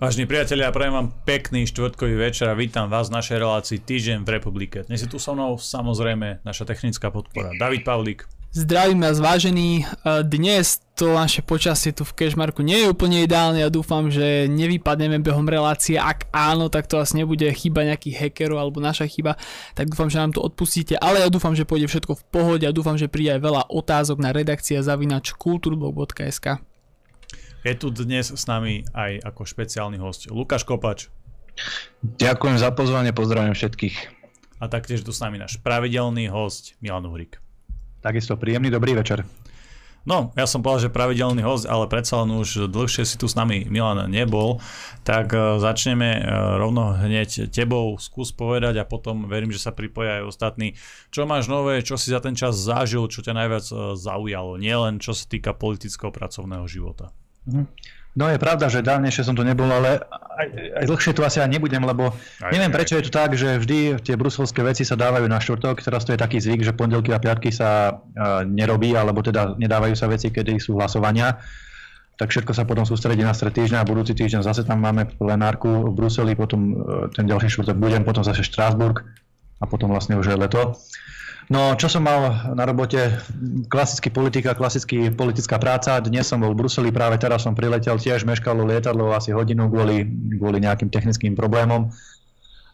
Vážení 0.00 0.24
priatelia, 0.24 0.72
prajem 0.72 0.96
vám 0.96 1.08
pekný 1.28 1.68
štvrtkový 1.68 2.16
večer 2.16 2.48
a 2.48 2.56
vítam 2.56 2.88
vás 2.88 3.12
v 3.12 3.20
našej 3.20 3.36
relácii 3.36 3.78
Týždeň 3.84 4.24
v 4.24 4.32
republike. 4.32 4.80
Dnes 4.88 5.04
je 5.04 5.08
tu 5.12 5.20
so 5.20 5.36
mnou 5.36 5.60
samozrejme 5.60 6.40
naša 6.40 6.64
technická 6.64 7.12
podpora. 7.12 7.52
David 7.60 7.84
Pavlík. 7.84 8.24
Zdravím 8.48 9.04
vás 9.04 9.20
vážení. 9.20 9.84
Dnes 10.24 10.80
to 10.96 11.12
naše 11.12 11.44
počasie 11.44 11.92
tu 11.92 12.08
v 12.08 12.16
Kešmarku 12.16 12.64
nie 12.64 12.80
je 12.80 12.88
úplne 12.88 13.28
ideálne 13.28 13.60
a 13.60 13.68
dúfam, 13.68 14.08
že 14.08 14.48
nevypadneme 14.48 15.20
behom 15.20 15.44
relácie. 15.44 16.00
Ak 16.00 16.32
áno, 16.32 16.72
tak 16.72 16.88
to 16.88 16.96
asi 16.96 17.20
nebude 17.20 17.44
chyba 17.52 17.84
nejakých 17.84 18.24
hackerov 18.24 18.56
alebo 18.56 18.80
naša 18.80 19.04
chyba, 19.04 19.36
tak 19.76 19.92
dúfam, 19.92 20.08
že 20.08 20.16
nám 20.16 20.32
to 20.32 20.40
odpustíte. 20.40 20.96
Ale 20.96 21.20
ja 21.20 21.28
dúfam, 21.28 21.52
že 21.52 21.68
pôjde 21.68 21.92
všetko 21.92 22.16
v 22.16 22.24
pohode 22.32 22.64
a 22.64 22.72
dúfam, 22.72 22.96
že 22.96 23.04
príde 23.04 23.36
aj 23.36 23.44
veľa 23.44 23.62
otázok 23.68 24.16
na 24.16 24.32
redakcia 24.32 24.80
zavinač 24.80 25.36
kulturblog.sk. 25.36 26.69
Je 27.60 27.76
tu 27.76 27.92
dnes 27.92 28.24
s 28.24 28.44
nami 28.48 28.88
aj 28.96 29.20
ako 29.20 29.44
špeciálny 29.44 30.00
host 30.00 30.32
Lukáš 30.32 30.64
Kopač. 30.64 31.12
Ďakujem 32.00 32.56
za 32.56 32.72
pozvanie, 32.72 33.12
pozdravím 33.12 33.52
všetkých. 33.52 33.96
A 34.60 34.64
taktiež 34.64 35.04
tu 35.04 35.12
s 35.12 35.20
nami 35.20 35.36
náš 35.36 35.60
pravidelný 35.60 36.32
host 36.32 36.72
Milan 36.80 37.04
Uhrik. 37.04 37.36
Takisto 38.00 38.40
príjemný 38.40 38.72
dobrý 38.72 38.96
večer. 38.96 39.28
No, 40.08 40.32
ja 40.32 40.48
som 40.48 40.64
povedal, 40.64 40.88
že 40.88 40.96
pravidelný 40.96 41.44
host, 41.44 41.68
ale 41.68 41.84
predsa 41.84 42.24
len 42.24 42.32
už 42.32 42.72
dlhšie 42.72 43.04
si 43.04 43.20
tu 43.20 43.28
s 43.28 43.36
nami 43.36 43.68
Milan 43.68 44.08
nebol, 44.08 44.56
tak 45.04 45.36
e, 45.36 45.60
začneme 45.60 46.08
e, 46.16 46.20
rovno 46.56 46.96
hneď 46.96 47.52
tebou, 47.52 48.00
skús 48.00 48.32
povedať 48.32 48.80
a 48.80 48.88
potom 48.88 49.28
verím, 49.28 49.52
že 49.52 49.60
sa 49.60 49.76
pripoja 49.76 50.24
aj 50.24 50.32
ostatní. 50.32 50.80
Čo 51.12 51.28
máš 51.28 51.52
nové, 51.52 51.84
čo 51.84 52.00
si 52.00 52.08
za 52.08 52.24
ten 52.24 52.32
čas 52.32 52.56
zažil, 52.56 53.04
čo 53.12 53.20
ťa 53.20 53.36
najviac 53.36 53.66
e, 53.68 53.76
zaujalo, 54.00 54.56
nielen 54.56 54.96
čo 55.04 55.12
sa 55.12 55.28
týka 55.28 55.52
politického 55.52 56.08
pracovného 56.08 56.64
života? 56.64 57.12
Mhm. 57.46 57.64
No 58.10 58.26
je 58.26 58.42
pravda, 58.42 58.66
že 58.66 58.82
dávnejšie 58.82 59.22
som 59.22 59.38
tu 59.38 59.46
nebol, 59.46 59.70
ale 59.70 60.02
aj, 60.02 60.46
aj 60.82 60.84
dlhšie 60.90 61.14
tu 61.14 61.22
asi 61.22 61.38
aj 61.38 61.46
nebudem, 61.46 61.78
lebo 61.78 62.10
aj, 62.42 62.50
neviem 62.50 62.74
prečo 62.74 62.98
je 62.98 63.06
to 63.06 63.14
tak, 63.14 63.38
že 63.38 63.62
vždy 63.62 64.02
tie 64.02 64.18
bruselské 64.18 64.66
veci 64.66 64.82
sa 64.82 64.98
dávajú 64.98 65.30
na 65.30 65.38
štvrtok, 65.38 65.78
teraz 65.78 66.02
to 66.02 66.10
je 66.10 66.18
taký 66.18 66.42
zvyk, 66.42 66.66
že 66.66 66.74
pondelky 66.74 67.14
a 67.14 67.22
piatky 67.22 67.54
sa 67.54 68.02
uh, 68.02 68.42
nerobí, 68.42 68.98
alebo 68.98 69.22
teda 69.22 69.54
nedávajú 69.54 69.94
sa 69.94 70.10
veci, 70.10 70.34
kedy 70.34 70.58
sú 70.58 70.74
hlasovania 70.74 71.38
tak 72.20 72.36
všetko 72.36 72.52
sa 72.52 72.68
potom 72.68 72.84
sústredí 72.84 73.24
na 73.24 73.32
stred 73.32 73.56
týždňa 73.56 73.80
a 73.80 73.88
budúci 73.88 74.12
týždeň 74.12 74.44
zase 74.44 74.68
tam 74.68 74.84
máme 74.84 75.08
plenárku 75.16 75.88
v 75.88 75.92
Bruseli, 75.96 76.36
potom 76.36 76.76
ten 77.16 77.24
ďalší 77.24 77.48
štvrtok 77.48 77.80
budem, 77.80 78.04
potom 78.04 78.20
zase 78.20 78.44
Štrásburg 78.44 79.08
a 79.56 79.64
potom 79.64 79.88
vlastne 79.88 80.20
už 80.20 80.28
je 80.28 80.36
leto. 80.36 80.76
No, 81.50 81.74
čo 81.74 81.90
som 81.90 82.06
mal 82.06 82.54
na 82.54 82.62
robote? 82.62 83.10
Klasický 83.66 84.14
politika, 84.14 84.54
klasický 84.54 85.10
politická 85.10 85.58
práca. 85.58 85.98
Dnes 85.98 86.30
som 86.30 86.38
bol 86.38 86.54
v 86.54 86.62
Bruseli, 86.62 86.94
práve 86.94 87.18
teraz 87.18 87.42
som 87.42 87.58
priletel, 87.58 87.98
tiež 87.98 88.22
meškalo 88.22 88.62
lietadlo 88.70 89.10
asi 89.10 89.34
hodinu 89.34 89.66
kvôli, 89.66 90.06
kvôli 90.38 90.62
nejakým 90.62 90.94
technickým 90.94 91.34
problémom. 91.34 91.90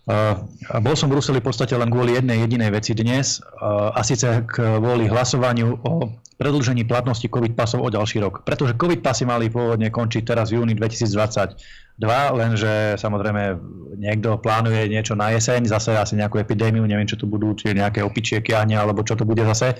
Uh, 0.07 0.39
bol 0.87 0.95
som 0.95 1.11
v 1.11 1.19
Bruseli 1.19 1.43
v 1.43 1.51
podstate 1.51 1.75
len 1.75 1.91
kvôli 1.91 2.15
jednej 2.15 2.39
jedinej 2.47 2.71
veci 2.71 2.95
dnes, 2.95 3.43
a 3.59 3.99
síce 4.07 4.47
kvôli 4.47 5.11
hlasovaniu 5.11 5.83
o 5.83 6.15
predlžení 6.39 6.87
platnosti 6.87 7.27
COVID 7.27 7.59
pasov 7.59 7.83
o 7.83 7.91
ďalší 7.91 8.23
rok. 8.23 8.47
Pretože 8.47 8.79
COVID 8.79 9.03
pasy 9.03 9.27
mali 9.27 9.51
pôvodne 9.51 9.91
končiť 9.91 10.23
teraz 10.23 10.55
v 10.55 10.62
júni 10.62 10.79
2020 10.79 11.59
dva, 11.99 12.31
lenže 12.37 12.95
samozrejme 13.01 13.57
niekto 13.99 14.39
plánuje 14.39 14.87
niečo 14.87 15.17
na 15.19 15.33
jeseň, 15.34 15.67
zase 15.67 15.97
asi 15.97 16.15
nejakú 16.15 16.39
epidémiu, 16.39 16.84
neviem, 16.84 17.09
čo 17.09 17.19
tu 17.19 17.25
budú, 17.27 17.57
či 17.57 17.75
nejaké 17.75 18.05
opičie 18.05 18.45
kiahne, 18.45 18.77
alebo 18.77 19.01
čo 19.01 19.17
to 19.17 19.25
bude 19.25 19.41
zase, 19.43 19.75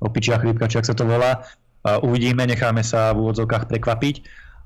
opičia 0.00 0.40
chrípka, 0.40 0.66
či 0.66 0.80
ak 0.80 0.88
sa 0.88 0.96
to 0.96 1.04
volá. 1.04 1.44
Uvidíme, 2.00 2.48
necháme 2.48 2.80
sa 2.80 3.12
v 3.12 3.28
úvodzovkách 3.28 3.68
prekvapiť, 3.68 4.16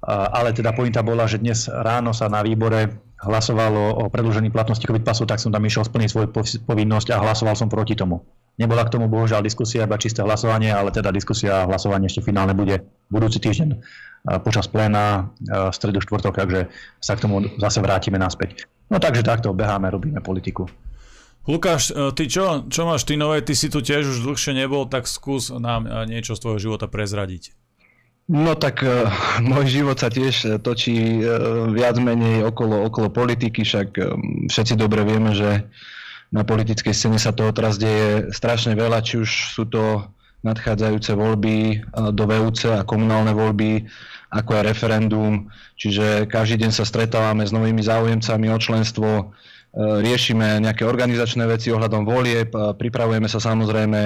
ale 0.07 0.55
teda 0.55 0.71
pointa 0.71 1.03
bola, 1.03 1.27
že 1.27 1.43
dnes 1.43 1.67
ráno 1.67 2.15
sa 2.15 2.31
na 2.31 2.47
výbore 2.47 3.08
hlasovalo 3.19 3.99
o 3.99 4.05
predlžení 4.07 4.51
platnosti 4.55 4.85
COVID 4.85 5.03
pasu, 5.03 5.27
tak 5.27 5.43
som 5.43 5.51
tam 5.51 5.65
išiel 5.67 5.83
splniť 5.87 6.09
svoju 6.11 6.29
povinnosť 6.67 7.15
a 7.15 7.21
hlasoval 7.23 7.59
som 7.59 7.67
proti 7.67 7.99
tomu. 7.99 8.23
Nebola 8.59 8.83
k 8.87 8.95
tomu 8.99 9.07
bohužiaľ 9.07 9.43
diskusia, 9.43 9.87
iba 9.87 9.99
čisté 9.99 10.23
hlasovanie, 10.23 10.71
ale 10.71 10.91
teda 10.91 11.15
diskusia 11.15 11.63
a 11.63 11.67
hlasovanie 11.71 12.11
ešte 12.11 12.27
finálne 12.27 12.59
bude 12.59 12.83
budúci 13.07 13.39
týždeň 13.39 13.79
počas 14.43 14.67
pléna 14.67 15.31
v 15.47 15.71
stredu 15.71 16.03
štvrtok, 16.03 16.35
takže 16.35 16.61
sa 16.99 17.15
k 17.15 17.23
tomu 17.23 17.47
zase 17.63 17.79
vrátime 17.79 18.19
naspäť. 18.19 18.67
No 18.91 18.99
takže 18.99 19.23
takto 19.23 19.55
beháme, 19.55 19.89
robíme 19.93 20.19
politiku. 20.25 20.67
Lukáš, 21.49 21.89
e, 21.93 22.13
ty 22.13 22.29
čo, 22.29 22.69
čo 22.69 22.85
máš 22.85 23.09
ty 23.09 23.17
nové, 23.17 23.41
ty 23.41 23.57
si 23.57 23.73
tu 23.73 23.81
tiež 23.81 24.05
už 24.05 24.19
dlhšie 24.21 24.53
nebol, 24.53 24.85
tak 24.85 25.09
skús 25.09 25.49
nám 25.49 25.89
e, 25.89 26.13
niečo 26.13 26.37
z 26.37 26.45
tvojho 26.45 26.61
života 26.61 26.93
prezradiť. 26.93 27.57
No 28.29 28.53
tak 28.55 28.85
uh, 28.85 29.09
môj 29.51 29.67
život 29.73 29.97
sa 29.97 30.13
tiež 30.13 30.61
točí 30.61 31.25
uh, 31.25 31.73
viac 31.73 31.97
menej 31.97 32.45
okolo, 32.45 32.85
okolo 32.87 33.09
politiky, 33.09 33.65
však 33.65 33.89
um, 33.99 34.47
všetci 34.53 34.77
dobre 34.77 35.03
vieme, 35.03 35.33
že 35.33 35.65
na 36.29 36.45
politickej 36.45 36.93
scéne 36.93 37.17
sa 37.17 37.33
toho 37.33 37.57
teraz 37.57 37.81
deje 37.81 38.29
strašne 38.37 38.77
veľa, 38.77 39.01
či 39.01 39.25
už 39.25 39.57
sú 39.57 39.65
to 39.65 40.05
nadchádzajúce 40.45 41.17
voľby 41.19 41.83
do 42.15 42.25
VUC 42.29 42.71
a 42.71 42.87
komunálne 42.87 43.35
voľby, 43.35 43.89
ako 44.31 44.51
aj 44.61 44.63
referendum. 44.69 45.49
Čiže 45.81 46.29
každý 46.29 46.63
deň 46.63 46.73
sa 46.75 46.85
stretávame 46.85 47.49
s 47.49 47.55
novými 47.55 47.81
záujemcami 47.83 48.47
o 48.53 48.59
členstvo, 48.61 49.09
e, 49.09 49.25
riešime 49.77 50.65
nejaké 50.65 50.89
organizačné 50.89 51.45
veci 51.45 51.69
ohľadom 51.69 52.09
volieb, 52.09 52.51
pripravujeme 52.53 53.29
sa 53.29 53.37
samozrejme 53.37 54.01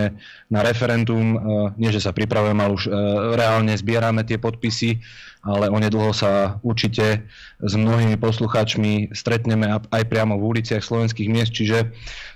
na 0.50 0.60
referendum, 0.60 1.26
e, 1.32 1.38
nie 1.78 1.94
že 1.94 2.02
sa 2.02 2.10
pripravujeme, 2.10 2.60
ale 2.60 2.72
už 2.74 2.84
e, 2.86 2.90
reálne 3.38 3.72
zbierame 3.78 4.26
tie 4.26 4.42
podpisy 4.42 4.98
ale 5.42 5.66
onedlho 5.66 6.14
sa 6.14 6.62
určite 6.62 7.26
s 7.58 7.74
mnohými 7.74 8.14
poslucháčmi 8.14 9.10
stretneme 9.10 9.82
aj 9.90 10.02
priamo 10.06 10.38
v 10.38 10.46
uliciach 10.54 10.86
slovenských 10.86 11.26
miest, 11.26 11.50
čiže 11.50 11.90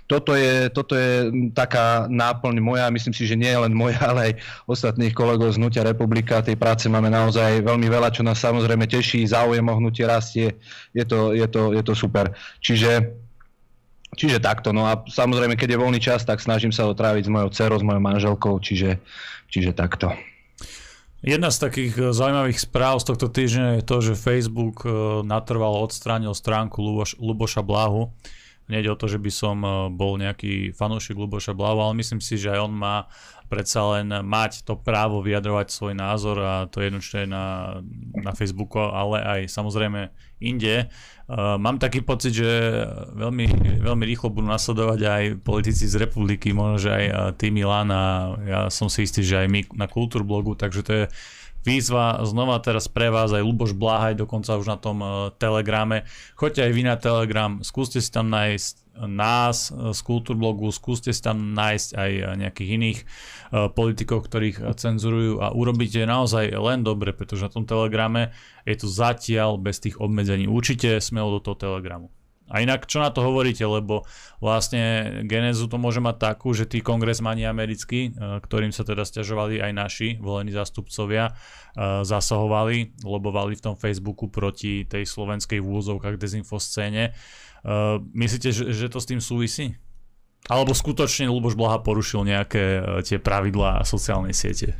toto 0.06 0.38
je, 0.38 0.70
toto 0.70 0.94
je 0.94 1.30
taká 1.50 2.06
náplň 2.06 2.62
moja, 2.62 2.86
myslím 2.94 3.14
si, 3.14 3.26
že 3.26 3.34
nie 3.34 3.50
len 3.50 3.74
moja, 3.74 3.98
ale 4.10 4.20
aj 4.30 4.32
ostatných 4.70 5.10
kolegov 5.12 5.50
z 5.54 5.58
Hnutia 5.58 5.82
Republika. 5.82 6.42
Tej 6.42 6.54
práce 6.54 6.86
máme 6.86 7.10
naozaj 7.10 7.66
veľmi 7.66 7.90
veľa, 7.90 8.14
čo 8.14 8.22
nás 8.22 8.38
samozrejme 8.38 8.86
teší, 8.86 9.26
záujem 9.26 9.66
o 9.66 9.74
hnutie 9.78 10.06
rastie, 10.06 10.54
je 10.94 11.04
to, 11.04 11.34
je 11.34 11.46
to, 11.50 11.74
je 11.74 11.82
to 11.82 11.92
super. 11.94 12.30
Čiže 12.62 13.22
Čiže 14.16 14.40
takto, 14.40 14.72
no 14.72 14.88
a 14.88 15.04
samozrejme, 15.04 15.60
keď 15.60 15.76
je 15.76 15.82
voľný 15.82 16.00
čas, 16.00 16.24
tak 16.24 16.40
snažím 16.40 16.72
sa 16.72 16.88
ho 16.88 16.96
tráviť 16.96 17.28
s 17.28 17.32
mojou 17.32 17.52
dcerou, 17.52 17.76
s 17.76 17.84
mojou 17.84 18.00
manželkou, 18.00 18.54
čiže, 18.64 18.96
čiže 19.52 19.76
takto. 19.76 20.08
Jedna 21.20 21.52
z 21.52 21.58
takých 21.68 21.94
e, 21.98 22.02
zaujímavých 22.16 22.64
správ 22.64 23.02
z 23.02 23.12
tohto 23.12 23.28
týždňa 23.28 23.66
je 23.76 23.82
to, 23.84 23.96
že 24.00 24.14
Facebook 24.16 24.86
e, 24.86 25.20
natrvalo 25.26 25.84
odstránil 25.84 26.32
stránku 26.32 26.80
Luboš, 26.80 27.18
Luboša 27.20 27.60
Blahu. 27.60 28.14
Nejde 28.66 28.90
o 28.90 28.98
to, 28.98 29.06
že 29.06 29.22
by 29.22 29.30
som 29.30 29.56
e, 29.62 29.70
bol 29.94 30.18
nejaký 30.18 30.74
fanúšik 30.74 31.14
Luboša 31.14 31.54
Blahu, 31.54 31.78
ale 31.78 31.98
myslím 32.02 32.18
si, 32.18 32.34
že 32.34 32.50
aj 32.50 32.66
on 32.66 32.74
má 32.74 33.06
predsa 33.46 33.78
len 33.94 34.10
mať 34.10 34.66
to 34.66 34.74
právo 34.74 35.22
vyjadrovať 35.22 35.70
svoj 35.70 35.94
názor 35.94 36.36
a 36.42 36.66
to 36.66 36.82
je 36.82 36.90
jednočne 36.90 37.30
na, 37.30 37.78
na 38.18 38.34
Facebooku, 38.34 38.82
ale 38.82 39.22
aj 39.22 39.40
samozrejme 39.46 40.10
inde. 40.42 40.90
Uh, 41.30 41.54
mám 41.54 41.78
taký 41.78 42.02
pocit, 42.02 42.34
že 42.34 42.46
veľmi, 43.14 43.46
veľmi 43.86 44.04
rýchlo 44.06 44.34
budú 44.34 44.50
nasledovať 44.50 45.00
aj 45.06 45.22
politici 45.46 45.86
z 45.86 45.94
republiky, 45.94 46.50
možno, 46.50 46.82
že 46.82 46.90
aj 46.90 47.38
ty 47.38 47.54
Milan 47.54 47.90
a 47.94 48.34
ja 48.42 48.60
som 48.66 48.90
si 48.90 49.06
istý, 49.06 49.22
že 49.22 49.46
aj 49.46 49.48
my 49.50 49.60
na 49.78 49.86
Kultúrblogu, 49.86 50.58
takže 50.58 50.82
to 50.82 50.92
je 50.92 51.04
výzva 51.66 52.22
znova 52.22 52.62
teraz 52.62 52.86
pre 52.86 53.10
vás, 53.10 53.34
aj 53.34 53.42
Luboš 53.42 53.74
Bláhaj, 53.74 54.14
dokonca 54.14 54.54
už 54.54 54.70
na 54.70 54.78
tom 54.78 55.02
uh, 55.02 55.34
telegrame. 55.34 56.06
Choďte 56.38 56.62
aj 56.62 56.72
vy 56.72 56.82
na 56.86 56.96
telegram, 56.96 57.52
skúste 57.66 57.98
si 57.98 58.08
tam 58.08 58.30
nájsť 58.30 58.86
nás 59.04 59.68
z 59.68 60.00
Kultúrblogu, 60.00 60.72
skúste 60.72 61.12
si 61.12 61.20
tam 61.20 61.52
nájsť 61.52 61.88
aj 62.00 62.10
nejakých 62.40 62.70
iných 62.80 62.98
politikov, 63.76 64.24
ktorých 64.24 64.72
cenzurujú 64.72 65.44
a 65.44 65.52
urobíte 65.52 66.00
naozaj 66.08 66.48
len 66.56 66.80
dobre, 66.80 67.12
pretože 67.12 67.44
na 67.44 67.52
tom 67.52 67.68
telegrame 67.68 68.32
je 68.64 68.72
to 68.80 68.88
zatiaľ 68.88 69.60
bez 69.60 69.84
tých 69.84 70.00
obmedzení. 70.00 70.48
Určite 70.48 70.96
smelo 71.04 71.36
do 71.36 71.44
toho 71.44 71.60
telegramu. 71.60 72.08
A 72.46 72.62
inak, 72.62 72.86
čo 72.86 73.02
na 73.02 73.10
to 73.10 73.26
hovoríte, 73.26 73.66
lebo 73.66 74.06
vlastne 74.38 75.18
genézu 75.26 75.66
to 75.66 75.82
môže 75.82 75.98
mať 75.98 76.16
takú, 76.32 76.54
že 76.54 76.66
tí 76.66 76.78
kongresmani 76.78 77.42
americkí, 77.46 78.14
uh, 78.14 78.38
ktorým 78.38 78.70
sa 78.70 78.86
teda 78.86 79.02
stiažovali 79.02 79.58
aj 79.58 79.72
naši 79.74 80.08
volení 80.22 80.54
zástupcovia, 80.54 81.34
uh, 81.34 82.06
zasahovali, 82.06 83.02
lobovali 83.02 83.58
v 83.58 83.64
tom 83.72 83.74
Facebooku 83.74 84.30
proti 84.30 84.86
tej 84.86 85.04
slovenskej 85.04 85.58
v 85.58 85.68
úzovkách 85.68 86.16
dezinfoscéne, 86.16 87.12
Uh, 87.66 87.98
myslíte, 88.14 88.54
že, 88.54 88.86
to 88.86 89.02
s 89.02 89.10
tým 89.10 89.18
súvisí? 89.18 89.74
Alebo 90.46 90.70
skutočne 90.70 91.26
Luboš 91.26 91.58
Blaha 91.58 91.82
porušil 91.82 92.22
nejaké 92.22 92.78
tie 93.02 93.18
pravidlá 93.18 93.82
sociálnej 93.82 94.30
siete? 94.30 94.78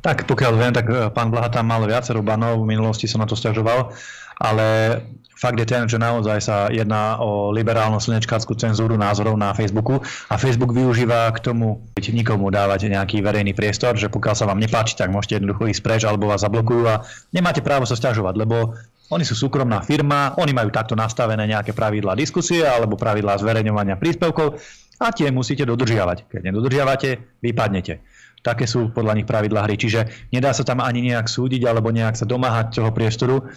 Tak 0.00 0.24
pokiaľ 0.24 0.52
viem, 0.56 0.72
tak 0.72 0.88
e, 0.88 1.12
pán 1.12 1.28
Blaha 1.28 1.52
tam 1.52 1.68
mal 1.68 1.84
viacero 1.84 2.24
banov, 2.24 2.64
v 2.64 2.72
minulosti 2.72 3.04
som 3.04 3.20
na 3.20 3.28
to 3.28 3.36
stiažoval, 3.36 3.92
ale 4.40 4.98
fakt 5.42 5.58
je 5.58 5.66
ten, 5.66 5.90
že 5.90 5.98
naozaj 5.98 6.38
sa 6.38 6.70
jedná 6.70 7.18
o 7.18 7.50
liberálnu 7.50 7.98
slnečkárskú 7.98 8.54
cenzúru 8.54 8.94
názorov 8.94 9.34
na 9.34 9.50
Facebooku 9.50 9.98
a 10.30 10.38
Facebook 10.38 10.70
využíva 10.70 11.34
k 11.34 11.42
tomu 11.42 11.82
nikomu 11.98 12.46
dávať 12.54 12.86
nejaký 12.86 13.18
verejný 13.18 13.50
priestor, 13.50 13.98
že 13.98 14.06
pokiaľ 14.06 14.34
sa 14.38 14.46
vám 14.46 14.62
nepáči, 14.62 14.94
tak 14.94 15.10
môžete 15.10 15.42
jednoducho 15.42 15.66
ísť 15.74 15.82
preč 15.82 16.02
alebo 16.06 16.30
vás 16.30 16.46
zablokujú 16.46 16.82
a 16.86 17.02
nemáte 17.34 17.58
právo 17.58 17.82
sa 17.82 17.98
stiažovať, 17.98 18.38
lebo 18.38 18.78
Oni 19.12 19.28
sú 19.28 19.36
súkromná 19.36 19.84
firma, 19.84 20.32
oni 20.40 20.56
majú 20.56 20.72
takto 20.72 20.96
nastavené 20.96 21.44
nejaké 21.44 21.76
pravidlá 21.76 22.16
diskusie 22.16 22.64
alebo 22.64 22.96
pravidlá 22.96 23.36
zverejňovania 23.36 24.00
príspevkov 24.00 24.56
a 25.04 25.12
tie 25.12 25.28
musíte 25.28 25.68
dodržiavať. 25.68 26.32
Keď 26.32 26.40
nedodržiavate, 26.48 27.42
vypadnete. 27.44 28.00
Také 28.40 28.64
sú 28.64 28.88
podľa 28.88 29.20
nich 29.20 29.28
pravidlá 29.28 29.68
hry. 29.68 29.76
Čiže 29.76 30.32
nedá 30.32 30.56
sa 30.56 30.64
tam 30.64 30.80
ani 30.80 31.12
nejak 31.12 31.28
súdiť 31.28 31.60
alebo 31.68 31.92
nejak 31.92 32.16
sa 32.16 32.24
domáhať 32.24 32.80
toho 32.80 32.90
priestoru 32.90 33.52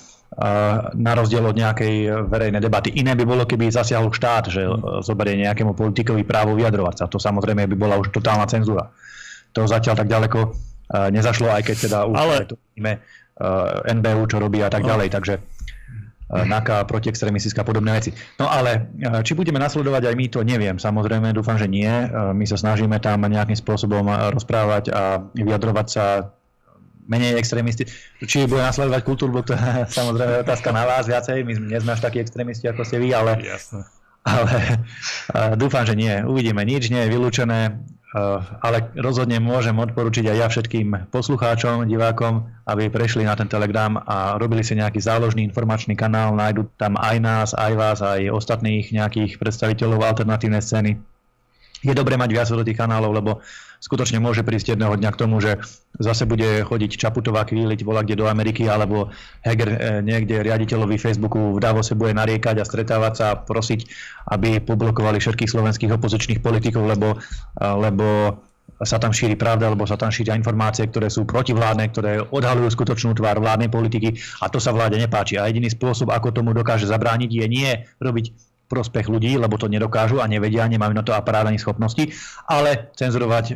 na 0.95 1.11
rozdiel 1.15 1.47
od 1.47 1.55
nejakej 1.55 2.27
verejnej 2.27 2.59
debaty. 2.59 2.91
Iné 2.99 3.15
by 3.15 3.23
bolo, 3.23 3.43
keby 3.47 3.71
zasiahol 3.71 4.11
štát, 4.11 4.51
že 4.51 4.67
zoberie 4.99 5.39
nejakému 5.47 5.71
politikovi 5.71 6.27
právo 6.27 6.59
vyjadrovať 6.59 6.95
sa. 6.99 7.05
To 7.07 7.15
samozrejme 7.15 7.71
by 7.71 7.75
bola 7.79 7.95
už 7.95 8.11
totálna 8.11 8.43
cenzúra. 8.43 8.91
To 9.55 9.63
zatiaľ 9.63 9.95
tak 9.95 10.11
ďaleko 10.11 10.39
nezašlo, 11.15 11.47
aj 11.55 11.63
keď 11.63 11.75
teda 11.87 11.97
už 12.11 12.15
Ale... 12.19 12.35
to 12.51 12.59
vidíme 12.59 12.99
Eh, 13.35 13.91
NBU, 13.91 14.31
čo 14.31 14.39
robí 14.39 14.63
a 14.63 14.71
tak 14.71 14.87
ďalej. 14.87 15.11
Takže 15.11 15.35
NAKA, 16.25 16.89
protiextremistická 16.89 17.61
a 17.61 17.67
podobné 17.67 17.93
veci. 17.93 18.09
No 18.41 18.49
ale 18.49 18.89
či 19.21 19.37
budeme 19.37 19.61
nasledovať 19.61 20.09
aj 20.09 20.15
my, 20.17 20.25
to 20.31 20.39
neviem. 20.41 20.81
Samozrejme, 20.81 21.35
dúfam, 21.35 21.53
že 21.53 21.69
nie. 21.69 21.85
My 22.09 22.47
sa 22.49 22.57
snažíme 22.57 22.97
tam 22.97 23.21
nejakým 23.27 23.53
spôsobom 23.53 24.09
rozprávať 24.33 24.89
a 24.89 25.21
vyjadrovať 25.37 25.87
sa 25.91 26.33
menej 27.05 27.37
extrémisti. 27.37 27.85
Či 28.21 28.49
bude 28.49 28.61
nasledovať 28.61 29.01
kultúru, 29.05 29.41
to 29.45 29.53
je 29.53 29.61
samozrejme 29.97 30.45
otázka 30.45 30.69
na 30.73 30.83
vás 30.85 31.05
viacej. 31.05 31.45
My 31.45 31.53
nie 31.57 31.79
sme 31.81 31.93
až 31.93 32.01
takí 32.03 32.21
extrémisti, 32.21 32.65
ako 32.69 32.85
ste 32.85 32.97
vy, 33.01 33.13
ale, 33.13 33.39
Jasne. 33.41 33.85
ale 34.25 34.53
dúfam, 35.55 35.85
že 35.85 35.93
nie. 35.93 36.13
Uvidíme. 36.25 36.65
Nič 36.65 36.89
nie 36.89 37.05
je 37.05 37.13
vylúčené. 37.13 37.77
Ale 38.63 38.95
rozhodne 38.95 39.43
môžem 39.43 39.75
odporučiť 39.75 40.31
aj 40.31 40.37
ja 40.39 40.47
všetkým 40.47 41.11
poslucháčom, 41.11 41.83
divákom, 41.83 42.47
aby 42.63 42.87
prešli 42.87 43.27
na 43.27 43.35
ten 43.35 43.51
Telegram 43.51 43.99
a 44.07 44.39
robili 44.39 44.63
si 44.63 44.71
nejaký 44.71 45.03
záložný 45.03 45.43
informačný 45.43 45.99
kanál, 45.99 46.31
nájdu 46.31 46.63
tam 46.79 46.95
aj 46.95 47.17
nás, 47.19 47.49
aj 47.51 47.73
vás, 47.75 47.99
aj 47.99 48.31
ostatných 48.31 48.87
nejakých 48.95 49.35
predstaviteľov 49.35 50.15
alternatívnej 50.15 50.63
scény. 50.63 50.95
Je 51.85 51.93
dobré 51.93 52.17
mať 52.17 52.29
viac 52.33 52.49
do 52.49 52.65
tých 52.65 52.81
kanálov, 52.81 53.11
lebo 53.13 53.31
skutočne 53.77 54.17
môže 54.17 54.41
prísť 54.41 54.73
jedného 54.73 54.97
dňa 54.97 55.09
k 55.13 55.21
tomu, 55.21 55.37
že 55.37 55.61
zase 56.01 56.25
bude 56.25 56.65
chodiť 56.65 56.97
Čaputová 56.97 57.45
kvíliť 57.45 57.85
vola 57.85 58.01
kde 58.01 58.17
do 58.17 58.25
Ameriky, 58.25 58.65
alebo 58.65 59.13
Heger 59.45 59.69
eh, 59.69 59.77
niekde 60.01 60.41
riaditeľovi 60.41 60.97
Facebooku 60.97 61.53
v 61.53 61.61
Davose 61.61 61.93
bude 61.93 62.17
nariekať 62.17 62.57
a 62.57 62.65
stretávať 62.65 63.13
sa 63.13 63.25
a 63.31 63.37
prosiť, 63.37 63.85
aby 64.33 64.57
poblokovali 64.65 65.21
všetkých 65.21 65.51
slovenských 65.53 65.93
opozičných 65.93 66.41
politikov, 66.41 66.89
lebo, 66.89 67.21
eh, 67.21 67.75
lebo 67.77 68.41
sa 68.83 68.99
tam 68.99 69.15
šíri 69.15 69.39
pravda, 69.39 69.71
alebo 69.71 69.87
sa 69.87 69.95
tam 69.95 70.11
šíria 70.11 70.35
informácie, 70.35 70.83
ktoré 70.91 71.07
sú 71.07 71.23
protivládne, 71.23 71.85
ktoré 71.95 72.19
odhalujú 72.27 72.75
skutočnú 72.75 73.15
tvár 73.15 73.39
vládnej 73.39 73.71
politiky 73.71 74.19
a 74.43 74.51
to 74.51 74.59
sa 74.59 74.75
vláde 74.75 74.99
nepáči. 74.99 75.39
A 75.39 75.47
jediný 75.47 75.71
spôsob, 75.71 76.11
ako 76.11 76.35
tomu 76.35 76.51
dokáže 76.51 76.83
zabrániť, 76.89 77.29
je 77.31 77.45
nie 77.47 77.71
robiť 78.03 78.35
prospech 78.65 79.05
ľudí, 79.07 79.37
lebo 79.37 79.55
to 79.61 79.69
nedokážu 79.69 80.19
a 80.19 80.29
nevedia, 80.29 80.65
nemajú 80.65 80.93
na 80.93 81.05
to 81.05 81.13
aparát 81.13 81.45
ani 81.45 81.61
schopnosti, 81.61 82.09
ale 82.49 82.89
cenzurovať 82.97 83.45
e, 83.51 83.55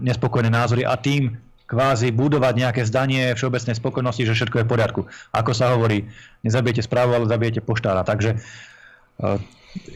nespokojné 0.00 0.50
názory 0.50 0.86
a 0.86 0.94
tým 0.94 1.34
kvázi 1.66 2.14
budovať 2.14 2.54
nejaké 2.54 2.82
zdanie 2.86 3.34
všeobecnej 3.34 3.74
spokojnosti, 3.74 4.22
že 4.22 4.36
všetko 4.38 4.62
je 4.62 4.66
v 4.66 4.70
poriadku. 4.70 5.00
Ako 5.34 5.50
sa 5.50 5.74
hovorí, 5.74 6.06
nezabijete 6.46 6.86
správu, 6.86 7.18
ale 7.18 7.26
zabijete 7.26 7.58
poštára. 7.58 8.06
Takže 8.06 8.38
e, 8.38 8.38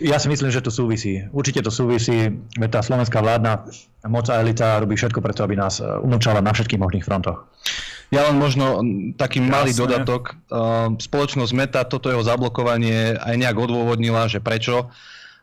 ja 0.00 0.16
si 0.16 0.28
myslím, 0.28 0.50
že 0.50 0.64
to 0.64 0.72
súvisí. 0.72 1.24
Určite 1.30 1.60
to 1.64 1.72
súvisí, 1.72 2.32
veď 2.56 2.70
tá 2.78 2.80
slovenská 2.80 3.20
vládna 3.20 3.68
moc 4.08 4.26
a 4.32 4.40
elita 4.40 4.80
robí 4.80 4.96
všetko 4.96 5.20
preto, 5.20 5.44
aby 5.44 5.56
nás 5.56 5.80
e, 5.80 5.84
umlčala 5.84 6.40
na 6.40 6.52
všetkých 6.54 6.80
možných 6.80 7.04
frontoch. 7.04 7.44
Ja 8.10 8.26
len 8.26 8.42
možno 8.42 8.82
taký 9.14 9.38
Jasne. 9.38 9.52
malý 9.54 9.70
dodatok. 9.70 10.34
Uh, 10.50 10.98
spoločnosť 10.98 11.52
Meta 11.54 11.86
toto 11.86 12.10
jeho 12.10 12.26
zablokovanie 12.26 13.14
aj 13.14 13.38
nejak 13.38 13.54
odôvodnila, 13.54 14.26
že 14.26 14.42
prečo. 14.42 14.90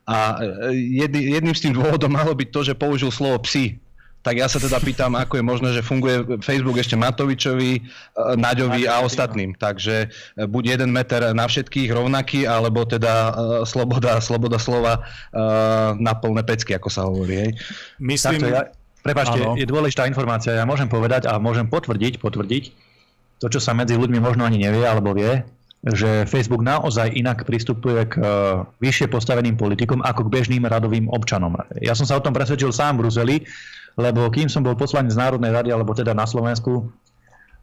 A 0.03 0.39
e, 0.39 0.75
jedný, 0.75 1.31
jedným 1.31 1.55
z 1.55 1.63
tým 1.67 1.73
dôvodom 1.79 2.11
malo 2.19 2.35
byť 2.35 2.49
to, 2.51 2.61
že 2.67 2.73
použil 2.75 3.07
slovo 3.07 3.39
psi. 3.47 3.79
Tak 4.27 4.35
ja 4.35 4.51
sa 4.51 4.59
teda 4.59 4.83
pýtam, 4.83 5.15
ako 5.15 5.39
je 5.39 5.43
možné, 5.47 5.69
že 5.71 5.79
funguje 5.79 6.43
Facebook 6.43 6.75
ešte 6.75 6.99
Matovičovi, 6.99 7.79
e, 7.79 7.81
Naďovi 8.35 8.83
a 8.83 8.99
ostatným. 8.99 9.55
Takže 9.55 9.95
e, 10.03 10.43
buď 10.43 10.75
jeden 10.75 10.91
meter 10.91 11.31
na 11.31 11.47
všetkých 11.47 11.87
rovnaký, 11.95 12.43
alebo 12.43 12.83
teda 12.83 13.31
sloboda, 13.63 14.19
sloboda 14.19 14.59
slova 14.59 15.07
na 15.95 16.13
plné 16.17 16.43
pecky, 16.43 16.75
ako 16.75 16.89
sa 16.91 17.07
hovorí. 17.07 17.47
Hej. 17.47 17.51
Myslím, 18.03 18.51
ja, 18.51 18.67
Prepačte, 19.07 19.39
je 19.55 19.63
dôležitá 19.63 20.03
informácia. 20.03 20.51
Ja 20.51 20.67
môžem 20.67 20.91
povedať 20.91 21.31
a 21.31 21.39
môžem 21.39 21.71
potvrdiť, 21.71 22.19
potvrdiť 22.19 22.63
to, 23.39 23.47
čo 23.47 23.59
sa 23.63 23.71
medzi 23.71 23.95
ľuďmi 23.95 24.19
možno 24.19 24.43
ani 24.43 24.59
nevie 24.59 24.83
alebo 24.83 25.15
vie, 25.15 25.47
že 25.85 26.27
Facebook 26.27 26.65
naozaj 26.65 27.15
inak 27.15 27.47
pristupuje 27.47 28.09
k 28.09 28.19
vyššie 28.81 29.07
postaveným 29.07 29.55
politikom 29.55 30.03
ako 30.03 30.27
k 30.27 30.33
bežným 30.41 30.67
radovým 30.67 31.07
občanom. 31.07 31.55
Ja 31.79 31.95
som 31.95 32.03
sa 32.03 32.19
o 32.19 32.23
tom 32.23 32.35
presvedčil 32.35 32.73
sám 32.75 32.99
v 32.99 33.07
Bruseli, 33.07 33.37
lebo 33.97 34.29
kým 34.29 34.47
som 34.47 34.61
bol 34.61 34.77
poslanec 34.77 35.11
Národnej 35.17 35.51
rady, 35.51 35.69
alebo 35.73 35.91
teda 35.97 36.13
na 36.13 36.29
Slovensku, 36.29 36.87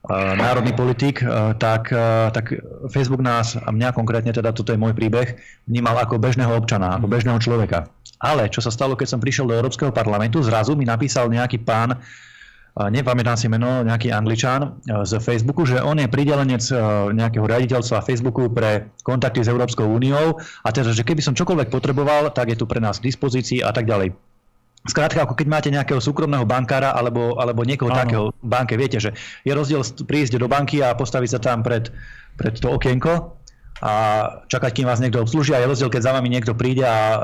Uh, 0.05 0.37
národný 0.37 0.77
politik, 0.77 1.25
uh, 1.25 1.57
tak, 1.57 1.89
uh, 1.89 2.29
tak 2.29 2.53
Facebook 2.93 3.25
nás, 3.25 3.57
a 3.57 3.73
mňa 3.73 3.97
konkrétne, 3.97 4.37
teda 4.37 4.53
toto 4.53 4.69
je 4.69 4.77
môj 4.77 4.93
príbeh, 4.93 5.41
vnímal 5.65 5.97
ako 5.97 6.21
bežného 6.21 6.53
občana, 6.53 7.01
ako 7.01 7.09
bežného 7.09 7.41
človeka. 7.41 7.89
Ale 8.21 8.53
čo 8.53 8.61
sa 8.61 8.69
stalo, 8.69 9.01
keď 9.01 9.17
som 9.17 9.21
prišiel 9.25 9.49
do 9.49 9.57
Európskeho 9.57 9.97
parlamentu, 9.97 10.45
zrazu 10.45 10.77
mi 10.77 10.85
napísal 10.85 11.33
nejaký 11.33 11.65
pán, 11.65 11.97
nepamätám 12.77 13.41
si 13.41 13.49
meno, 13.49 13.81
nejaký 13.81 14.13
angličan 14.13 14.77
z 14.85 15.17
Facebooku, 15.25 15.65
že 15.65 15.81
on 15.81 15.97
je 15.97 16.05
pridelenec 16.05 16.69
nejakého 17.17 17.49
riaditeľstva 17.49 18.05
Facebooku 18.05 18.53
pre 18.53 18.93
kontakty 19.09 19.41
s 19.41 19.49
Európskou 19.49 19.89
úniou 19.89 20.37
a 20.37 20.69
teda, 20.69 20.93
že 20.93 21.01
keby 21.01 21.25
som 21.25 21.33
čokoľvek 21.33 21.73
potreboval, 21.73 22.29
tak 22.29 22.53
je 22.53 22.61
tu 22.61 22.69
pre 22.69 22.77
nás 22.77 23.01
k 23.01 23.09
dispozícii 23.09 23.65
a 23.65 23.73
tak 23.73 23.89
ďalej. 23.89 24.13
Skrátka, 24.85 25.25
ako 25.25 25.33
keď 25.33 25.47
máte 25.49 25.69
nejakého 25.73 25.97
súkromného 25.97 26.45
bankára 26.45 26.93
alebo, 26.93 27.41
alebo 27.41 27.65
niekoho 27.65 27.89
Áno. 27.89 28.01
takého 28.05 28.25
v 28.37 28.49
banke, 28.49 28.77
viete, 28.77 29.01
že 29.01 29.17
je 29.41 29.53
rozdiel 29.57 29.81
prísť 30.05 30.37
do 30.37 30.45
banky 30.45 30.85
a 30.85 30.93
postaviť 30.93 31.31
sa 31.33 31.41
tam 31.41 31.65
pred, 31.65 31.89
pred 32.37 32.53
to 32.61 32.69
okienko 32.69 33.33
a 33.83 33.93
čakať, 34.47 34.71
kým 34.71 34.87
vás 34.87 35.03
niekto 35.03 35.19
obslúži 35.19 35.51
a 35.53 35.61
je 35.61 35.67
rozdiel, 35.67 35.91
keď 35.91 36.03
za 36.09 36.13
vami 36.15 36.31
niekto 36.31 36.55
príde 36.55 36.87
a 36.87 36.99
e, 37.17 37.21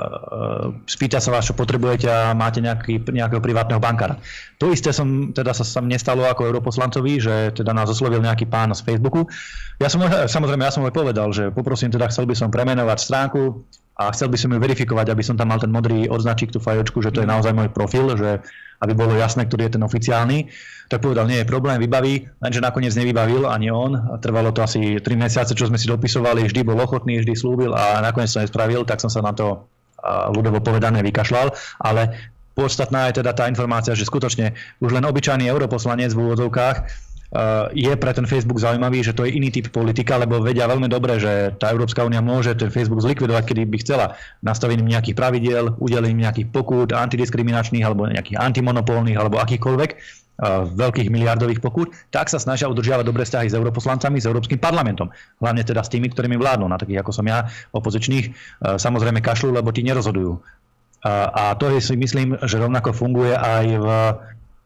spýta 0.83 1.23
sa 1.23 1.31
vás, 1.31 1.47
čo 1.47 1.55
potrebujete 1.55 2.11
a 2.11 2.35
máte 2.35 2.59
nejaký, 2.59 3.07
nejakého 3.07 3.39
privátneho 3.39 3.79
bankára. 3.79 4.19
To 4.59 4.69
isté 4.69 4.91
som, 4.91 5.31
teda 5.31 5.55
sa, 5.55 5.63
sa 5.63 5.81
nestalo 5.81 6.27
ako 6.27 6.51
europoslancovi, 6.51 7.23
že 7.23 7.35
teda 7.55 7.71
nás 7.71 7.87
oslovil 7.87 8.19
nejaký 8.21 8.51
pán 8.51 8.75
z 8.75 8.83
Facebooku. 8.83 9.31
Ja 9.79 9.87
som, 9.87 10.03
samozrejme, 10.05 10.67
ja 10.67 10.75
som 10.75 10.83
mu 10.83 10.91
povedal, 10.91 11.31
že 11.31 11.55
poprosím, 11.55 11.95
teda 11.95 12.11
chcel 12.11 12.27
by 12.27 12.35
som 12.35 12.51
premenovať 12.51 12.99
stránku 12.99 13.63
a 13.97 14.15
chcel 14.15 14.33
by 14.33 14.39
som 14.41 14.51
ju 14.55 14.59
verifikovať, 14.63 15.13
aby 15.13 15.23
som 15.25 15.37
tam 15.37 15.53
mal 15.53 15.61
ten 15.61 15.69
modrý 15.69 16.09
odznačík, 16.09 16.55
tú 16.55 16.63
fajočku, 16.63 17.03
že 17.05 17.13
to 17.13 17.21
je 17.21 17.29
naozaj 17.29 17.53
môj 17.53 17.69
profil, 17.69 18.17
že 18.17 18.41
aby 18.81 18.93
bolo 18.97 19.13
jasné, 19.13 19.45
ktorý 19.45 19.69
je 19.69 19.75
ten 19.77 19.85
oficiálny. 19.85 20.49
Tak 20.89 21.05
povedal, 21.05 21.29
nie 21.29 21.45
je 21.45 21.47
problém, 21.47 21.77
vybaví, 21.77 22.27
lenže 22.41 22.65
nakoniec 22.65 22.97
nevybavil 22.97 23.45
ani 23.45 23.69
on. 23.69 24.19
Trvalo 24.25 24.57
to 24.57 24.65
asi 24.65 24.99
3 24.99 25.05
mesiace, 25.21 25.53
čo 25.53 25.69
sme 25.69 25.77
si 25.77 25.85
dopisovali, 25.85 26.49
vždy 26.49 26.65
bol 26.65 26.81
ochotný, 26.81 27.21
vždy 27.21 27.37
slúbil 27.37 27.77
a 27.77 28.01
nakoniec 28.01 28.33
to 28.33 28.41
nespravil, 28.41 28.89
tak 28.89 29.05
som 29.05 29.13
sa 29.13 29.21
na 29.21 29.37
to 29.37 29.69
ľudovo 30.33 30.65
povedané 30.65 31.05
vykašľal, 31.05 31.53
ale 31.85 32.33
podstatná 32.57 33.13
je 33.13 33.21
teda 33.21 33.37
tá 33.37 33.45
informácia, 33.53 33.93
že 33.93 34.09
skutočne 34.09 34.57
už 34.81 34.97
len 34.97 35.05
obyčajný 35.05 35.45
europoslanec 35.45 36.17
v 36.17 36.25
úvodzovkách 36.25 36.77
je 37.71 37.93
pre 37.95 38.11
ten 38.11 38.27
Facebook 38.27 38.59
zaujímavý, 38.59 39.07
že 39.07 39.15
to 39.15 39.23
je 39.23 39.39
iný 39.39 39.55
typ 39.55 39.71
politika, 39.71 40.19
lebo 40.19 40.43
vedia 40.43 40.67
veľmi 40.67 40.91
dobre, 40.91 41.23
že 41.23 41.55
tá 41.63 41.71
Európska 41.71 42.03
únia 42.03 42.19
môže 42.19 42.59
ten 42.59 42.75
Facebook 42.75 42.99
zlikvidovať, 43.07 43.47
kedy 43.47 43.63
by 43.71 43.77
chcela 43.79 44.07
nastavením 44.43 44.91
nejakých 44.91 45.15
pravidiel, 45.15 45.79
udelením 45.79 46.27
nejakých 46.27 46.51
pokút 46.51 46.91
antidiskriminačných 46.91 47.87
alebo 47.87 48.11
nejakých 48.11 48.35
antimonopolných 48.35 49.15
alebo 49.15 49.39
akýchkoľvek 49.39 50.19
veľkých 50.73 51.13
miliardových 51.13 51.61
pokút, 51.61 51.93
tak 52.09 52.33
sa 52.33 52.41
snažia 52.41 52.65
udržiavať 52.65 53.05
dobré 53.05 53.29
vzťahy 53.29 53.53
s 53.53 53.55
europoslancami, 53.55 54.19
s 54.19 54.27
Európskym 54.27 54.57
parlamentom. 54.57 55.13
Hlavne 55.37 55.61
teda 55.63 55.85
s 55.85 55.93
tými, 55.93 56.09
ktorými 56.09 56.41
vládnu, 56.41 56.65
na 56.65 56.81
takých 56.81 57.05
ako 57.05 57.13
som 57.13 57.29
ja, 57.29 57.45
opozičných, 57.77 58.33
samozrejme 58.81 59.21
kašľú, 59.21 59.61
lebo 59.61 59.69
tí 59.69 59.85
nerozhodujú. 59.85 60.41
A 61.05 61.53
to 61.61 61.69
je 61.77 61.85
si 61.85 61.95
myslím, 61.97 62.41
že 62.41 62.57
rovnako 62.57 62.97
funguje 62.97 63.37
aj 63.37 63.67
v 63.69 63.89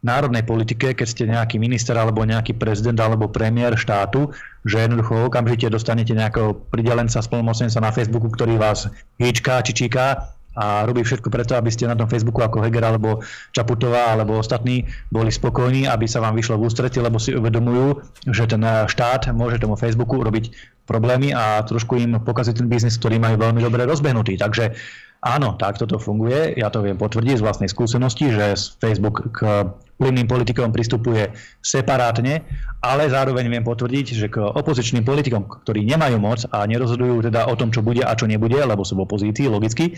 národnej 0.04 0.44
politike, 0.44 0.92
keď 0.92 1.06
ste 1.08 1.24
nejaký 1.24 1.56
minister 1.56 1.96
alebo 1.96 2.22
nejaký 2.22 2.54
prezident 2.54 3.00
alebo 3.00 3.32
premiér 3.32 3.74
štátu, 3.74 4.30
že 4.68 4.84
jednoducho 4.84 5.32
okamžite 5.32 5.72
dostanete 5.72 6.12
nejakého 6.12 6.52
pridelenca, 6.68 7.24
spolnomocnenca 7.24 7.80
na 7.80 7.90
Facebooku, 7.90 8.28
ktorý 8.28 8.60
vás 8.60 8.92
hýčká 9.16 9.64
či 9.64 9.72
číka 9.72 10.30
a 10.54 10.86
robí 10.86 11.02
všetko 11.02 11.34
preto, 11.34 11.58
aby 11.58 11.66
ste 11.66 11.90
na 11.90 11.98
tom 11.98 12.06
Facebooku 12.06 12.38
ako 12.38 12.62
Heger 12.62 12.86
alebo 12.86 13.26
Čaputová 13.50 14.14
alebo 14.14 14.38
ostatní 14.38 14.86
boli 15.10 15.34
spokojní, 15.34 15.90
aby 15.90 16.06
sa 16.06 16.22
vám 16.22 16.38
vyšlo 16.38 16.62
v 16.62 16.70
ústrety, 16.70 17.02
lebo 17.02 17.18
si 17.18 17.34
uvedomujú, 17.34 17.98
že 18.30 18.46
ten 18.46 18.62
štát 18.62 19.34
môže 19.34 19.58
tomu 19.58 19.74
Facebooku 19.74 20.22
robiť 20.22 20.54
problémy 20.86 21.34
a 21.34 21.64
trošku 21.66 21.98
im 21.98 22.22
pokaziť 22.22 22.62
ten 22.62 22.70
biznis, 22.70 22.94
ktorý 23.00 23.18
majú 23.18 23.40
veľmi 23.40 23.60
dobre 23.66 23.82
rozbehnutý. 23.82 24.38
Takže 24.38 24.78
áno, 25.24 25.56
tak 25.56 25.80
toto 25.80 25.96
funguje. 25.96 26.52
Ja 26.60 26.68
to 26.68 26.84
viem 26.84 27.00
potvrdiť 27.00 27.40
z 27.40 27.44
vlastnej 27.44 27.72
skúsenosti, 27.72 28.28
že 28.28 28.54
Facebook 28.76 29.32
k 29.32 29.64
vplyvným 29.96 30.28
politikom 30.28 30.68
pristupuje 30.68 31.32
separátne, 31.64 32.44
ale 32.84 33.08
zároveň 33.08 33.48
viem 33.48 33.64
potvrdiť, 33.64 34.06
že 34.12 34.26
k 34.28 34.44
opozičným 34.44 35.06
politikom, 35.06 35.48
ktorí 35.64 35.86
nemajú 35.88 36.20
moc 36.20 36.44
a 36.52 36.68
nerozhodujú 36.68 37.32
teda 37.32 37.48
o 37.48 37.54
tom, 37.56 37.72
čo 37.72 37.80
bude 37.80 38.04
a 38.04 38.12
čo 38.12 38.28
nebude, 38.28 38.60
lebo 38.60 38.84
sú 38.84 39.00
v 39.00 39.08
opozícii, 39.08 39.48
logicky, 39.48 39.96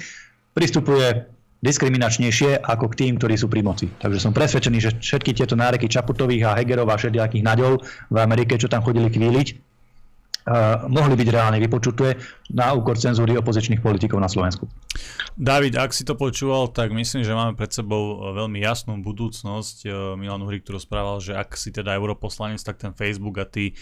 pristupuje 0.54 1.26
diskriminačnejšie 1.56 2.62
ako 2.62 2.92
k 2.92 2.98
tým, 3.00 3.12
ktorí 3.16 3.34
sú 3.34 3.48
pri 3.48 3.64
moci. 3.64 3.88
Takže 3.88 4.20
som 4.20 4.36
presvedčený, 4.36 4.78
že 4.78 4.90
všetky 5.00 5.32
tieto 5.32 5.56
náreky 5.56 5.88
Čaputových 5.88 6.44
a 6.46 6.56
Hegerov 6.60 6.92
a 6.92 7.00
všetkých 7.00 7.42
naďov 7.42 7.80
v 8.12 8.16
Amerike, 8.20 8.60
čo 8.60 8.68
tam 8.68 8.84
chodili 8.84 9.08
kvíliť, 9.08 9.48
mohli 10.92 11.14
byť 11.18 11.28
reálne 11.32 11.58
vypočuté 11.58 12.14
na 12.50 12.70
úkor 12.74 12.94
cenzúry 12.94 13.34
opozičných 13.34 13.82
politikov 13.82 14.22
na 14.22 14.30
Slovensku. 14.30 14.70
David, 15.36 15.76
ak 15.76 15.92
si 15.92 16.06
to 16.06 16.16
počúval, 16.16 16.72
tak 16.72 16.94
myslím, 16.94 17.26
že 17.26 17.36
máme 17.36 17.58
pred 17.58 17.68
sebou 17.68 18.16
e, 18.16 18.40
veľmi 18.40 18.62
jasnú 18.62 18.96
budúcnosť. 19.02 19.76
E, 19.84 19.88
Milan 20.16 20.40
Uhrik 20.46 20.64
tu 20.64 20.72
rozprával, 20.72 21.20
že 21.20 21.36
ak 21.36 21.58
si 21.58 21.74
teda 21.74 21.92
europoslanec, 21.98 22.62
tak 22.62 22.80
ten 22.80 22.96
Facebook 22.96 23.36
a 23.42 23.44
tí 23.44 23.72
e, 23.72 23.74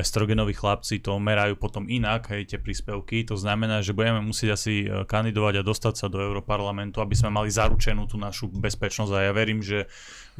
estrogenoví 0.00 0.56
chlapci 0.56 0.98
to 0.98 1.14
merajú 1.20 1.54
potom 1.54 1.86
inak, 1.86 2.32
hej, 2.34 2.50
tie 2.50 2.58
príspevky. 2.58 3.22
To 3.28 3.38
znamená, 3.38 3.84
že 3.84 3.94
budeme 3.94 4.24
musieť 4.24 4.50
asi 4.56 4.88
kandidovať 5.06 5.60
a 5.60 5.66
dostať 5.66 5.94
sa 5.94 6.06
do 6.10 6.18
Europarlamentu, 6.18 6.98
aby 6.98 7.14
sme 7.14 7.30
mali 7.30 7.52
zaručenú 7.52 8.10
tú 8.10 8.18
našu 8.18 8.50
bezpečnosť. 8.50 9.12
A 9.14 9.30
ja 9.30 9.32
verím, 9.36 9.62
že 9.62 9.86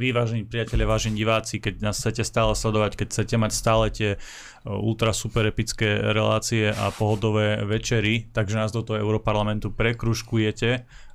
vy, 0.01 0.17
vážení 0.17 0.49
priatelia, 0.49 0.89
vážení 0.89 1.21
diváci, 1.21 1.61
keď 1.61 1.85
nás 1.85 2.01
chcete 2.01 2.25
stále 2.25 2.57
sledovať, 2.57 2.97
keď 2.97 3.07
chcete 3.13 3.37
mať 3.37 3.53
stále 3.53 3.85
tie 3.93 4.11
ultra 4.65 5.13
super 5.13 5.49
epické 5.49 6.01
relácie 6.01 6.73
a 6.73 6.93
pohodové 6.93 7.50
večery, 7.67 8.31
takže 8.31 8.55
nás 8.59 8.71
do 8.71 8.85
toho 8.85 9.01
Európarlamentu 9.01 9.75
prekruškujete 9.75 10.71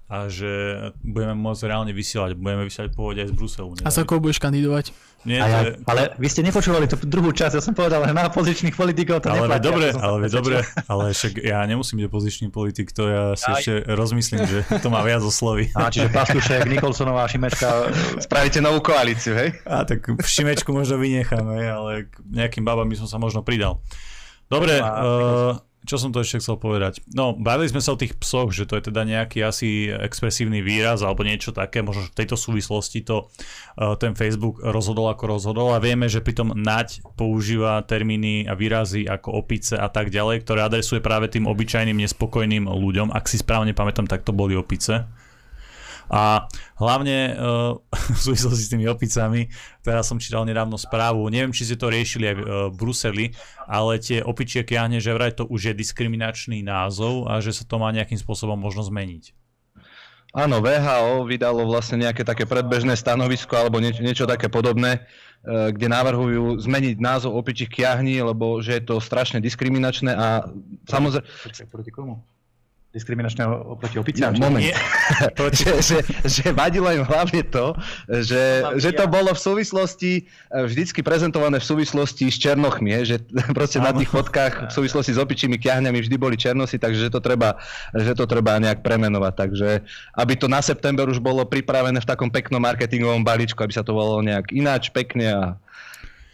a 0.05 0.29
že 0.29 0.77
budeme 1.01 1.33
môcť 1.33 1.65
reálne 1.65 1.89
vysielať. 1.89 2.37
Budeme 2.37 2.69
vysielať 2.69 2.93
pôvode 2.93 3.25
aj 3.25 3.33
z 3.33 3.33
Bruselu. 3.33 3.73
A 3.81 3.89
sa 3.89 4.05
koho 4.05 4.21
budeš 4.21 4.37
kandidovať? 4.37 4.93
Nie, 5.25 5.41
ja. 5.41 5.73
Ale 5.89 6.13
vy 6.21 6.29
ste 6.29 6.45
nepočúvali 6.45 6.85
tú 6.85 7.01
druhú 7.09 7.33
časť, 7.33 7.57
ja 7.57 7.63
som 7.65 7.73
povedal, 7.73 8.05
že 8.05 8.13
na 8.13 8.29
pozičných 8.29 8.77
politikov 8.77 9.25
to 9.25 9.33
ale 9.33 9.49
neplatí. 9.49 9.65
Dobre, 9.65 9.87
ale 9.97 10.29
dobre, 10.29 10.55
ale 10.85 11.17
však 11.17 11.41
ja 11.41 11.65
nemusím 11.65 12.05
byť 12.05 12.09
pozičný 12.13 12.47
politik, 12.53 12.93
to 12.93 13.09
ja 13.09 13.33
si 13.33 13.49
Aj. 13.49 13.57
ešte 13.57 13.89
rozmyslím, 13.89 14.45
že 14.45 14.61
to 14.85 14.93
má 14.93 15.01
viac 15.01 15.25
oslovy. 15.25 15.73
A 15.73 15.89
čiže 15.89 16.13
Pastušek, 16.13 16.69
Nikolsonová, 16.69 17.25
Šimečka, 17.25 17.89
spravíte 18.21 18.61
novú 18.61 18.85
koalíciu, 18.85 19.33
hej? 19.33 19.57
A 19.65 19.81
tak 19.81 20.05
Šimečku 20.05 20.69
možno 20.69 21.01
vynechám, 21.01 21.49
hej, 21.57 21.73
ale 21.73 21.91
nejakým 22.29 22.61
babám 22.61 22.85
by 22.85 22.93
som 23.01 23.09
sa 23.09 23.17
možno 23.17 23.41
pridal. 23.41 23.81
Dobre, 24.45 24.77
uh, 24.77 25.57
čo 25.85 26.01
som 26.01 26.09
to 26.09 26.25
ešte 26.25 26.41
chcel 26.41 26.57
povedať? 26.57 27.05
No, 27.13 27.37
bavili 27.37 27.69
sme 27.69 27.79
sa 27.79 27.93
o 27.93 28.01
tých 28.01 28.17
psoch, 28.17 28.51
že 28.51 28.65
to 28.65 28.75
je 28.75 28.89
teda 28.91 29.05
nejaký 29.05 29.45
asi 29.45 29.87
expresívny 29.89 30.65
výraz 30.65 31.05
alebo 31.05 31.21
niečo 31.21 31.53
také, 31.53 31.85
možno 31.85 32.09
v 32.09 32.17
tejto 32.17 32.35
súvislosti 32.35 33.05
to 33.05 33.29
uh, 33.29 33.93
ten 33.95 34.17
Facebook 34.17 34.59
rozhodol 34.59 35.13
ako 35.13 35.37
rozhodol 35.37 35.71
a 35.71 35.79
vieme, 35.79 36.09
že 36.09 36.25
pritom 36.25 36.57
nať 36.57 37.05
používa 37.15 37.79
termíny 37.85 38.49
a 38.49 38.57
výrazy 38.57 39.05
ako 39.05 39.45
opice 39.45 39.77
a 39.77 39.87
tak 39.87 40.09
ďalej, 40.09 40.43
ktoré 40.43 40.65
adresuje 40.65 40.99
práve 40.99 41.29
tým 41.29 41.45
obyčajným 41.45 41.95
nespokojným 41.95 42.65
ľuďom. 42.65 43.13
Ak 43.13 43.29
si 43.29 43.37
správne 43.37 43.77
pamätám, 43.77 44.09
tak 44.09 44.25
to 44.25 44.33
boli 44.33 44.57
opice. 44.57 45.05
A 46.11 46.45
hlavne 46.77 47.33
uh, 47.33 47.79
v 48.15 48.19
súvislosti 48.19 48.63
s 48.65 48.71
tými 48.71 48.85
opicami, 48.85 49.49
teraz 49.81 50.09
som 50.09 50.21
čítal 50.21 50.45
nedávno 50.45 50.77
správu, 50.77 51.27
neviem, 51.33 51.53
či 51.55 51.65
ste 51.65 51.79
to 51.79 51.89
riešili 51.89 52.31
aj 52.31 52.35
v, 52.35 52.41
uh, 52.41 52.49
Bruseli, 52.69 53.33
ale 53.65 53.97
tie 53.97 54.21
opičie 54.21 54.61
kiahne, 54.61 55.01
že 55.01 55.15
vraj 55.15 55.33
to 55.33 55.49
už 55.49 55.71
je 55.71 55.73
diskriminačný 55.73 56.61
názov 56.61 57.29
a 57.29 57.41
že 57.41 57.53
sa 57.53 57.63
to 57.65 57.81
má 57.81 57.89
nejakým 57.89 58.17
spôsobom 58.17 58.57
možno 58.57 58.85
zmeniť. 58.85 59.45
Áno, 60.35 60.59
VHO 60.59 61.23
vydalo 61.23 61.63
vlastne 61.63 62.03
nejaké 62.03 62.27
také 62.27 62.43
predbežné 62.43 62.99
stanovisko 62.99 63.55
alebo 63.55 63.79
niečo, 63.79 64.03
niečo 64.03 64.27
také 64.27 64.51
podobné, 64.51 64.99
e, 65.47 65.71
kde 65.71 65.87
navrhujú 65.87 66.59
zmeniť 66.59 66.99
názov 66.99 67.39
opičích 67.39 67.71
kiahní, 67.71 68.19
lebo 68.19 68.59
že 68.59 68.75
je 68.75 68.83
to 68.83 68.99
strašne 68.99 69.39
diskriminačné 69.39 70.11
a 70.11 70.43
samozrejme... 70.91 71.23
Proti 71.71 71.91
komu? 71.95 72.19
Diskriminačného 72.95 73.75
oproti 73.75 73.99
opiciam? 73.99 74.31
No, 74.31 74.47
moment. 74.47 74.71
že, 75.59 75.83
že, 75.83 75.97
že 76.23 76.45
vadilo 76.55 76.87
im 76.87 77.03
hlavne 77.03 77.43
to, 77.43 77.75
že, 78.07 78.63
že 78.79 78.95
to 78.95 79.03
bolo 79.11 79.35
v 79.35 79.39
súvislosti, 79.39 80.23
e, 80.23 80.63
vždycky 80.63 81.03
prezentované 81.03 81.59
v 81.59 81.67
súvislosti 81.67 82.31
s 82.31 82.39
černochmi, 82.39 83.03
že 83.03 83.19
proste 83.57 83.83
na 83.83 83.91
tých 83.91 84.07
fotkách 84.07 84.71
v 84.71 84.73
súvislosti 84.73 85.11
s 85.11 85.19
opičími 85.19 85.59
kiahňami 85.59 85.99
vždy 85.99 86.15
boli 86.15 86.39
černosy, 86.39 86.79
takže 86.79 87.11
to 87.11 87.19
treba, 87.19 87.59
že 87.91 88.15
to 88.15 88.23
treba 88.23 88.55
nejak 88.63 88.79
premenovať. 88.79 89.33
Takže 89.35 89.69
aby 90.15 90.33
to 90.39 90.47
na 90.47 90.63
september 90.63 91.03
už 91.11 91.19
bolo 91.19 91.43
pripravené 91.43 91.99
v 91.99 92.07
takom 92.07 92.31
peknom 92.31 92.63
marketingovom 92.63 93.27
balíčku, 93.27 93.59
aby 93.59 93.75
sa 93.75 93.83
to 93.83 93.91
volalo 93.91 94.23
nejak 94.23 94.55
ináč, 94.55 94.87
pekne 94.95 95.27
a 95.35 95.43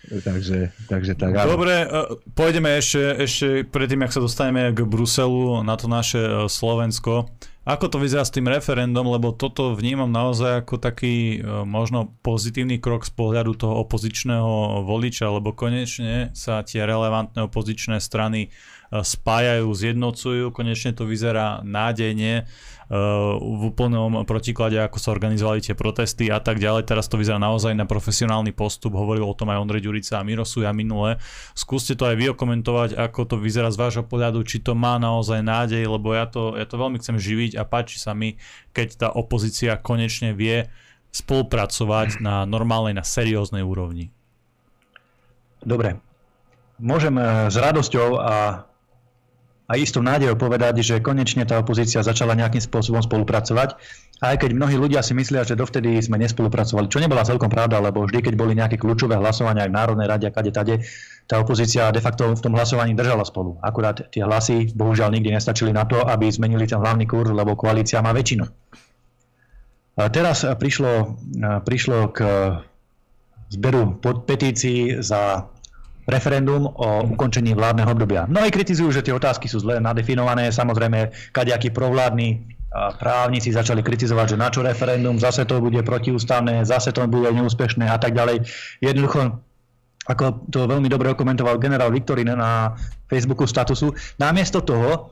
Takže, 0.10 0.74
takže 0.90 1.14
tak. 1.14 1.38
Áno. 1.38 1.54
Dobre, 1.54 1.86
e, 1.86 1.88
pôjdeme 2.34 2.74
ešte, 2.82 3.22
ešte 3.22 3.48
predtým, 3.70 4.02
ak 4.02 4.12
sa 4.12 4.22
dostaneme 4.24 4.74
k 4.74 4.82
Bruselu 4.82 5.62
na 5.62 5.78
to 5.78 5.86
naše 5.86 6.18
e, 6.18 6.32
Slovensko. 6.50 7.30
Ako 7.62 7.94
to 7.94 8.02
vyzerá 8.02 8.26
s 8.26 8.34
tým 8.34 8.50
referendum, 8.50 9.06
lebo 9.06 9.30
toto 9.30 9.78
vnímam 9.78 10.10
naozaj 10.10 10.66
ako 10.66 10.82
taký 10.82 11.38
e, 11.38 11.64
možno 11.70 12.18
pozitívny 12.26 12.82
krok 12.82 13.06
z 13.06 13.14
pohľadu 13.14 13.54
toho 13.54 13.86
opozičného 13.86 14.82
voliča, 14.90 15.30
lebo 15.30 15.54
konečne 15.54 16.34
sa 16.34 16.66
tie 16.66 16.82
relevantné 16.82 17.46
opozičné 17.46 18.02
strany 18.02 18.50
spájajú, 18.92 19.72
zjednocujú, 19.72 20.52
konečne 20.52 20.92
to 20.92 21.08
vyzerá 21.08 21.64
nádejne 21.64 22.44
v 22.92 23.62
úplnom 23.72 24.28
protiklade, 24.28 24.76
ako 24.76 25.00
sa 25.00 25.16
organizovali 25.16 25.64
tie 25.64 25.72
protesty 25.72 26.28
a 26.28 26.44
tak 26.44 26.60
ďalej. 26.60 26.92
Teraz 26.92 27.08
to 27.08 27.16
vyzerá 27.16 27.40
naozaj 27.40 27.72
na 27.72 27.88
profesionálny 27.88 28.52
postup, 28.52 29.00
hovoril 29.00 29.24
o 29.24 29.32
tom 29.32 29.48
aj 29.48 29.64
Ondrej 29.64 29.88
Ďurica 29.88 30.20
a 30.20 30.28
Mirosu 30.28 30.68
ja 30.68 30.76
minule. 30.76 31.16
Skúste 31.56 31.96
to 31.96 32.04
aj 32.04 32.20
vy 32.20 32.36
okomentovať, 32.36 33.00
ako 33.00 33.32
to 33.32 33.36
vyzerá 33.40 33.72
z 33.72 33.80
vášho 33.80 34.04
pohľadu, 34.04 34.44
či 34.44 34.60
to 34.60 34.76
má 34.76 35.00
naozaj 35.00 35.40
nádej, 35.40 35.88
lebo 35.88 36.12
ja 36.12 36.28
to, 36.28 36.60
ja 36.60 36.68
to 36.68 36.76
veľmi 36.76 37.00
chcem 37.00 37.16
živiť 37.16 37.56
a 37.56 37.64
páči 37.64 37.96
sa 37.96 38.12
mi, 38.12 38.36
keď 38.76 38.88
tá 39.00 39.08
opozícia 39.16 39.80
konečne 39.80 40.36
vie 40.36 40.68
spolupracovať 41.16 42.20
na 42.28 42.44
normálnej, 42.44 42.92
na 42.92 43.08
serióznej 43.08 43.64
úrovni. 43.64 44.12
Dobre. 45.64 45.96
Môžem 46.76 47.16
eh, 47.16 47.48
s 47.48 47.56
radosťou 47.56 48.20
a 48.20 48.68
a 49.72 49.80
istou 49.80 50.04
nádejou 50.04 50.36
povedať, 50.36 50.84
že 50.84 51.00
konečne 51.00 51.48
tá 51.48 51.56
opozícia 51.56 52.04
začala 52.04 52.36
nejakým 52.36 52.60
spôsobom 52.60 53.00
spolupracovať. 53.00 53.80
Aj 54.20 54.36
keď 54.36 54.52
mnohí 54.52 54.76
ľudia 54.76 55.00
si 55.00 55.16
myslia, 55.16 55.48
že 55.48 55.56
dovtedy 55.56 55.96
sme 56.04 56.20
nespolupracovali, 56.20 56.92
čo 56.92 57.00
nebola 57.00 57.24
celkom 57.24 57.48
pravda, 57.48 57.80
lebo 57.80 58.04
vždy, 58.04 58.20
keď 58.20 58.34
boli 58.36 58.52
nejaké 58.52 58.76
kľúčové 58.76 59.16
hlasovania 59.16 59.64
aj 59.66 59.72
v 59.72 59.78
Národnej 59.80 60.08
rade 60.12 60.26
a 60.28 60.36
kade 60.36 60.52
tade, 60.52 60.84
tá 61.24 61.40
opozícia 61.40 61.88
de 61.96 62.04
facto 62.04 62.36
v 62.36 62.44
tom 62.44 62.52
hlasovaní 62.52 62.92
držala 62.92 63.24
spolu. 63.24 63.56
Akurát 63.64 64.12
tie 64.12 64.28
hlasy 64.28 64.76
bohužiaľ 64.76 65.16
nikdy 65.16 65.32
nestačili 65.32 65.72
na 65.72 65.88
to, 65.88 66.04
aby 66.04 66.28
zmenili 66.28 66.68
ten 66.68 66.84
hlavný 66.84 67.08
kurz, 67.08 67.32
lebo 67.32 67.56
koalícia 67.56 68.04
má 68.04 68.12
väčšinu. 68.12 68.44
A 69.96 70.12
teraz 70.12 70.44
prišlo, 70.44 71.16
prišlo 71.64 72.12
k 72.12 72.20
zberu 73.56 74.04
petícií 74.28 75.00
za 75.00 75.48
referendum 76.10 76.66
o 76.66 77.06
ukončení 77.06 77.54
vládneho 77.54 77.90
obdobia. 77.92 78.26
Mnohí 78.26 78.50
kritizujú, 78.50 78.90
že 78.90 79.06
tie 79.06 79.14
otázky 79.14 79.46
sú 79.46 79.62
zle 79.62 79.78
nadefinované, 79.78 80.50
samozrejme, 80.50 81.14
kadejakí 81.34 81.70
provládni 81.70 82.58
právnici 82.72 83.52
začali 83.52 83.84
kritizovať, 83.84 84.36
že 84.36 84.38
na 84.40 84.48
čo 84.48 84.64
referendum, 84.64 85.20
zase 85.20 85.44
to 85.44 85.60
bude 85.60 85.84
protiústavné, 85.84 86.64
zase 86.64 86.96
to 86.96 87.04
bude 87.04 87.28
neúspešné 87.28 87.84
a 87.92 88.00
tak 88.00 88.16
ďalej. 88.16 88.48
Jednoducho, 88.80 89.44
ako 90.08 90.48
to 90.48 90.66
veľmi 90.72 90.88
dobre 90.88 91.12
komentoval 91.12 91.60
generál 91.60 91.92
Viktorin 91.92 92.32
na 92.32 92.80
Facebooku 93.12 93.44
statusu, 93.44 93.92
namiesto 94.16 94.64
toho, 94.64 95.12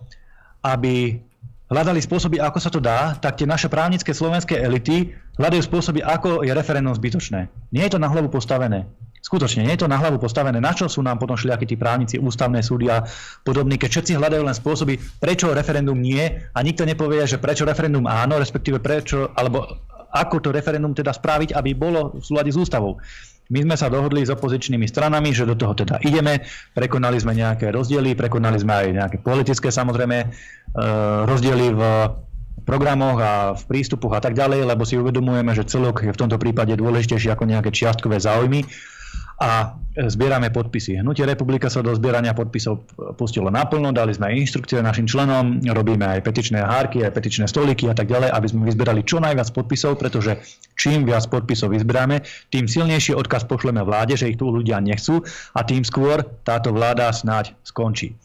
aby 0.63 1.19
hľadali 1.69 1.99
spôsoby, 2.01 2.41
ako 2.41 2.59
sa 2.63 2.71
to 2.71 2.79
dá, 2.81 3.13
tak 3.19 3.37
tie 3.37 3.45
naše 3.45 3.69
právnické 3.69 4.15
slovenské 4.15 4.57
elity 4.57 5.13
hľadajú 5.37 5.61
spôsoby, 5.67 5.99
ako 6.01 6.41
je 6.41 6.51
referendum 6.55 6.95
zbytočné. 6.95 7.51
Nie 7.75 7.85
je 7.87 7.93
to 7.95 7.99
na 8.01 8.09
hlavu 8.09 8.31
postavené. 8.31 8.89
Skutočne, 9.19 9.67
nie 9.67 9.75
je 9.75 9.83
to 9.83 9.91
na 9.91 9.99
hlavu 9.99 10.15
postavené. 10.15 10.63
Na 10.63 10.71
čo 10.71 10.87
sú 10.87 11.03
nám 11.03 11.19
potom 11.19 11.35
šli 11.35 11.51
tí 11.67 11.75
právnici, 11.75 12.15
ústavné 12.15 12.63
súdy 12.63 12.87
a 12.87 13.03
podobní, 13.43 13.75
keď 13.75 13.99
všetci 13.99 14.11
hľadajú 14.15 14.43
len 14.47 14.55
spôsoby, 14.55 14.95
prečo 15.19 15.51
referendum 15.51 15.99
nie 15.99 16.23
a 16.55 16.59
nikto 16.63 16.87
nepovie, 16.87 17.27
že 17.27 17.35
prečo 17.35 17.67
referendum 17.67 18.07
áno, 18.07 18.39
respektíve 18.39 18.79
prečo, 18.79 19.35
alebo 19.35 19.67
ako 20.09 20.41
to 20.41 20.49
referendum 20.55 20.95
teda 20.95 21.13
spraviť, 21.13 21.53
aby 21.53 21.75
bolo 21.75 22.17
v 22.17 22.23
súlade 22.23 22.49
s 22.49 22.57
ústavou. 22.57 22.97
My 23.49 23.65
sme 23.65 23.75
sa 23.75 23.89
dohodli 23.89 24.21
s 24.21 24.29
opozičnými 24.29 24.85
stranami, 24.85 25.33
že 25.33 25.49
do 25.49 25.57
toho 25.57 25.73
teda 25.73 25.97
ideme, 26.05 26.45
prekonali 26.77 27.17
sme 27.17 27.33
nejaké 27.33 27.73
rozdiely, 27.73 28.13
prekonali 28.13 28.61
sme 28.61 28.73
aj 28.77 28.87
nejaké 28.93 29.17
politické 29.25 29.73
samozrejme 29.73 30.17
e, 30.21 30.27
rozdiely 31.25 31.73
v 31.73 31.81
programoch 32.61 33.17
a 33.17 33.33
v 33.57 33.63
prístupoch 33.65 34.13
a 34.13 34.21
tak 34.21 34.37
ďalej, 34.37 34.69
lebo 34.69 34.85
si 34.85 35.01
uvedomujeme, 35.01 35.49
že 35.57 35.65
celok 35.65 36.05
je 36.05 36.13
v 36.13 36.21
tomto 36.21 36.37
prípade 36.37 36.77
dôležitejší 36.77 37.33
ako 37.33 37.49
nejaké 37.49 37.73
čiastkové 37.73 38.21
záujmy 38.21 38.69
a 39.39 39.79
zbierame 39.99 40.51
podpisy. 40.51 40.99
Hnutie 40.99 41.27
republika 41.27 41.67
sa 41.67 41.83
do 41.83 41.91
zbierania 41.95 42.35
podpisov 42.35 42.83
pustilo 43.15 43.47
naplno, 43.51 43.91
dali 43.91 44.11
sme 44.15 44.35
inštrukcie 44.35 44.79
našim 44.83 45.07
členom, 45.07 45.63
robíme 45.63 46.07
aj 46.07 46.23
petičné 46.23 46.59
hárky, 46.59 47.03
aj 47.03 47.15
petičné 47.15 47.47
stoliky 47.47 47.87
a 47.87 47.95
tak 47.95 48.07
ďalej, 48.11 48.31
aby 48.31 48.47
sme 48.47 48.67
vyzbierali 48.67 49.01
čo 49.03 49.19
najviac 49.19 49.51
podpisov, 49.51 49.99
pretože 49.99 50.39
čím 50.79 51.03
viac 51.07 51.27
podpisov 51.27 51.71
vyzberáme, 51.71 52.23
tým 52.51 52.67
silnejší 52.67 53.15
odkaz 53.15 53.47
pošleme 53.47 53.83
vláde, 53.83 54.15
že 54.19 54.31
ich 54.31 54.39
tu 54.39 54.51
ľudia 54.51 54.79
nechcú 54.79 55.23
a 55.55 55.59
tým 55.63 55.83
skôr 55.83 56.23
táto 56.43 56.71
vláda 56.71 57.11
snáď 57.11 57.55
skončí. 57.63 58.15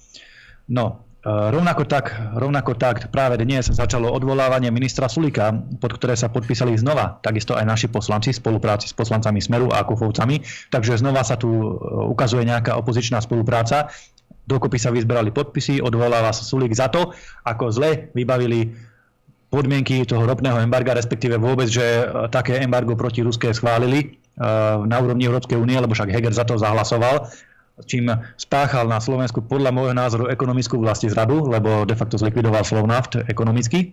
No, 0.65 1.04
rovnako 1.25 1.89
tak, 1.89 2.13
rovnako 2.37 2.77
tak 2.77 3.09
práve 3.09 3.41
dnes 3.41 3.73
začalo 3.73 4.13
odvolávanie 4.13 4.69
ministra 4.69 5.09
Sulika, 5.09 5.57
pod 5.81 5.97
ktoré 5.97 6.21
sa 6.21 6.29
podpísali 6.29 6.77
znova 6.77 7.17
takisto 7.25 7.57
aj 7.57 7.65
naši 7.65 7.89
poslanci 7.89 8.37
v 8.37 8.41
spolupráci 8.45 8.93
s 8.93 8.95
poslancami 8.95 9.41
Smeru 9.41 9.73
a 9.73 9.81
Kufovcami. 9.89 10.45
Takže 10.69 11.01
znova 11.01 11.25
sa 11.25 11.41
tu 11.41 11.49
eh, 11.49 11.69
ukazuje 12.13 12.45
nejaká 12.45 12.77
opozičná 12.77 13.25
spolupráca. 13.25 13.89
Dokopy 14.45 14.77
sa 14.77 14.93
vyzberali 14.93 15.33
podpisy, 15.33 15.81
odvoláva 15.81 16.29
sa 16.37 16.45
Sulik 16.45 16.77
za 16.77 16.93
to, 16.93 17.17
ako 17.49 17.73
zle 17.73 18.13
vybavili 18.13 18.77
podmienky 19.49 20.05
toho 20.05 20.29
ropného 20.29 20.61
embarga, 20.61 20.93
respektíve 20.93 21.41
vôbec, 21.41 21.73
že 21.73 22.05
eh, 22.05 22.29
také 22.29 22.61
embargo 22.61 23.01
proti 23.01 23.25
Ruske 23.25 23.49
schválili 23.57 24.21
na 24.35 24.99
úrovni 24.99 25.31
Európskej 25.31 25.55
únie, 25.55 25.79
lebo 25.79 25.95
však 25.95 26.11
Heger 26.11 26.35
za 26.35 26.43
to 26.43 26.59
zahlasoval 26.59 27.31
čím 27.83 28.07
spáchal 28.39 28.87
na 28.87 29.03
Slovensku 29.03 29.43
podľa 29.43 29.75
môjho 29.75 29.95
názoru 29.99 30.31
ekonomickú 30.31 30.79
vlasti 30.79 31.11
zradu, 31.11 31.51
lebo 31.51 31.83
de 31.83 31.99
facto 31.99 32.15
zlikvidoval 32.15 32.63
Slovnaft 32.63 33.19
ekonomicky. 33.27 33.91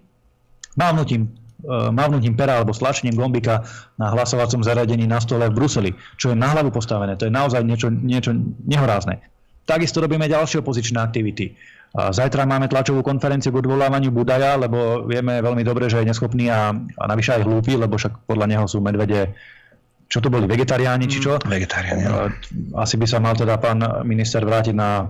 Mávnutím, 0.77 1.25
e, 1.25 1.69
mávnutím 1.89 2.37
pera 2.37 2.61
alebo 2.61 2.77
slačením 2.77 3.17
gombika 3.17 3.65
na 3.97 4.13
hlasovacom 4.13 4.61
zariadení 4.61 5.09
na 5.09 5.17
stole 5.17 5.49
v 5.49 5.57
Bruseli, 5.57 5.91
čo 6.21 6.29
je 6.29 6.37
na 6.37 6.53
hlavu 6.53 6.69
postavené. 6.69 7.17
To 7.17 7.25
je 7.25 7.33
naozaj 7.33 7.65
niečo, 7.65 7.89
niečo 7.89 8.37
nehorázne. 8.69 9.17
Takisto 9.65 10.01
robíme 10.01 10.29
ďalšie 10.29 10.61
opozičné 10.61 11.01
aktivity. 11.01 11.57
Zajtra 11.91 12.47
máme 12.47 12.71
tlačovú 12.71 13.03
konferenciu 13.03 13.51
k 13.51 13.67
odvolávaniu 13.67 14.15
Budaja, 14.15 14.55
lebo 14.55 15.03
vieme 15.03 15.43
veľmi 15.43 15.59
dobre, 15.59 15.91
že 15.91 15.99
je 15.99 16.07
neschopný 16.07 16.47
a, 16.47 16.71
a 16.71 17.03
navyše 17.03 17.35
aj 17.35 17.43
hlúpy, 17.43 17.75
lebo 17.75 17.99
však 17.99 18.25
podľa 18.31 18.47
neho 18.47 18.63
sú 18.63 18.79
medvede 18.79 19.35
čo 20.11 20.19
to 20.19 20.27
boli, 20.27 20.43
vegetariáni 20.43 21.07
či 21.07 21.23
čo? 21.23 21.39
Mm, 21.39 21.47
vegetariáni. 21.47 22.03
Asi 22.75 22.99
by 22.99 23.07
sa 23.07 23.23
mal 23.23 23.31
teda 23.31 23.55
pán 23.55 23.79
minister 24.03 24.43
vrátiť 24.43 24.75
na 24.75 25.07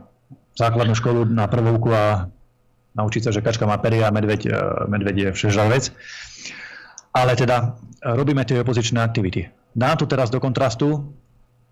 základnú 0.54 0.94
školu 0.94 1.26
na 1.26 1.50
prvovku 1.50 1.90
a 1.90 2.30
naučiť 2.94 3.22
sa, 3.26 3.32
že 3.34 3.42
kačka 3.42 3.66
má 3.66 3.82
pery 3.82 4.06
a 4.06 4.14
medveď, 4.14 4.42
e, 4.46 4.54
medveď 4.86 5.16
je 5.18 5.28
všežravec. 5.34 5.90
Ale 7.18 7.34
teda 7.34 7.58
e, 7.58 8.14
robíme 8.14 8.46
tie 8.46 8.62
opozičné 8.62 9.02
aktivity. 9.02 9.50
Dám 9.74 9.98
to 9.98 10.06
teraz 10.06 10.30
do 10.30 10.38
kontrastu, 10.38 11.10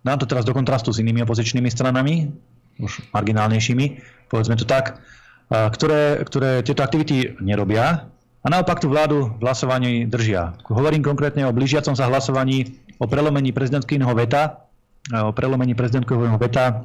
dám 0.01 0.17
to 0.17 0.25
teraz 0.25 0.41
do 0.41 0.55
kontrastu 0.57 0.89
s 0.89 0.97
inými 0.97 1.21
opozičnými 1.21 1.69
stranami, 1.69 2.33
už 2.81 3.13
marginálnejšími, 3.13 3.85
povedzme 4.31 4.55
to 4.55 4.63
tak, 4.63 5.03
ktoré, 5.51 6.23
ktoré 6.23 6.63
tieto 6.63 6.79
aktivity 6.79 7.35
nerobia 7.43 8.07
a 8.39 8.47
naopak 8.47 8.79
tú 8.79 8.87
vládu 8.87 9.35
v 9.35 9.43
hlasovaní 9.43 10.07
držia. 10.07 10.55
Hovorím 10.63 11.03
konkrétne 11.03 11.43
o 11.43 11.51
blížiacom 11.51 11.91
sa 11.91 12.07
hlasovaní 12.07 12.79
o 12.99 13.05
prelomení 13.07 13.55
prezidentského 13.55 14.11
veta, 14.11 14.67
o 15.15 15.31
prelomení 15.31 15.73
prezidentského 15.73 16.35
veta, 16.35 16.83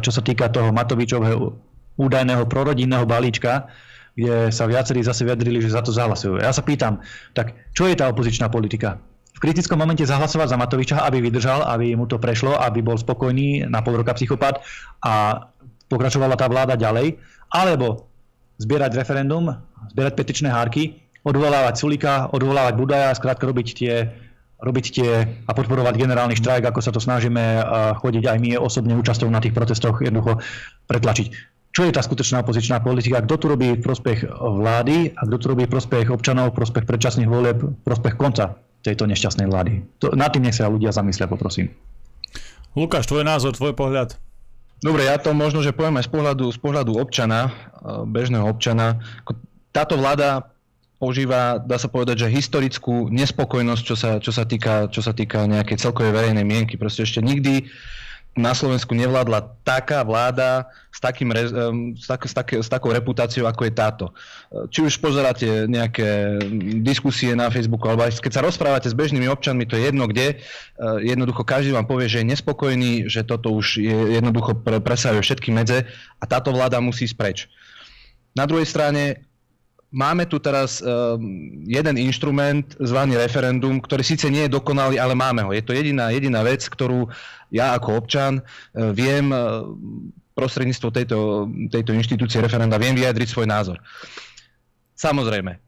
čo 0.00 0.10
sa 0.10 0.24
týka 0.24 0.48
toho 0.48 0.72
Matovičového 0.72 1.52
údajného 2.00 2.48
prorodinného 2.48 3.04
balíčka, 3.04 3.68
kde 4.16 4.48
sa 4.48 4.64
viacerí 4.64 5.04
zase 5.04 5.26
vyjadrili, 5.28 5.60
že 5.60 5.74
za 5.74 5.84
to 5.84 5.92
zahlasujú. 5.92 6.40
Ja 6.40 6.54
sa 6.54 6.64
pýtam, 6.64 7.04
tak 7.36 7.54
čo 7.76 7.86
je 7.90 7.94
tá 7.98 8.08
opozičná 8.08 8.48
politika? 8.48 8.96
V 9.34 9.42
kritickom 9.42 9.76
momente 9.76 10.06
zahlasovať 10.06 10.54
za 10.54 10.56
Matoviča, 10.56 11.02
aby 11.02 11.18
vydržal, 11.18 11.66
aby 11.66 11.98
mu 11.98 12.06
to 12.06 12.22
prešlo, 12.22 12.54
aby 12.54 12.80
bol 12.80 12.94
spokojný 12.94 13.66
na 13.66 13.82
pol 13.82 13.98
roka 13.98 14.14
psychopat 14.14 14.62
a 15.02 15.44
pokračovala 15.90 16.38
tá 16.38 16.46
vláda 16.46 16.78
ďalej, 16.78 17.18
alebo 17.50 18.06
zbierať 18.62 18.94
referendum, 18.94 19.50
zbierať 19.90 20.14
petičné 20.14 20.48
hárky, 20.48 21.02
odvolávať 21.26 21.74
Sulika, 21.74 22.30
odvolávať 22.30 22.74
Budaja, 22.78 23.10
skrátka 23.18 23.44
robiť 23.50 23.66
tie 23.74 23.94
robiť 24.64 24.86
tie 24.88 25.10
a 25.44 25.52
podporovať 25.52 26.00
generálny 26.00 26.40
štrajk, 26.40 26.72
ako 26.72 26.80
sa 26.80 26.90
to 26.90 27.04
snažíme 27.04 27.60
chodiť 28.00 28.24
aj 28.24 28.38
my 28.40 28.56
osobne 28.56 28.96
účasťou 28.96 29.28
na 29.28 29.44
tých 29.44 29.52
protestoch 29.52 30.00
jednoducho 30.00 30.40
pretlačiť. 30.88 31.52
Čo 31.74 31.90
je 31.90 31.92
tá 31.92 32.06
skutočná 32.06 32.46
opozičná 32.46 32.80
politika? 32.80 33.20
Kto 33.20 33.34
tu 33.34 33.46
robí 33.50 33.74
v 33.74 33.82
prospech 33.82 34.30
vlády 34.30 35.10
a 35.12 35.20
kto 35.26 35.36
tu 35.42 35.46
robí 35.50 35.66
v 35.66 35.74
prospech 35.74 36.06
občanov, 36.06 36.54
v 36.54 36.62
prospech 36.62 36.86
predčasných 36.86 37.26
volieb, 37.26 37.58
v 37.60 37.74
prospech 37.82 38.14
konca 38.14 38.54
tejto 38.86 39.10
nešťastnej 39.10 39.50
vlády? 39.50 39.82
To, 39.98 40.14
na 40.14 40.30
tým 40.30 40.46
nech 40.46 40.54
sa 40.54 40.70
ľudia 40.70 40.94
zamyslia, 40.94 41.26
poprosím. 41.26 41.74
Lukáš, 42.78 43.10
tvoj 43.10 43.26
názor, 43.26 43.58
tvoj 43.58 43.74
pohľad? 43.74 44.14
Dobre, 44.86 45.10
ja 45.10 45.18
to 45.18 45.34
možno, 45.34 45.66
že 45.66 45.74
poviem 45.74 45.98
aj 45.98 46.06
z 46.06 46.10
pohľadu, 46.14 46.44
z 46.54 46.58
pohľadu 46.62 46.92
občana, 46.94 47.50
bežného 48.06 48.46
občana. 48.46 49.02
Táto 49.74 49.98
vláda 49.98 50.53
požíva, 51.04 51.60
dá 51.60 51.76
sa 51.76 51.92
povedať, 51.92 52.24
že 52.24 52.32
historickú 52.32 53.12
nespokojnosť, 53.12 53.82
čo 53.84 53.96
sa, 54.00 54.10
čo 54.16 54.32
sa, 54.32 54.48
týka, 54.48 54.88
čo 54.88 55.04
sa 55.04 55.12
týka 55.12 55.44
nejakej 55.44 55.76
celkovej 55.76 56.16
verejnej 56.16 56.48
mienky. 56.48 56.80
Proste 56.80 57.04
ešte 57.04 57.20
nikdy 57.20 57.68
na 58.34 58.50
Slovensku 58.50 58.98
nevládla 58.98 59.62
taká 59.62 60.02
vláda 60.02 60.66
s, 60.90 60.98
takým, 60.98 61.30
s, 61.30 62.08
tak, 62.08 62.26
s, 62.26 62.32
tak, 62.34 62.48
s 62.50 62.66
takou 62.66 62.90
reputáciou, 62.90 63.46
ako 63.46 63.62
je 63.68 63.72
táto. 63.76 64.06
Či 64.74 64.90
už 64.90 64.98
pozeráte 64.98 65.70
nejaké 65.70 66.42
diskusie 66.82 67.30
na 67.38 67.46
Facebooku, 67.52 67.86
alebo 67.86 68.02
aj 68.08 68.18
keď 68.18 68.32
sa 68.34 68.42
rozprávate 68.42 68.90
s 68.90 68.98
bežnými 68.98 69.30
občanmi, 69.30 69.70
to 69.70 69.78
je 69.78 69.86
jedno 69.86 70.10
kde, 70.10 70.42
jednoducho 71.04 71.46
každý 71.46 71.76
vám 71.76 71.86
povie, 71.86 72.10
že 72.10 72.26
je 72.26 72.30
nespokojný, 72.34 72.92
že 73.06 73.22
toto 73.22 73.54
už 73.54 73.78
je, 73.78 74.18
jednoducho 74.18 74.58
presahuje 74.82 75.22
všetky 75.22 75.54
medze 75.54 75.86
a 76.18 76.24
táto 76.26 76.50
vláda 76.50 76.82
musí 76.82 77.06
ísť 77.06 77.14
preč. 77.14 77.38
Na 78.34 78.50
druhej 78.50 78.66
strane 78.66 79.30
máme 79.94 80.26
tu 80.26 80.42
teraz 80.42 80.82
uh, 80.82 81.14
jeden 81.62 81.96
inštrument 81.96 82.66
zvaný 82.82 83.14
referendum, 83.14 83.78
ktorý 83.78 84.02
síce 84.02 84.26
nie 84.26 84.50
je 84.50 84.54
dokonalý, 84.58 84.98
ale 84.98 85.14
máme 85.14 85.46
ho. 85.46 85.54
Je 85.54 85.62
to 85.62 85.70
jediná, 85.70 86.10
jediná 86.10 86.42
vec, 86.42 86.66
ktorú 86.66 87.06
ja 87.54 87.78
ako 87.78 88.02
občan 88.02 88.42
uh, 88.42 88.90
viem 88.90 89.30
uh, 89.30 89.62
prostredníctvo 90.34 90.88
tejto, 90.90 91.18
tejto 91.70 91.94
inštitúcie 91.94 92.42
referenda 92.42 92.74
viem 92.74 92.98
vyjadriť 92.98 93.28
svoj 93.30 93.46
názor. 93.46 93.78
Samozrejme, 95.04 95.60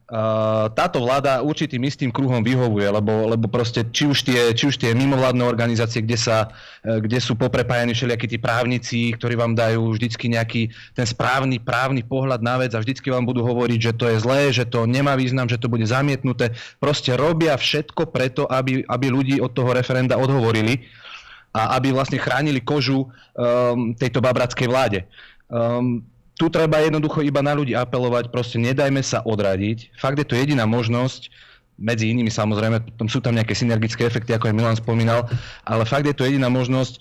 táto 0.72 1.02
vláda 1.04 1.44
určitým 1.44 1.84
istým 1.84 2.08
kruhom 2.08 2.40
vyhovuje, 2.40 2.88
lebo, 2.88 3.36
lebo 3.36 3.52
proste 3.52 3.84
či 3.84 4.08
už, 4.08 4.24
tie, 4.24 4.56
či 4.56 4.72
už 4.72 4.80
tie 4.80 4.96
mimovládne 4.96 5.44
organizácie, 5.44 6.00
kde, 6.00 6.16
sa, 6.16 6.48
e, 6.80 7.04
kde 7.04 7.20
sú 7.20 7.36
poprepájani 7.36 7.92
všelijakí 7.92 8.26
tí 8.32 8.38
právnici, 8.40 9.12
ktorí 9.12 9.36
vám 9.36 9.52
dajú 9.52 9.92
vždycky 9.92 10.32
nejaký 10.32 10.72
ten 10.96 11.04
správny 11.04 11.60
právny 11.60 12.00
pohľad 12.00 12.40
na 12.40 12.56
vec 12.64 12.72
a 12.72 12.80
vždycky 12.80 13.12
vám 13.12 13.28
budú 13.28 13.44
hovoriť, 13.44 13.92
že 13.92 13.92
to 13.92 14.08
je 14.08 14.16
zlé, 14.24 14.40
že 14.56 14.64
to 14.64 14.88
nemá 14.88 15.18
význam, 15.20 15.52
že 15.52 15.60
to 15.60 15.68
bude 15.68 15.84
zamietnuté. 15.84 16.56
Proste 16.80 17.12
robia 17.12 17.52
všetko 17.58 18.08
preto, 18.08 18.48
aby, 18.48 18.88
aby 18.88 19.06
ľudí 19.12 19.36
od 19.42 19.52
toho 19.52 19.76
referenda 19.76 20.16
odhovorili 20.16 20.86
a 21.52 21.76
aby 21.76 21.92
vlastne 21.92 22.16
chránili 22.16 22.64
kožu 22.64 23.04
um, 23.04 23.92
tejto 23.96 24.24
babratskej 24.24 24.68
vláde. 24.70 25.04
Um, 25.50 26.06
tu 26.36 26.52
treba 26.52 26.84
jednoducho 26.84 27.24
iba 27.24 27.40
na 27.40 27.56
ľudí 27.56 27.72
apelovať, 27.72 28.28
proste 28.28 28.60
nedajme 28.60 29.00
sa 29.00 29.24
odradiť. 29.24 29.96
Fakt 29.96 30.20
je 30.20 30.26
to 30.28 30.36
jediná 30.36 30.68
možnosť, 30.68 31.32
medzi 31.76 32.08
inými 32.12 32.32
samozrejme, 32.32 32.80
potom 32.92 33.08
sú 33.08 33.20
tam 33.20 33.36
nejaké 33.36 33.52
synergické 33.52 34.08
efekty, 34.08 34.32
ako 34.32 34.48
aj 34.48 34.56
Milan 34.56 34.76
spomínal, 34.80 35.28
ale 35.64 35.84
fakt 35.84 36.08
je 36.08 36.16
to 36.16 36.24
jediná 36.24 36.48
možnosť, 36.48 37.00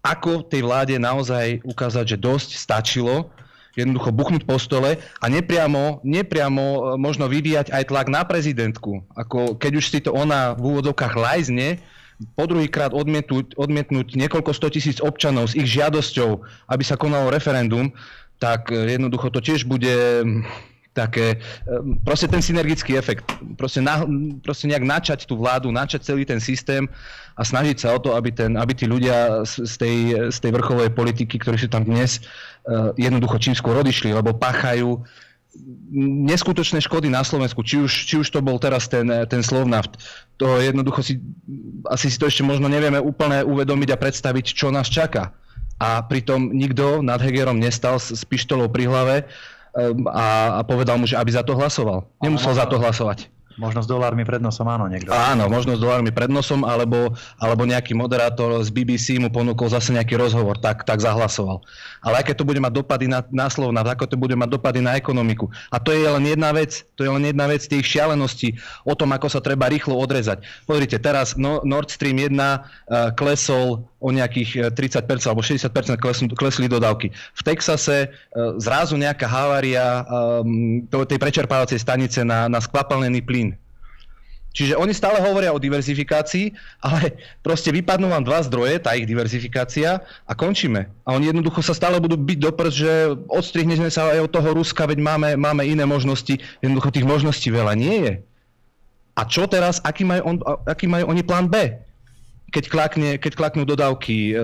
ako 0.00 0.46
tej 0.46 0.64
vláde 0.64 0.96
naozaj 0.96 1.60
ukázať, 1.66 2.16
že 2.16 2.22
dosť 2.22 2.50
stačilo, 2.56 3.28
jednoducho 3.76 4.08
buchnúť 4.08 4.48
po 4.48 4.56
stole 4.56 4.96
a 5.20 5.26
nepriamo, 5.28 6.00
nepriamo 6.00 6.64
e, 6.64 6.80
možno 6.96 7.28
vyvíjať 7.28 7.68
aj 7.76 7.92
tlak 7.92 8.08
na 8.08 8.24
prezidentku. 8.24 9.04
Ako 9.12 9.60
keď 9.60 9.72
už 9.76 9.84
si 9.92 10.00
to 10.00 10.16
ona 10.16 10.56
v 10.56 10.72
úvodzovkách 10.72 11.12
lajzne, 11.12 11.76
po 12.32 12.48
druhýkrát 12.48 12.96
odmietnúť, 12.96 13.52
odmietnúť 13.60 14.16
niekoľko 14.16 14.56
stotisíc 14.56 15.04
občanov 15.04 15.52
s 15.52 15.58
ich 15.60 15.68
žiadosťou, 15.68 16.40
aby 16.72 16.80
sa 16.80 16.96
konalo 16.96 17.28
referendum, 17.28 17.92
tak 18.38 18.72
e, 18.72 18.96
jednoducho 18.96 19.32
to 19.32 19.40
tiež 19.40 19.64
bude 19.64 20.24
také, 20.96 21.36
e, 21.36 21.38
proste 22.00 22.24
ten 22.24 22.40
synergický 22.40 22.96
efekt, 22.96 23.28
proste, 23.60 23.84
na, 23.84 24.08
proste 24.40 24.64
nejak 24.64 24.84
načať 24.84 25.28
tú 25.28 25.36
vládu, 25.36 25.68
načať 25.68 26.08
celý 26.08 26.24
ten 26.24 26.40
systém 26.40 26.88
a 27.36 27.44
snažiť 27.44 27.76
sa 27.84 27.92
o 27.92 28.00
to, 28.00 28.16
aby, 28.16 28.32
ten, 28.32 28.56
aby 28.56 28.72
tí 28.72 28.88
ľudia 28.88 29.44
z 29.44 29.74
tej, 29.76 29.96
z 30.32 30.38
tej 30.40 30.50
vrcholovej 30.56 30.96
politiky, 30.96 31.36
ktorí 31.36 31.60
sú 31.60 31.68
tam 31.68 31.84
dnes, 31.84 32.24
e, 32.64 32.96
jednoducho 32.96 33.36
čím 33.36 33.52
skôr 33.52 33.76
odišli, 33.76 34.16
lebo 34.16 34.32
páchajú 34.32 35.04
neskutočné 36.28 36.84
škody 36.84 37.08
na 37.08 37.24
Slovensku, 37.24 37.64
či 37.64 37.80
už, 37.80 37.88
či 37.88 38.20
už 38.20 38.28
to 38.28 38.44
bol 38.44 38.60
teraz 38.60 38.92
ten, 38.92 39.08
ten 39.24 39.40
Slovnaft. 39.40 39.96
To 40.36 40.60
jednoducho 40.60 41.00
si, 41.00 41.16
asi 41.88 42.12
si 42.12 42.20
to 42.20 42.28
ešte 42.28 42.44
možno 42.44 42.68
nevieme 42.68 43.00
úplne 43.00 43.40
uvedomiť 43.40 43.88
a 43.96 44.00
predstaviť, 44.00 44.52
čo 44.52 44.68
nás 44.68 44.92
čaká 44.92 45.32
a 45.76 46.00
pritom 46.04 46.52
nikto 46.56 47.04
nad 47.04 47.20
Hegerom 47.20 47.60
nestal 47.60 48.00
s, 48.00 48.12
s 48.12 48.22
pištolou 48.24 48.72
pri 48.72 48.88
hlave 48.88 49.16
a, 50.08 50.58
a 50.58 50.60
povedal 50.64 50.96
mu, 50.96 51.04
že 51.04 51.20
aby 51.20 51.30
za 51.32 51.44
to 51.44 51.52
hlasoval. 51.52 52.08
Nemusel 52.24 52.56
za 52.56 52.64
to 52.64 52.80
hlasovať. 52.80 53.28
Možno 53.56 53.80
s 53.80 53.88
dolármi 53.88 54.20
pred 54.20 54.36
nosom, 54.36 54.68
áno, 54.68 54.84
niekto. 54.84 55.08
Áno, 55.08 55.48
možno 55.48 55.80
s 55.80 55.80
dolármi 55.80 56.12
pred 56.12 56.28
nosom, 56.28 56.60
alebo, 56.60 57.16
alebo 57.40 57.64
nejaký 57.64 57.96
moderátor 57.96 58.60
z 58.60 58.68
BBC 58.68 59.16
mu 59.16 59.32
ponúkol 59.32 59.72
zase 59.72 59.96
nejaký 59.96 60.12
rozhovor, 60.20 60.60
tak, 60.60 60.84
tak 60.84 61.00
zahlasoval. 61.00 61.64
Ale 62.04 62.20
aké 62.20 62.36
to 62.36 62.44
bude 62.44 62.60
mať 62.60 62.72
dopady 62.76 63.08
na, 63.08 63.24
na 63.32 63.48
slovna, 63.48 63.80
ako 63.80 64.04
to 64.04 64.20
bude 64.20 64.36
mať 64.36 64.60
dopady 64.60 64.84
na 64.84 65.00
ekonomiku. 65.00 65.48
A 65.72 65.80
to 65.80 65.96
je 65.96 66.04
len 66.04 66.24
jedna 66.28 66.52
vec, 66.52 66.84
to 67.00 67.08
je 67.08 67.10
len 67.10 67.24
jedna 67.24 67.48
vec 67.48 67.64
tých 67.64 67.88
šialeností 67.88 68.60
o 68.84 68.92
tom, 68.92 69.16
ako 69.16 69.32
sa 69.32 69.40
treba 69.40 69.72
rýchlo 69.72 69.96
odrezať. 69.96 70.44
Pozrite, 70.68 71.00
teraz 71.00 71.32
no, 71.40 71.64
Nord 71.64 71.88
Stream 71.88 72.20
1 72.20 72.36
uh, 72.36 72.36
eh, 72.36 73.08
klesol 73.16 73.88
o 73.96 74.12
nejakých 74.12 74.76
30% 74.76 75.08
eh, 75.08 75.28
alebo 75.28 75.40
60% 75.40 75.96
klesli, 75.96 76.26
klesli 76.36 76.66
dodávky. 76.68 77.08
V 77.12 77.42
Texase 77.42 78.12
uh, 78.12 78.56
zrazu 78.60 79.00
nejaká 79.00 79.24
havária 79.24 80.04
um, 80.04 80.84
tej 80.84 81.16
prečerpávacej 81.16 81.80
stanice 81.80 82.20
na, 82.20 82.44
na 82.46 82.60
skvapalnený 82.60 83.24
plyn 83.24 83.56
Čiže 84.56 84.72
oni 84.80 84.96
stále 84.96 85.20
hovoria 85.20 85.52
o 85.52 85.60
diverzifikácii, 85.60 86.48
ale 86.80 87.20
proste 87.44 87.68
vypadnú 87.68 88.08
vám 88.08 88.24
dva 88.24 88.40
zdroje, 88.40 88.80
tá 88.80 88.96
ich 88.96 89.04
diverzifikácia 89.04 90.00
a 90.24 90.32
končíme. 90.32 90.88
A 91.04 91.12
oni 91.12 91.28
jednoducho 91.28 91.60
sa 91.60 91.76
stále 91.76 92.00
budú 92.00 92.16
byť 92.16 92.38
do 92.40 92.50
prst, 92.56 92.76
že 92.80 92.92
odstrihneme 93.28 93.92
sa 93.92 94.16
aj 94.16 94.24
od 94.24 94.32
toho 94.32 94.56
Ruska, 94.56 94.88
veď 94.88 95.04
máme, 95.04 95.28
máme 95.36 95.60
iné 95.68 95.84
možnosti. 95.84 96.40
Jednoducho 96.64 96.88
tých 96.88 97.04
možností 97.04 97.52
veľa 97.52 97.76
nie 97.76 97.96
je. 98.00 98.12
A 99.12 99.28
čo 99.28 99.44
teraz, 99.44 99.76
aký 99.84 100.08
majú, 100.08 100.24
on, 100.24 100.36
aký 100.64 100.88
majú 100.88 101.12
oni 101.12 101.20
plán 101.20 101.52
B? 101.52 101.76
Keď, 102.56 102.72
klakne, 102.72 103.20
keď 103.20 103.36
klaknú 103.36 103.68
dodávky 103.68 104.32
e, 104.32 104.40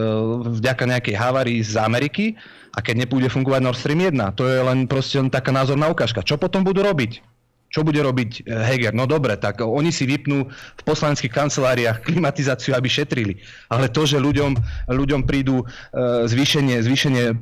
vďaka 0.61 0.85
nejakej 0.85 1.16
havárii 1.16 1.64
z 1.64 1.81
Ameriky 1.81 2.37
a 2.77 2.85
keď 2.85 3.09
nepôjde 3.09 3.33
fungovať 3.33 3.61
Nord 3.64 3.81
Stream 3.81 4.05
1, 4.05 4.37
to 4.37 4.44
je 4.44 4.61
len 4.61 4.85
proste 4.85 5.16
len 5.16 5.33
taká 5.33 5.48
názorná 5.48 5.88
ukážka. 5.88 6.20
Čo 6.20 6.37
potom 6.37 6.61
budú 6.61 6.85
robiť? 6.85 7.32
Čo 7.72 7.88
bude 7.88 8.04
robiť 8.04 8.44
eh, 8.44 8.68
Heger? 8.68 8.92
No 8.92 9.08
dobre, 9.08 9.40
tak 9.40 9.64
oni 9.64 9.88
si 9.88 10.04
vypnú 10.04 10.44
v 10.52 10.82
poslaneckých 10.85 11.32
kanceláriách 11.32 12.02
klimatizáciu, 12.06 12.76
aby 12.76 12.87
šetrili. 12.92 13.40
Ale 13.72 13.88
to, 13.88 14.04
že 14.04 14.20
ľuďom, 14.20 14.61
ľuďom 14.92 15.24
prídu 15.24 15.64
eh, 15.64 16.28
zvýšenie, 16.28 16.85
zvýšenie 16.85 17.40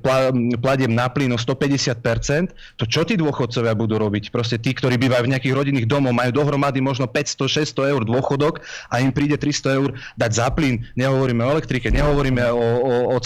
pladiem 0.63 0.95
na 0.95 1.11
plyn 1.11 1.35
o 1.35 1.39
150%, 1.39 2.79
to 2.79 2.85
čo 2.87 3.03
tí 3.03 3.19
dôchodcovia 3.19 3.75
budú 3.75 3.99
robiť? 3.99 4.31
Proste 4.31 4.57
tí, 4.63 4.71
ktorí 4.71 4.95
bývajú 5.03 5.27
v 5.27 5.33
nejakých 5.35 5.57
rodinných 5.59 5.91
domoch, 5.91 6.15
majú 6.15 6.31
dohromady 6.31 6.79
možno 6.79 7.11
500-600 7.11 7.91
eur 7.91 8.03
dôchodok 8.07 8.63
a 8.95 9.03
im 9.03 9.11
príde 9.11 9.35
300 9.35 9.79
eur 9.83 9.91
dať 10.15 10.31
za 10.31 10.47
plyn. 10.55 10.87
Nehovoríme 10.95 11.43
o 11.43 11.53
elektrike, 11.59 11.91
nehovoríme 11.91 12.47
o, 12.55 12.67
o, 12.79 12.93
o 13.13 13.17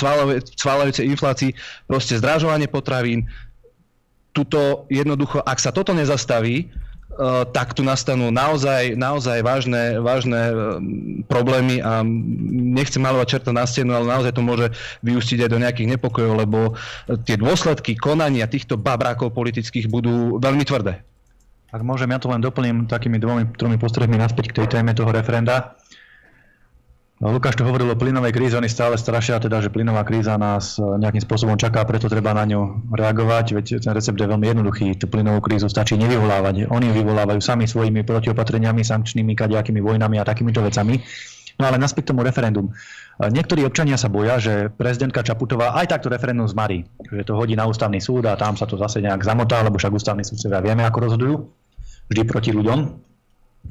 cvalajúcej 0.56 1.04
inflácii, 1.04 1.52
proste 1.84 2.16
zdražovanie 2.16 2.64
potravín, 2.64 3.28
tuto 4.34 4.90
jednoducho, 4.90 5.38
ak 5.46 5.62
sa 5.62 5.70
toto 5.70 5.94
nezastaví, 5.94 6.66
tak 7.54 7.78
tu 7.78 7.86
nastanú 7.86 8.34
naozaj, 8.34 8.98
naozaj 8.98 9.40
vážne, 9.46 9.98
vážne 10.02 10.42
eh, 10.50 10.54
problémy 11.30 11.78
a 11.80 12.02
nechcem 12.50 13.02
malovať 13.02 13.26
čerta 13.38 13.50
na 13.54 13.64
stenu, 13.64 13.94
ale 13.94 14.10
naozaj 14.10 14.32
to 14.34 14.42
môže 14.42 14.66
vyústiť 15.06 15.46
aj 15.46 15.50
do 15.50 15.62
nejakých 15.62 15.90
nepokojov, 15.96 16.32
lebo 16.42 16.58
tie 17.26 17.38
dôsledky 17.38 17.94
konania 17.94 18.50
týchto 18.50 18.74
babrákov 18.74 19.32
politických 19.32 19.86
budú 19.86 20.38
veľmi 20.42 20.64
tvrdé. 20.66 21.00
Ak 21.74 21.82
môžem, 21.82 22.06
ja 22.14 22.22
to 22.22 22.30
len 22.30 22.38
doplním 22.38 22.86
takými 22.86 23.18
dvomi, 23.18 23.50
tromi 23.58 23.74
postrehmi 23.74 24.14
naspäť 24.14 24.54
k 24.54 24.56
tej 24.62 24.78
téme 24.78 24.94
toho 24.94 25.10
referenda. 25.10 25.74
No, 27.24 27.32
Lukáš 27.32 27.56
tu 27.56 27.64
hovoril 27.64 27.88
o 27.88 27.96
plynovej 27.96 28.36
kríze, 28.36 28.52
oni 28.52 28.68
stále 28.68 29.00
strašia 29.00 29.40
teda, 29.40 29.64
že 29.64 29.72
plynová 29.72 30.04
kríza 30.04 30.36
nás 30.36 30.76
e, 30.76 30.84
nejakým 30.84 31.24
spôsobom 31.24 31.56
čaká, 31.56 31.80
preto 31.88 32.04
treba 32.04 32.36
na 32.36 32.44
ňu 32.44 32.92
reagovať, 32.92 33.56
veď 33.56 33.66
ten 33.80 33.96
recept 33.96 34.20
je 34.20 34.28
veľmi 34.28 34.44
jednoduchý, 34.44 35.00
tú 35.00 35.08
plynovú 35.08 35.40
krízu 35.40 35.72
stačí 35.72 35.96
nevyvolávať. 35.96 36.68
Oni 36.68 36.92
ju 36.92 37.00
vyvolávajú 37.00 37.40
sami 37.40 37.64
svojimi 37.64 38.04
protiopatreniami, 38.04 38.84
sankčnými, 38.84 39.32
kadejakými 39.32 39.80
vojnami 39.80 40.20
a 40.20 40.24
takýmito 40.28 40.60
vecami. 40.60 41.00
No 41.56 41.64
ale 41.64 41.80
naspäť 41.80 42.12
tomu 42.12 42.28
referendum. 42.28 42.68
E, 42.68 42.72
niektorí 43.32 43.64
občania 43.64 43.96
sa 43.96 44.12
boja, 44.12 44.36
že 44.36 44.68
prezidentka 44.68 45.24
Čaputová 45.24 45.80
aj 45.80 45.96
takto 45.96 46.12
referendum 46.12 46.44
zmarí. 46.44 46.84
Že 47.08 47.24
to 47.24 47.40
hodí 47.40 47.56
na 47.56 47.64
ústavný 47.64 48.04
súd 48.04 48.28
a 48.28 48.36
tam 48.36 48.60
sa 48.60 48.68
to 48.68 48.76
zase 48.76 49.00
nejak 49.00 49.24
zamotá, 49.24 49.64
lebo 49.64 49.80
však 49.80 49.96
ústavní 49.96 50.28
súdcovia 50.28 50.60
vieme, 50.60 50.84
ako 50.84 51.08
rozhodujú. 51.08 51.34
Vždy 52.12 52.20
proti 52.28 52.52
ľuďom. 52.52 53.00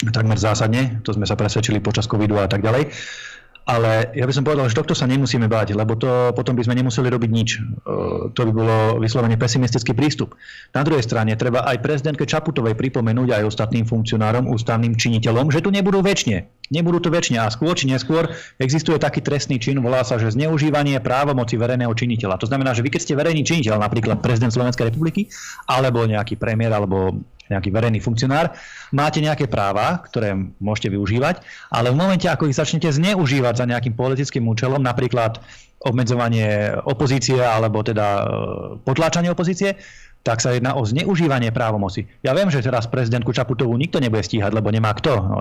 Takmer 0.09 0.41
zásadne. 0.41 1.05
To 1.05 1.13
sme 1.13 1.29
sa 1.29 1.37
presvedčili 1.37 1.77
počas 1.85 2.09
covidu 2.09 2.41
a 2.41 2.49
tak 2.49 2.65
ďalej. 2.65 2.89
Ale 3.63 4.11
ja 4.11 4.27
by 4.27 4.33
som 4.35 4.43
povedal, 4.43 4.67
že 4.67 4.75
tohto 4.75 4.91
sa 4.91 5.07
nemusíme 5.07 5.47
báť, 5.47 5.71
lebo 5.71 5.95
to 5.95 6.35
potom 6.35 6.51
by 6.51 6.67
sme 6.67 6.75
nemuseli 6.75 7.07
robiť 7.07 7.31
nič. 7.31 7.49
E, 7.55 7.59
to 8.35 8.41
by 8.43 8.51
bolo 8.51 8.75
vyslovene 8.99 9.39
pesimistický 9.39 9.95
prístup. 9.95 10.35
Na 10.75 10.83
druhej 10.83 10.99
strane 10.99 11.31
treba 11.39 11.63
aj 11.63 11.79
prezidentke 11.79 12.27
Čaputovej 12.27 12.75
pripomenúť 12.75 13.39
aj 13.39 13.55
ostatným 13.55 13.87
funkcionárom, 13.87 14.51
ústavným 14.51 14.99
činiteľom, 14.99 15.47
že 15.47 15.63
tu 15.63 15.71
nebudú 15.71 16.03
väčšine. 16.03 16.67
Nebudú 16.75 17.07
tu 17.07 17.09
väčšine 17.11 17.39
a 17.39 17.47
skôr 17.47 17.71
či 17.71 17.87
neskôr 17.87 18.35
existuje 18.59 18.99
taký 18.99 19.23
trestný 19.23 19.63
čin, 19.63 19.79
volá 19.79 20.03
sa, 20.03 20.19
že 20.19 20.35
zneužívanie 20.35 20.99
právomoci 20.99 21.55
verejného 21.55 21.91
činiteľa. 21.95 22.43
To 22.43 22.47
znamená, 22.51 22.75
že 22.75 22.83
vy 22.83 22.91
keď 22.91 23.01
ste 23.03 23.13
verejný 23.15 23.47
činiteľ, 23.47 23.79
napríklad 23.79 24.19
prezident 24.19 24.51
Slovenskej 24.51 24.91
republiky, 24.91 25.31
alebo 25.71 26.03
nejaký 26.03 26.35
premiér, 26.35 26.75
alebo 26.75 27.23
nejaký 27.53 27.69
verejný 27.69 28.01
funkcionár, 28.01 28.57
máte 28.89 29.21
nejaké 29.21 29.45
práva, 29.45 30.01
ktoré 30.09 30.33
môžete 30.57 30.89
využívať, 30.97 31.45
ale 31.69 31.93
v 31.93 31.99
momente, 32.01 32.25
ako 32.25 32.49
ich 32.49 32.57
začnete 32.57 32.89
zneužívať 32.89 33.61
za 33.61 33.65
nejakým 33.69 33.93
politickým 33.93 34.49
účelom, 34.49 34.81
napríklad 34.81 35.37
obmedzovanie 35.83 36.73
opozície 36.89 37.37
alebo 37.37 37.85
teda 37.85 38.07
e, 38.07 38.25
potláčanie 38.81 39.29
opozície, 39.29 39.77
tak 40.23 40.39
sa 40.39 40.55
jedná 40.55 40.73
o 40.79 40.87
zneužívanie 40.87 41.51
právomoci. 41.51 42.07
Ja 42.23 42.31
viem, 42.31 42.47
že 42.47 42.63
teraz 42.63 42.87
prezidentku 42.87 43.35
Čaputovú 43.35 43.75
nikto 43.75 43.99
nebude 43.99 44.23
stíhať, 44.23 44.55
lebo 44.55 44.71
nemá 44.71 44.95
kto. 44.95 45.13
No, 45.19 45.37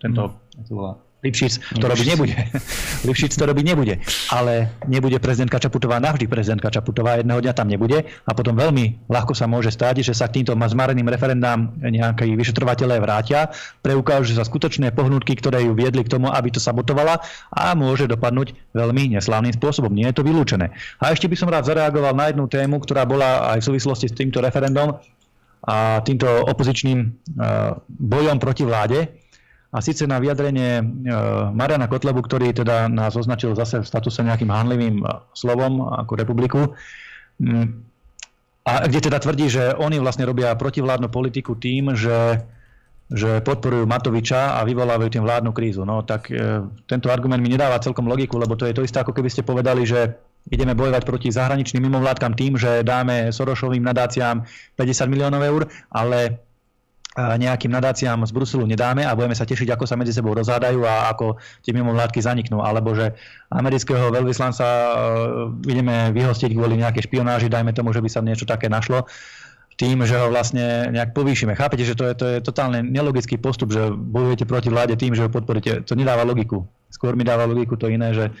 tento, 0.00 0.32
hmm. 0.64 1.05
Lipšic 1.26 1.82
to 1.82 1.86
robiť 1.90 2.06
nebude. 2.06 2.34
Lipšic 3.08 3.34
to 3.34 3.44
robiť 3.44 3.64
nebude. 3.66 3.94
Ale 4.30 4.70
nebude 4.86 5.18
prezidentka 5.18 5.58
Čaputová 5.58 5.98
navždy. 5.98 6.30
Prezidentka 6.30 6.70
Čaputová 6.70 7.18
jedného 7.18 7.42
dňa 7.42 7.52
tam 7.52 7.66
nebude 7.66 8.06
a 8.06 8.30
potom 8.30 8.54
veľmi 8.54 9.10
ľahko 9.10 9.34
sa 9.34 9.50
môže 9.50 9.74
stať, 9.74 10.06
že 10.06 10.14
sa 10.14 10.30
k 10.30 10.40
týmto 10.40 10.54
zmareným 10.54 11.10
referendám 11.10 11.74
nejakí 11.82 12.38
vyšetrovateľé 12.38 13.02
vrátia, 13.02 13.50
preukážu 13.82 14.38
sa 14.38 14.46
skutočné 14.46 14.94
pohnutky, 14.94 15.34
ktoré 15.34 15.66
ju 15.66 15.72
viedli 15.74 16.06
k 16.06 16.12
tomu, 16.12 16.30
aby 16.30 16.52
to 16.54 16.62
sabotovala 16.62 17.18
a 17.50 17.74
môže 17.74 18.06
dopadnúť 18.06 18.54
veľmi 18.76 19.18
neslávnym 19.18 19.54
spôsobom. 19.56 19.90
Nie 19.90 20.12
je 20.12 20.22
to 20.22 20.26
vylúčené. 20.26 20.70
A 21.02 21.10
ešte 21.10 21.26
by 21.26 21.36
som 21.38 21.50
rád 21.50 21.66
zareagoval 21.66 22.14
na 22.14 22.30
jednu 22.30 22.46
tému, 22.46 22.78
ktorá 22.82 23.08
bola 23.08 23.56
aj 23.56 23.64
v 23.64 23.68
súvislosti 23.74 24.06
s 24.10 24.14
týmto 24.14 24.38
referendum 24.38 24.98
a 25.66 25.98
týmto 26.06 26.28
opozičným 26.46 26.98
eh, 27.02 27.10
bojom 27.88 28.36
proti 28.38 28.62
vláde 28.62 29.25
a 29.72 29.78
síce 29.82 30.06
na 30.06 30.22
vyjadrenie 30.22 30.78
e, 30.78 30.84
Mariana 31.50 31.90
Kotlebu, 31.90 32.22
ktorý 32.22 32.54
teda 32.54 32.86
nás 32.86 33.18
označil 33.18 33.58
zase 33.58 33.82
v 33.82 33.88
statuse 33.88 34.22
nejakým 34.22 34.50
hanlivým 34.50 35.02
e, 35.02 35.06
slovom 35.34 35.90
ako 35.90 36.12
republiku, 36.14 36.60
mm, 37.42 37.66
a 38.66 38.82
kde 38.90 39.00
teda 39.10 39.22
tvrdí, 39.22 39.46
že 39.46 39.78
oni 39.78 40.02
vlastne 40.02 40.26
robia 40.26 40.50
protivládnu 40.58 41.06
politiku 41.06 41.54
tým, 41.54 41.94
že, 41.94 42.42
že 43.06 43.38
podporujú 43.38 43.86
Matoviča 43.86 44.58
a 44.58 44.66
vyvolávajú 44.66 45.06
tým 45.14 45.22
vládnu 45.22 45.54
krízu. 45.54 45.86
No 45.86 46.02
tak 46.02 46.30
e, 46.34 46.66
tento 46.90 47.06
argument 47.10 47.38
mi 47.38 47.54
nedáva 47.54 47.78
celkom 47.78 48.10
logiku, 48.10 48.42
lebo 48.42 48.58
to 48.58 48.66
je 48.66 48.74
to 48.74 48.82
isté, 48.82 49.02
ako 49.02 49.14
keby 49.14 49.30
ste 49.30 49.46
povedali, 49.46 49.86
že 49.86 50.18
ideme 50.50 50.78
bojovať 50.78 51.02
proti 51.02 51.28
zahraničným 51.30 51.90
mimovládkam 51.90 52.34
tým, 52.38 52.54
že 52.54 52.86
dáme 52.86 53.34
Sorošovým 53.34 53.82
nadáciám 53.82 54.46
50 54.78 55.10
miliónov 55.10 55.42
eur, 55.42 55.62
ale 55.90 56.45
nejakým 57.16 57.72
nadáciám 57.72 58.28
z 58.28 58.32
Bruselu 58.32 58.68
nedáme 58.68 59.00
a 59.08 59.16
budeme 59.16 59.32
sa 59.32 59.48
tešiť, 59.48 59.72
ako 59.72 59.88
sa 59.88 59.96
medzi 59.96 60.12
sebou 60.12 60.36
rozhádajú 60.36 60.84
a 60.84 61.08
ako 61.16 61.40
tie 61.64 61.72
mimovládky 61.72 62.20
zaniknú. 62.20 62.60
Alebo 62.60 62.92
že 62.92 63.16
amerického 63.48 64.12
veľvyslanca 64.12 64.66
uh, 64.68 64.90
ideme 65.64 66.12
vyhostiť 66.12 66.52
kvôli 66.52 66.76
nejakej 66.76 67.08
špionáži, 67.08 67.48
dajme 67.48 67.72
tomu, 67.72 67.96
že 67.96 68.04
by 68.04 68.08
sa 68.12 68.20
niečo 68.20 68.44
také 68.44 68.68
našlo 68.68 69.08
tým, 69.76 70.00
že 70.08 70.16
ho 70.16 70.32
vlastne 70.32 70.88
nejak 70.88 71.12
povýšime. 71.12 71.52
Chápete, 71.52 71.84
že 71.84 71.92
to 71.92 72.08
je, 72.08 72.12
to 72.16 72.24
je 72.24 72.36
totálne 72.40 72.80
nelogický 72.80 73.36
postup, 73.36 73.76
že 73.76 73.92
bojujete 73.92 74.48
proti 74.48 74.72
vláde 74.72 74.96
tým, 74.96 75.12
že 75.12 75.28
ho 75.28 75.30
podporíte. 75.32 75.84
To 75.84 75.92
nedáva 75.92 76.24
logiku. 76.24 76.64
Skôr 76.88 77.12
mi 77.12 77.28
dáva 77.28 77.44
logiku 77.44 77.76
to 77.76 77.92
iné, 77.92 78.16
že 78.16 78.32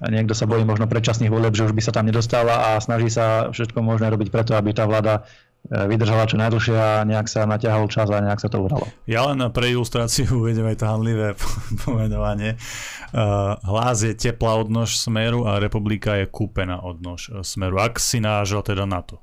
niekto 0.00 0.32
sa 0.32 0.48
bojí 0.48 0.64
možno 0.64 0.88
predčasných 0.88 1.28
volieb, 1.28 1.52
že 1.52 1.68
už 1.68 1.76
by 1.76 1.84
sa 1.84 1.92
tam 1.92 2.08
nedostala 2.08 2.72
a 2.72 2.80
snaží 2.80 3.12
sa 3.12 3.52
všetko 3.52 3.84
možné 3.84 4.08
robiť 4.08 4.32
preto, 4.32 4.56
aby 4.56 4.72
tá 4.72 4.88
vláda 4.88 5.28
E, 5.49 5.49
vydržala 5.68 6.24
čo 6.26 6.40
najdlhšie 6.40 6.74
a 6.74 7.04
nejak 7.04 7.28
sa 7.28 7.44
naťahol 7.44 7.86
čas 7.92 8.08
a 8.08 8.18
nejak 8.18 8.40
sa 8.40 8.48
to 8.48 8.58
uralo. 8.64 8.88
Ja 9.04 9.28
len 9.28 9.38
pre 9.52 9.70
ilustráciu 9.70 10.26
uvedem 10.42 10.66
aj 10.66 10.76
to 10.80 10.86
handlivé 10.88 11.28
pomenovanie. 11.84 12.56
E, 12.56 12.58
Hlas 13.60 14.02
je 14.02 14.16
teplá 14.16 14.56
odnož 14.58 14.96
smeru 14.98 15.44
a 15.46 15.60
republika 15.60 16.16
je 16.16 16.26
kúpená 16.26 16.80
odnož 16.80 17.30
e, 17.30 17.44
smeru. 17.44 17.78
Ak 17.78 18.00
si 18.00 18.18
nážal 18.18 18.64
teda 18.64 18.88
na 18.88 19.04
to. 19.04 19.20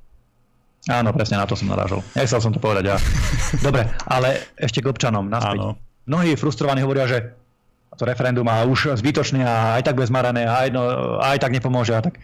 Áno, 0.88 1.12
presne 1.12 1.36
na 1.36 1.44
to 1.44 1.58
som 1.58 1.68
narážal. 1.68 2.00
Nechcel 2.16 2.40
som 2.40 2.54
to 2.54 2.62
povedať 2.62 2.94
ja. 2.94 2.96
Dobre, 3.66 3.90
ale 4.08 4.54
ešte 4.56 4.80
k 4.80 4.88
občanom 4.88 5.26
naspäť. 5.28 5.58
Áno. 5.58 5.76
Mnohí 6.08 6.32
frustrovaní 6.40 6.80
hovoria, 6.80 7.04
že 7.04 7.36
to 7.98 8.06
referendum 8.06 8.46
má 8.46 8.62
už 8.64 8.96
zbytočné 8.96 9.42
a 9.42 9.76
aj 9.76 9.90
tak 9.90 9.98
bezmarané 9.98 10.46
a 10.46 10.64
aj, 10.64 10.68
no, 10.70 10.82
aj 11.18 11.36
tak 11.42 11.50
nepomôže. 11.52 11.92
A 11.92 12.00
tak 12.00 12.16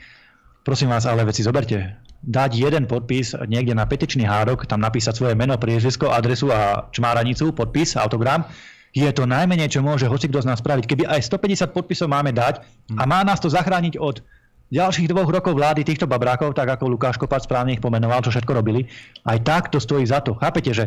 prosím 0.65 0.89
vás, 0.89 1.05
ale 1.05 1.27
veci 1.27 1.43
zoberte 1.43 2.04
dať 2.25 2.51
jeden 2.57 2.85
podpis 2.89 3.37
niekde 3.45 3.77
na 3.77 3.85
petičný 3.85 4.25
hárok, 4.25 4.65
tam 4.65 4.81
napísať 4.81 5.21
svoje 5.21 5.35
meno, 5.37 5.61
priezvisko, 5.61 6.09
adresu 6.09 6.49
a 6.49 6.89
čmáranicu, 6.89 7.53
podpis, 7.53 8.01
autogram, 8.01 8.49
je 8.95 9.11
to 9.11 9.27
najmenej, 9.27 9.69
čo 9.69 9.83
môže 9.83 10.07
hoci 10.07 10.31
kto 10.31 10.47
z 10.47 10.49
nás 10.49 10.63
spraviť. 10.63 10.87
Keby 10.87 11.05
aj 11.11 11.27
150 11.27 11.75
podpisov 11.75 12.07
máme 12.07 12.31
dať 12.31 12.63
a 12.95 13.03
má 13.05 13.27
nás 13.27 13.43
to 13.43 13.51
zachrániť 13.51 13.99
od 13.99 14.23
ďalších 14.71 15.11
dvoch 15.11 15.29
rokov 15.29 15.53
vlády 15.55 15.85
týchto 15.85 16.07
babrákov, 16.07 16.55
tak 16.57 16.79
ako 16.79 16.95
Lukáš 16.95 17.19
Kopac 17.19 17.45
správne 17.45 17.77
ich 17.77 17.83
pomenoval, 17.85 18.23
čo 18.25 18.33
všetko 18.33 18.53
robili, 18.55 18.87
aj 19.27 19.39
tak 19.45 19.63
to 19.69 19.83
stojí 19.83 20.07
za 20.07 20.23
to. 20.25 20.39
Chápete, 20.39 20.71
že 20.73 20.85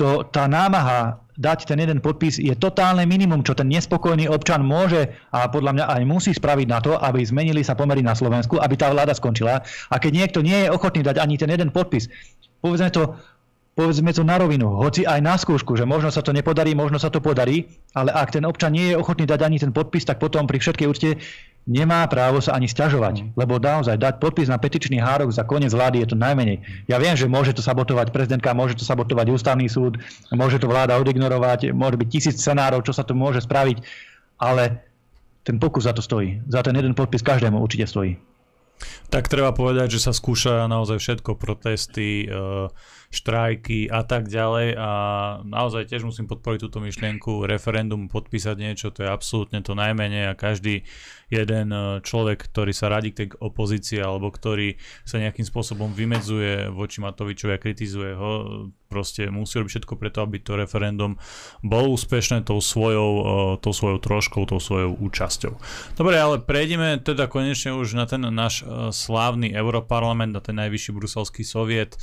to, 0.00 0.24
tá 0.32 0.48
námaha 0.48 1.20
dať 1.36 1.68
ten 1.68 1.76
jeden 1.80 2.00
podpis 2.00 2.40
je 2.40 2.52
totálne 2.56 3.04
minimum, 3.04 3.44
čo 3.44 3.52
ten 3.52 3.68
nespokojný 3.68 4.28
občan 4.28 4.64
môže 4.64 5.12
a 5.32 5.48
podľa 5.48 5.72
mňa 5.76 5.84
aj 5.96 6.02
musí 6.08 6.32
spraviť 6.32 6.66
na 6.68 6.80
to, 6.80 6.96
aby 6.96 7.20
zmenili 7.20 7.60
sa 7.60 7.76
pomery 7.76 8.00
na 8.00 8.16
Slovensku, 8.16 8.56
aby 8.60 8.76
tá 8.76 8.92
vláda 8.92 9.12
skončila. 9.12 9.60
A 9.92 9.96
keď 9.96 10.12
niekto 10.24 10.40
nie 10.40 10.64
je 10.64 10.72
ochotný 10.72 11.00
dať 11.04 11.20
ani 11.20 11.36
ten 11.36 11.48
jeden 11.48 11.72
podpis, 11.72 12.12
povedzme 12.60 12.92
to, 12.92 13.16
povedzme 13.72 14.12
to 14.12 14.20
na 14.20 14.36
rovinu, 14.36 14.76
hoci 14.76 15.08
aj 15.08 15.20
na 15.24 15.40
skúšku, 15.40 15.80
že 15.80 15.88
možno 15.88 16.12
sa 16.12 16.20
to 16.20 16.36
nepodarí, 16.36 16.76
možno 16.76 17.00
sa 17.00 17.08
to 17.08 17.24
podarí, 17.24 17.72
ale 17.96 18.12
ak 18.12 18.36
ten 18.36 18.44
občan 18.44 18.76
nie 18.76 18.92
je 18.92 19.00
ochotný 19.00 19.24
dať 19.24 19.40
ani 19.40 19.56
ten 19.56 19.72
podpis, 19.72 20.04
tak 20.04 20.20
potom 20.20 20.44
pri 20.44 20.60
všetkej 20.60 20.86
úcte 20.88 21.16
nemá 21.70 22.02
právo 22.10 22.42
sa 22.42 22.58
ani 22.58 22.66
stiažovať, 22.66 23.14
mm. 23.22 23.26
lebo 23.38 23.62
naozaj 23.62 23.94
dať 23.94 24.18
podpis 24.18 24.50
na 24.50 24.58
petičný 24.58 24.98
hárok 24.98 25.30
za 25.30 25.46
koniec 25.46 25.70
vlády 25.70 26.02
je 26.02 26.10
to 26.10 26.16
najmenej. 26.18 26.58
Ja 26.90 26.98
viem, 26.98 27.14
že 27.14 27.30
môže 27.30 27.54
to 27.54 27.62
sabotovať 27.62 28.10
prezidentka, 28.10 28.50
môže 28.50 28.74
to 28.74 28.82
sabotovať 28.82 29.30
ústavný 29.30 29.70
súd, 29.70 30.02
môže 30.34 30.58
to 30.58 30.66
vláda 30.66 30.98
odignorovať, 30.98 31.70
môže 31.70 31.94
byť 31.94 32.08
tisíc 32.10 32.36
scenárov, 32.42 32.82
čo 32.82 32.90
sa 32.90 33.06
to 33.06 33.14
môže 33.14 33.46
spraviť, 33.46 33.86
ale 34.42 34.82
ten 35.46 35.62
pokus 35.62 35.86
za 35.86 35.94
to 35.94 36.02
stojí. 36.02 36.42
Za 36.50 36.66
ten 36.66 36.74
jeden 36.74 36.98
podpis 36.98 37.22
každému 37.22 37.62
určite 37.62 37.86
stojí. 37.86 38.18
Tak 39.12 39.30
treba 39.30 39.54
povedať, 39.54 39.94
že 39.94 40.10
sa 40.10 40.12
skúša 40.16 40.66
naozaj 40.66 40.98
všetko, 40.98 41.38
protesty, 41.38 42.26
uh 42.26 42.66
štrajky 43.10 43.90
a 43.90 44.06
tak 44.06 44.30
ďalej 44.30 44.78
a 44.78 44.90
naozaj 45.42 45.90
tiež 45.90 46.06
musím 46.06 46.30
podporiť 46.30 46.62
túto 46.62 46.78
myšlienku, 46.78 47.42
referendum, 47.42 48.06
podpísať 48.06 48.54
niečo, 48.54 48.94
to 48.94 49.02
je 49.02 49.10
absolútne 49.10 49.58
to 49.66 49.74
najmenej 49.74 50.30
a 50.30 50.38
každý 50.38 50.86
jeden 51.26 51.74
e, 51.74 51.98
človek, 52.06 52.38
ktorý 52.38 52.70
sa 52.70 52.86
radí 52.86 53.10
k 53.10 53.26
tej 53.26 53.28
opozícii 53.42 53.98
alebo 53.98 54.30
ktorý 54.30 54.78
sa 55.02 55.18
nejakým 55.18 55.42
spôsobom 55.42 55.90
vymedzuje 55.90 56.70
voči 56.70 57.02
Matovičovi 57.02 57.52
a 57.54 57.62
kritizuje 57.62 58.14
ho, 58.14 58.30
proste 58.90 59.26
musí 59.30 59.58
robiť 59.58 59.70
všetko 59.82 59.94
preto, 59.98 60.22
aby 60.22 60.42
to 60.42 60.58
referendum 60.58 61.18
bolo 61.62 61.94
úspešné 61.94 62.46
tou 62.46 62.62
svojou, 62.62 63.10
e, 63.10 63.22
tou 63.58 63.74
svojou 63.74 63.98
troškou, 63.98 64.46
tou 64.46 64.62
svojou 64.62 64.94
účasťou. 64.98 65.54
Dobre, 65.98 66.14
ale 66.14 66.42
prejdeme 66.42 67.02
teda 67.02 67.26
konečne 67.26 67.74
už 67.74 67.94
na 67.94 68.06
ten 68.06 68.22
náš 68.22 68.62
e, 68.62 68.94
slávny 68.94 69.50
Europarlament, 69.54 70.34
na 70.34 70.42
ten 70.42 70.58
najvyšší 70.58 70.90
bruselský 70.94 71.42
soviet 71.42 71.98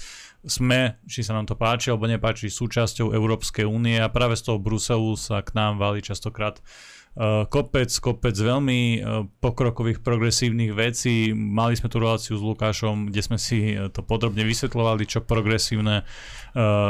sme, 0.47 0.95
či 1.05 1.21
sa 1.21 1.35
nám 1.35 1.45
to 1.45 1.59
páči 1.59 1.91
alebo 1.91 2.07
nepáči, 2.07 2.47
súčasťou 2.47 3.11
Európskej 3.11 3.67
únie 3.67 3.99
a 3.99 4.07
práve 4.07 4.39
z 4.39 4.47
toho 4.47 4.57
Bruselu 4.57 5.13
sa 5.19 5.43
k 5.43 5.51
nám 5.53 5.77
valí 5.77 5.99
častokrát 5.99 6.57
uh, 6.57 7.43
kopec, 7.45 7.91
kopec 7.99 8.33
veľmi 8.33 8.81
uh, 8.97 9.27
pokrokových, 9.43 9.99
progresívnych 10.01 10.71
vecí. 10.71 11.35
Mali 11.35 11.75
sme 11.75 11.91
tú 11.91 11.99
reláciu 11.99 12.39
s 12.39 12.43
Lukášom, 12.43 13.11
kde 13.11 13.21
sme 13.21 13.37
si 13.37 13.75
uh, 13.75 13.91
to 13.91 14.01
podrobne 14.01 14.41
vysvetľovali, 14.47 15.03
čo 15.05 15.21
progresívne 15.21 16.07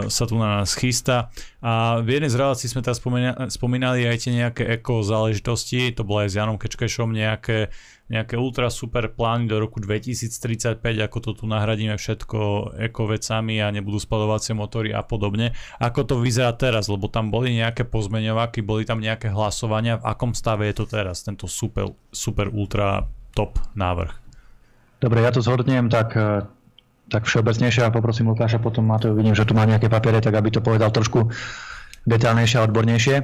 sa 0.08 0.24
tu 0.24 0.40
na 0.40 0.64
nás 0.64 0.72
chystá. 0.80 1.28
A 1.60 2.00
v 2.00 2.16
jednej 2.16 2.32
z 2.32 2.40
relácií 2.40 2.72
sme 2.72 2.80
teraz 2.80 3.04
spomínali 3.52 4.08
aj 4.08 4.18
tie 4.24 4.32
nejaké 4.32 4.64
eko 4.80 5.04
záležitosti, 5.04 5.92
to 5.92 6.08
bolo 6.08 6.24
aj 6.24 6.32
s 6.32 6.38
Janom 6.40 6.56
Kečkešom, 6.56 7.12
nejaké 7.12 7.68
nejaké 8.08 8.40
ultra 8.40 8.72
super 8.72 9.12
plány 9.12 9.52
do 9.52 9.60
roku 9.60 9.84
2035, 9.84 10.80
ako 10.80 11.18
to 11.20 11.32
tu 11.44 11.46
nahradíme 11.46 12.00
všetko 12.00 12.72
ekovecami 12.88 13.60
a 13.60 13.68
nebudú 13.68 14.00
spadovacie 14.00 14.56
motory 14.56 14.96
a 14.96 15.04
podobne. 15.04 15.52
Ako 15.84 16.08
to 16.08 16.16
vyzerá 16.24 16.56
teraz, 16.56 16.88
lebo 16.88 17.12
tam 17.12 17.28
boli 17.28 17.52
nejaké 17.60 17.84
pozmeňovaky, 17.84 18.64
boli 18.64 18.88
tam 18.88 19.04
nejaké 19.04 19.28
hlasovania, 19.28 20.00
v 20.00 20.08
akom 20.08 20.32
stave 20.32 20.72
je 20.72 20.76
to 20.80 20.86
teraz, 20.88 21.28
tento 21.28 21.52
super, 21.52 21.92
super 22.10 22.48
ultra 22.48 23.04
top 23.36 23.60
návrh? 23.76 24.12
Dobre, 24.98 25.22
ja 25.22 25.30
to 25.30 25.44
zhodnem 25.44 25.92
tak, 25.92 26.16
eh, 26.16 26.48
tak 27.12 27.28
všeobecnejšie 27.28 27.86
a 27.86 27.94
poprosím 27.94 28.32
Lukáša, 28.32 28.64
potom 28.64 28.88
to, 28.98 29.14
vidím, 29.14 29.36
že 29.36 29.46
tu 29.46 29.54
má 29.54 29.68
nejaké 29.68 29.92
papiere, 29.92 30.24
tak 30.24 30.34
aby 30.34 30.50
to 30.50 30.64
povedal 30.64 30.90
trošku 30.90 31.28
detálnejšie 32.08 32.64
a 32.64 32.66
odbornejšie. 32.66 33.16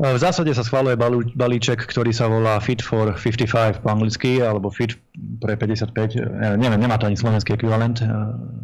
V 0.00 0.16
zásade 0.16 0.48
sa 0.56 0.64
schváluje 0.64 0.96
balíček, 1.36 1.84
ktorý 1.84 2.08
sa 2.16 2.24
volá 2.24 2.56
Fit 2.64 2.80
for 2.80 3.12
55 3.12 3.84
po 3.84 3.88
anglicky, 3.92 4.40
alebo 4.40 4.72
Fit 4.72 4.96
pre 5.44 5.60
55, 5.60 6.56
neviem, 6.56 6.80
nemá 6.80 6.96
to 6.96 7.04
ani 7.04 7.20
slovenský 7.20 7.52
ekvivalent, 7.52 8.00
e, 8.00 8.08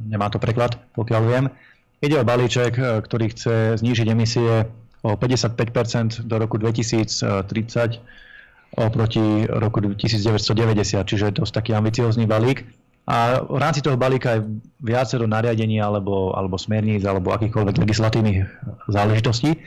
nemá 0.08 0.32
to 0.32 0.40
preklad, 0.40 0.80
pokiaľ 0.96 1.22
viem. 1.28 1.44
Ide 2.00 2.16
o 2.16 2.24
balíček, 2.24 2.80
e, 2.80 3.04
ktorý 3.04 3.36
chce 3.36 3.76
znížiť 3.76 4.08
emisie 4.08 4.64
o 5.04 5.12
55% 5.12 6.24
do 6.24 6.40
roku 6.40 6.56
2030 6.56 8.00
oproti 8.80 9.44
roku 9.44 9.84
1990, 9.84 11.04
čiže 11.04 11.24
je 11.28 11.36
dosť 11.36 11.52
taký 11.52 11.76
ambiciózny 11.76 12.24
balík. 12.24 12.64
A 13.12 13.44
v 13.44 13.60
rámci 13.60 13.84
toho 13.84 14.00
balíka 14.00 14.40
je 14.40 14.56
viacero 14.80 15.28
nariadení 15.28 15.84
alebo, 15.84 16.32
alebo 16.32 16.56
smerníc 16.56 17.04
alebo 17.04 17.36
akýchkoľvek 17.36 17.76
legislatívnych 17.76 18.38
záležitostí. 18.88 19.60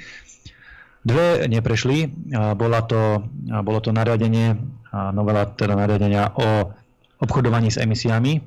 Dve 1.00 1.48
neprešli. 1.48 2.12
Bola 2.60 2.84
to, 2.84 3.24
bolo 3.64 3.80
to 3.80 3.96
nariadenie, 3.96 4.60
novela 4.92 5.48
teda 5.48 5.76
nariadenia 5.80 6.36
o 6.36 6.76
obchodovaní 7.20 7.72
s 7.72 7.80
emisiami. 7.80 8.40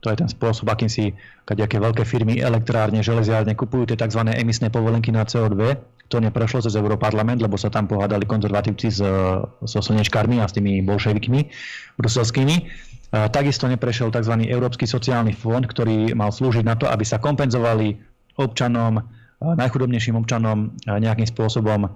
To 0.00 0.08
je 0.08 0.16
ten 0.16 0.32
spôsob, 0.32 0.64
akým 0.72 0.88
si 0.88 1.12
kadejaké 1.44 1.76
veľké 1.76 2.08
firmy, 2.08 2.40
elektrárne, 2.40 3.04
železiárne 3.04 3.52
kupujú 3.52 3.92
tie 3.92 4.00
tzv. 4.00 4.24
emisné 4.32 4.72
povolenky 4.72 5.12
na 5.12 5.28
CO2. 5.28 5.76
To 6.08 6.16
neprešlo 6.18 6.64
cez 6.64 6.72
Európarlament, 6.74 7.38
lebo 7.38 7.60
sa 7.60 7.68
tam 7.68 7.84
pohádali 7.84 8.24
konzervatívci 8.24 8.88
so, 8.90 9.44
so 9.62 9.78
slnečkármi 9.84 10.40
a 10.40 10.48
s 10.48 10.56
tými 10.56 10.80
bolševikmi 10.82 11.40
bruselskými. 12.00 12.56
Takisto 13.12 13.68
neprešiel 13.68 14.08
tzv. 14.08 14.34
Európsky 14.48 14.88
sociálny 14.88 15.36
fond, 15.36 15.62
ktorý 15.62 16.16
mal 16.16 16.32
slúžiť 16.32 16.64
na 16.64 16.80
to, 16.80 16.88
aby 16.88 17.04
sa 17.04 17.20
kompenzovali 17.20 18.00
občanom 18.40 19.04
najchudobnejším 19.40 20.20
občanom 20.20 20.76
nejakým 20.84 21.28
spôsobom 21.28 21.88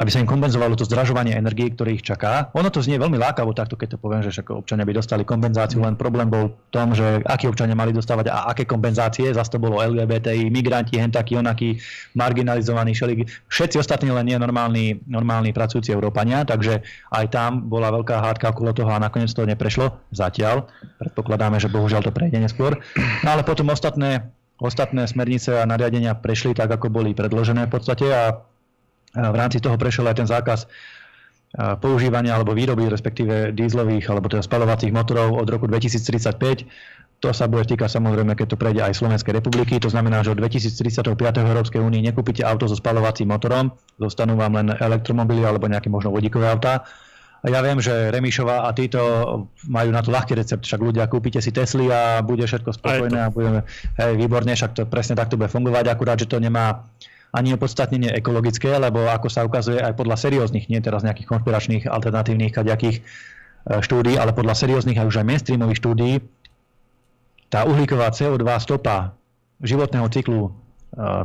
aby 0.00 0.08
sa 0.08 0.22
im 0.24 0.28
kompenzovalo 0.28 0.72
to 0.80 0.88
zdražovanie 0.88 1.36
energie, 1.36 1.68
ktoré 1.68 2.00
ich 2.00 2.04
čaká. 2.06 2.48
Ono 2.56 2.72
to 2.72 2.80
znie 2.80 2.96
veľmi 2.96 3.20
lákavo 3.20 3.52
takto, 3.52 3.76
keď 3.76 3.96
to 3.96 3.98
poviem, 4.00 4.24
že 4.24 4.32
však 4.32 4.64
občania 4.64 4.88
by 4.88 4.96
dostali 4.96 5.28
kompenzáciu, 5.28 5.84
len 5.84 5.92
problém 5.92 6.32
bol 6.32 6.56
v 6.56 6.70
tom, 6.72 6.96
že 6.96 7.20
akí 7.28 7.44
občania 7.50 7.76
mali 7.76 7.92
dostávať 7.92 8.32
a 8.32 8.48
aké 8.48 8.64
kompenzácie. 8.64 9.28
Zase 9.28 9.52
to 9.52 9.58
bolo 9.60 9.84
LGBTI, 9.84 10.48
migranti, 10.48 10.96
hentakí, 10.96 11.36
onakí, 11.36 11.76
marginalizovaní, 12.16 12.96
šeli, 12.96 13.28
všetci 13.52 13.76
ostatní 13.76 14.08
len 14.08 14.24
nie 14.24 14.40
normálni, 14.40 15.04
normálni 15.04 15.52
pracujúci 15.52 15.92
Európania, 15.92 16.48
takže 16.48 16.80
aj 17.12 17.26
tam 17.28 17.68
bola 17.68 17.92
veľká 17.92 18.24
hádka 18.24 18.56
okolo 18.56 18.72
toho 18.72 18.88
a 18.88 19.02
nakoniec 19.02 19.28
to 19.36 19.44
neprešlo 19.44 19.92
zatiaľ. 20.16 20.64
Predpokladáme, 20.96 21.60
že 21.60 21.68
bohužiaľ 21.68 22.08
to 22.08 22.14
prejde 22.14 22.40
neskôr. 22.40 22.80
No 23.20 23.36
ale 23.36 23.44
potom 23.44 23.68
ostatné 23.68 24.32
Ostatné 24.58 25.06
smernice 25.06 25.62
a 25.62 25.64
nariadenia 25.64 26.18
prešli 26.18 26.50
tak, 26.50 26.66
ako 26.66 26.90
boli 26.90 27.14
predložené 27.14 27.70
v 27.70 27.72
podstate 27.72 28.06
a 28.10 28.42
v 29.14 29.36
rámci 29.38 29.62
toho 29.62 29.78
prešiel 29.78 30.10
aj 30.10 30.16
ten 30.18 30.28
zákaz 30.28 30.66
používania 31.80 32.36
alebo 32.36 32.52
výroby, 32.52 32.90
respektíve 32.92 33.56
dízlových 33.56 34.04
alebo 34.12 34.28
teda 34.28 34.44
spalovacích 34.44 34.92
motorov 34.92 35.38
od 35.38 35.48
roku 35.48 35.64
2035. 35.64 36.68
To 37.18 37.34
sa 37.34 37.50
bude 37.50 37.66
týkať 37.66 37.98
samozrejme, 37.98 38.34
keď 38.38 38.54
to 38.54 38.60
prejde 38.60 38.82
aj 38.84 38.94
Slovenskej 38.94 39.34
republiky. 39.42 39.80
To 39.82 39.90
znamená, 39.90 40.22
že 40.22 40.34
od 40.34 40.38
2035. 40.38 41.18
Európskej 41.18 41.80
únie 41.82 41.98
nekúpite 42.04 42.46
auto 42.46 42.70
so 42.70 42.78
spalovacím 42.78 43.34
motorom, 43.34 43.74
zostanú 43.98 44.38
vám 44.38 44.54
len 44.54 44.70
elektromobily 44.74 45.42
alebo 45.42 45.66
nejaké 45.66 45.90
možno 45.90 46.14
vodíkové 46.14 46.46
autá 46.46 46.86
ja 47.46 47.60
viem, 47.62 47.78
že 47.78 48.10
Remišová 48.10 48.66
a 48.66 48.74
títo 48.74 48.98
majú 49.70 49.94
na 49.94 50.02
to 50.02 50.10
ľahký 50.10 50.34
recept, 50.34 50.66
však 50.66 50.82
ľudia 50.82 51.06
kúpite 51.06 51.38
si 51.38 51.54
Tesly 51.54 51.86
a 51.86 52.18
bude 52.18 52.42
všetko 52.42 52.74
spokojné 52.74 53.18
a 53.18 53.30
budeme, 53.30 53.62
hej, 53.94 54.12
výborne, 54.18 54.50
však 54.50 54.74
to 54.74 54.82
presne 54.90 55.14
takto 55.14 55.38
bude 55.38 55.46
fungovať, 55.46 55.86
akurát, 55.86 56.18
že 56.18 56.26
to 56.26 56.42
nemá 56.42 56.82
ani 57.30 57.54
opodstatnenie 57.54 58.10
ekologické, 58.10 58.74
lebo 58.74 59.06
ako 59.06 59.28
sa 59.30 59.46
ukazuje 59.46 59.78
aj 59.78 59.94
podľa 59.94 60.16
serióznych, 60.18 60.66
nie 60.66 60.80
teraz 60.82 61.06
nejakých 61.06 61.28
konšpiračných, 61.28 61.84
alternatívnych 61.86 62.56
kaďakých 62.56 62.96
e, 62.98 63.02
štúdí, 63.84 64.16
ale 64.16 64.32
podľa 64.32 64.58
serióznych 64.58 64.98
a 64.98 65.06
už 65.06 65.22
aj 65.22 65.26
mainstreamových 65.28 65.78
štúdí, 65.78 66.10
tá 67.52 67.64
uhlíková 67.68 68.10
CO2 68.12 68.44
stopa 68.60 69.12
životného 69.60 70.08
cyklu 70.08 70.40
e, 70.48 70.50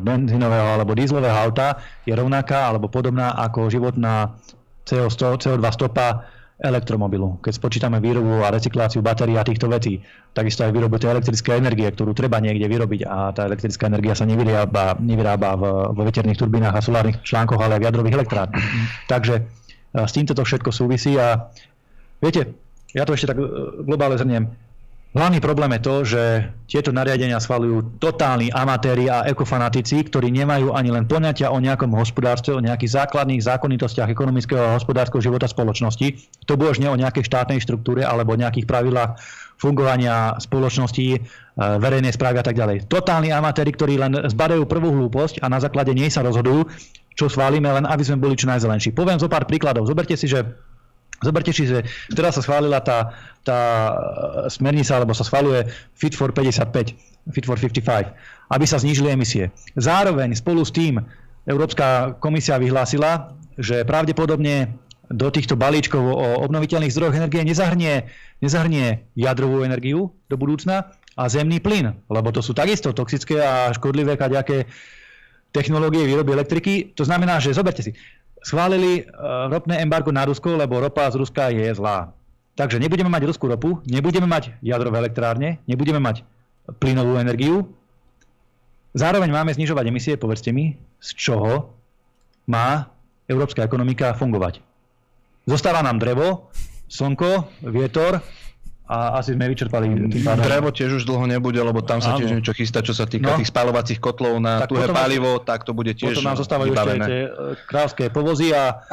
benzínového 0.04 0.78
alebo 0.78 0.92
dízlového 0.92 1.36
auta 1.36 1.80
je 2.04 2.14
rovnaká 2.14 2.68
alebo 2.70 2.92
podobná 2.92 3.32
ako 3.40 3.72
životná 3.72 4.36
CO100, 4.84 5.22
CO2 5.48 5.66
stopa 5.74 6.28
elektromobilu. 6.64 7.42
Keď 7.44 7.54
spočítame 7.60 7.98
výrobu 7.98 8.46
a 8.46 8.54
recykláciu 8.54 9.04
batérií 9.04 9.36
a 9.36 9.44
týchto 9.44 9.68
vecí, 9.68 10.00
takisto 10.32 10.64
aj 10.64 10.72
výrobu 10.72 11.02
tej 11.02 11.18
elektrickej 11.18 11.60
energie, 11.60 11.90
ktorú 11.92 12.16
treba 12.16 12.38
niekde 12.40 12.70
vyrobiť 12.70 13.02
a 13.10 13.34
tá 13.36 13.50
elektrická 13.50 13.90
energia 13.90 14.14
sa 14.14 14.24
nevyrába, 14.24 14.96
nevyrába 15.02 15.60
v, 15.60 15.64
vo 15.92 16.02
veterných 16.06 16.40
turbínach 16.40 16.78
a 16.78 16.86
solárnych 16.86 17.26
článkoch, 17.26 17.60
ale 17.60 17.78
aj 17.78 17.82
v 17.82 17.88
jadrových 17.90 18.16
elektrárnach. 18.22 18.64
Takže 19.12 19.36
e, 19.42 19.44
s 20.08 20.12
týmto 20.16 20.38
to 20.38 20.46
všetko 20.46 20.70
súvisí 20.70 21.18
a 21.18 21.52
viete, 22.22 22.54
ja 22.94 23.04
to 23.04 23.18
ešte 23.18 23.34
tak 23.34 23.42
e, 23.42 23.46
globálne 23.84 24.16
zhrniem. 24.16 24.46
Hlavný 25.14 25.46
problém 25.46 25.78
je 25.78 25.86
to, 25.86 25.96
že 26.10 26.22
tieto 26.66 26.90
nariadenia 26.90 27.38
schvalujú 27.38 28.02
totálni 28.02 28.50
amatéri 28.50 29.06
a 29.14 29.30
ekofanatici, 29.30 30.10
ktorí 30.10 30.34
nemajú 30.34 30.74
ani 30.74 30.90
len 30.90 31.06
poňatia 31.06 31.54
o 31.54 31.62
nejakom 31.62 31.94
hospodárstve, 31.94 32.58
o 32.58 32.66
nejakých 32.66 32.98
základných 32.98 33.46
zákonitostiach 33.46 34.10
ekonomického 34.10 34.58
a 34.58 34.74
hospodárskeho 34.74 35.22
života 35.22 35.46
spoločnosti. 35.46 36.18
To 36.50 36.58
už 36.58 36.82
nie 36.82 36.90
o 36.90 36.98
nejakej 36.98 37.30
štátnej 37.30 37.62
štruktúre 37.62 38.02
alebo 38.02 38.34
nejakých 38.34 38.66
pravidlách 38.66 39.22
fungovania 39.62 40.34
spoločnosti, 40.42 41.06
e, 41.14 41.20
verejnej 41.62 42.10
správy 42.10 42.42
a 42.42 42.46
tak 42.50 42.58
ďalej. 42.58 42.90
Totálni 42.90 43.30
amatéri, 43.30 43.70
ktorí 43.70 44.02
len 44.02 44.18
zbadajú 44.18 44.66
prvú 44.66 44.98
hlúposť 44.98 45.46
a 45.46 45.48
na 45.48 45.62
základe 45.62 45.94
nej 45.94 46.10
sa 46.10 46.26
rozhodujú, 46.26 46.66
čo 47.14 47.30
schválime, 47.30 47.70
len 47.70 47.86
aby 47.86 48.02
sme 48.02 48.18
boli 48.18 48.34
čo 48.34 48.50
najzelenší. 48.50 48.98
Poviem 48.98 49.22
zo 49.22 49.30
pár 49.30 49.46
príkladov. 49.46 49.86
Zoberte 49.86 50.18
si, 50.18 50.26
že 50.26 50.42
Zoberte 51.24 51.56
si, 51.56 51.66
že 51.66 51.88
teraz 52.12 52.36
sa 52.36 52.44
schválila 52.44 52.84
tá, 52.84 53.16
tá 53.42 53.60
smernica, 54.52 55.00
alebo 55.00 55.16
sa 55.16 55.24
schváluje 55.24 55.72
Fit 55.96 56.14
for 56.14 56.36
55, 56.36 57.32
Fit 57.32 57.46
for 57.48 57.56
55, 57.56 58.14
aby 58.52 58.66
sa 58.68 58.78
znížili 58.78 59.16
emisie. 59.16 59.50
Zároveň 59.80 60.36
spolu 60.36 60.62
s 60.62 60.76
tým 60.76 61.00
Európska 61.48 62.20
komisia 62.20 62.60
vyhlásila, 62.60 63.36
že 63.56 63.88
pravdepodobne 63.88 64.76
do 65.14 65.28
týchto 65.30 65.60
balíčkov 65.60 66.00
o 66.00 66.28
obnoviteľných 66.48 66.94
zdrojoch 66.94 67.20
energie 67.20 67.44
nezahrnie, 67.44 68.08
nezahrnie 68.40 69.06
jadrovú 69.14 69.62
energiu 69.62 70.16
do 70.32 70.36
budúcna 70.40 70.96
a 71.14 71.24
zemný 71.30 71.62
plyn, 71.62 71.94
lebo 72.10 72.34
to 72.34 72.42
sú 72.42 72.58
takisto 72.58 72.96
toxické 72.96 73.38
a 73.38 73.70
škodlivé 73.76 74.18
kaďaké 74.18 74.66
technológie 75.54 76.10
výroby 76.10 76.34
elektriky. 76.34 76.74
To 76.98 77.06
znamená, 77.06 77.38
že 77.38 77.54
zoberte 77.54 77.86
si, 77.86 77.94
schválili 78.44 79.08
uh, 79.08 79.48
ropné 79.48 79.80
embargo 79.80 80.12
na 80.12 80.28
Rusko, 80.28 80.60
lebo 80.60 80.84
ropa 80.84 81.08
z 81.10 81.16
Ruska 81.18 81.50
je 81.50 81.72
zlá. 81.74 82.12
Takže 82.54 82.78
nebudeme 82.78 83.10
mať 83.10 83.26
ruskú 83.26 83.50
ropu, 83.50 83.82
nebudeme 83.90 84.30
mať 84.30 84.54
jadrové 84.62 85.02
elektrárne, 85.02 85.58
nebudeme 85.66 85.98
mať 85.98 86.22
plynovú 86.78 87.18
energiu. 87.18 87.66
Zároveň 88.94 89.34
máme 89.34 89.50
znižovať 89.58 89.90
emisie, 89.90 90.14
povedzte 90.22 90.54
mi, 90.54 90.78
z 91.02 91.10
čoho 91.18 91.74
má 92.46 92.94
európska 93.26 93.66
ekonomika 93.66 94.14
fungovať. 94.14 94.62
Zostáva 95.50 95.82
nám 95.82 95.98
drevo, 95.98 96.54
slnko, 96.94 97.50
vietor, 97.74 98.22
a 98.84 99.24
asi 99.24 99.32
sme 99.32 99.48
vyčerpali 99.48 99.88
tým 100.12 100.24
pádom. 100.28 100.44
Drevo 100.44 100.70
tiež 100.76 101.00
už 101.00 101.04
dlho 101.08 101.24
nebude, 101.24 101.56
lebo 101.56 101.80
tam 101.80 102.04
sa 102.04 102.20
tiež 102.20 102.36
niečo 102.36 102.52
chystá, 102.52 102.84
čo 102.84 102.92
sa 102.92 103.08
týka 103.08 103.32
no. 103.32 103.40
tých 103.40 103.48
spalovacích 103.48 103.96
kotlov 104.04 104.44
na 104.44 104.68
tak 104.68 104.76
tuhé 104.76 104.92
palivo, 104.92 105.40
tak 105.40 105.64
to 105.64 105.72
bude 105.72 105.96
tiež 105.96 106.20
Potom 106.20 106.28
nám 106.28 106.36
zostávajú 106.36 106.76
vybavené. 106.76 107.00
ešte 107.00 107.08
tie 107.08 107.22
e, 107.24 107.30
kráľské 107.64 108.04
povozy 108.12 108.52
a, 108.52 108.84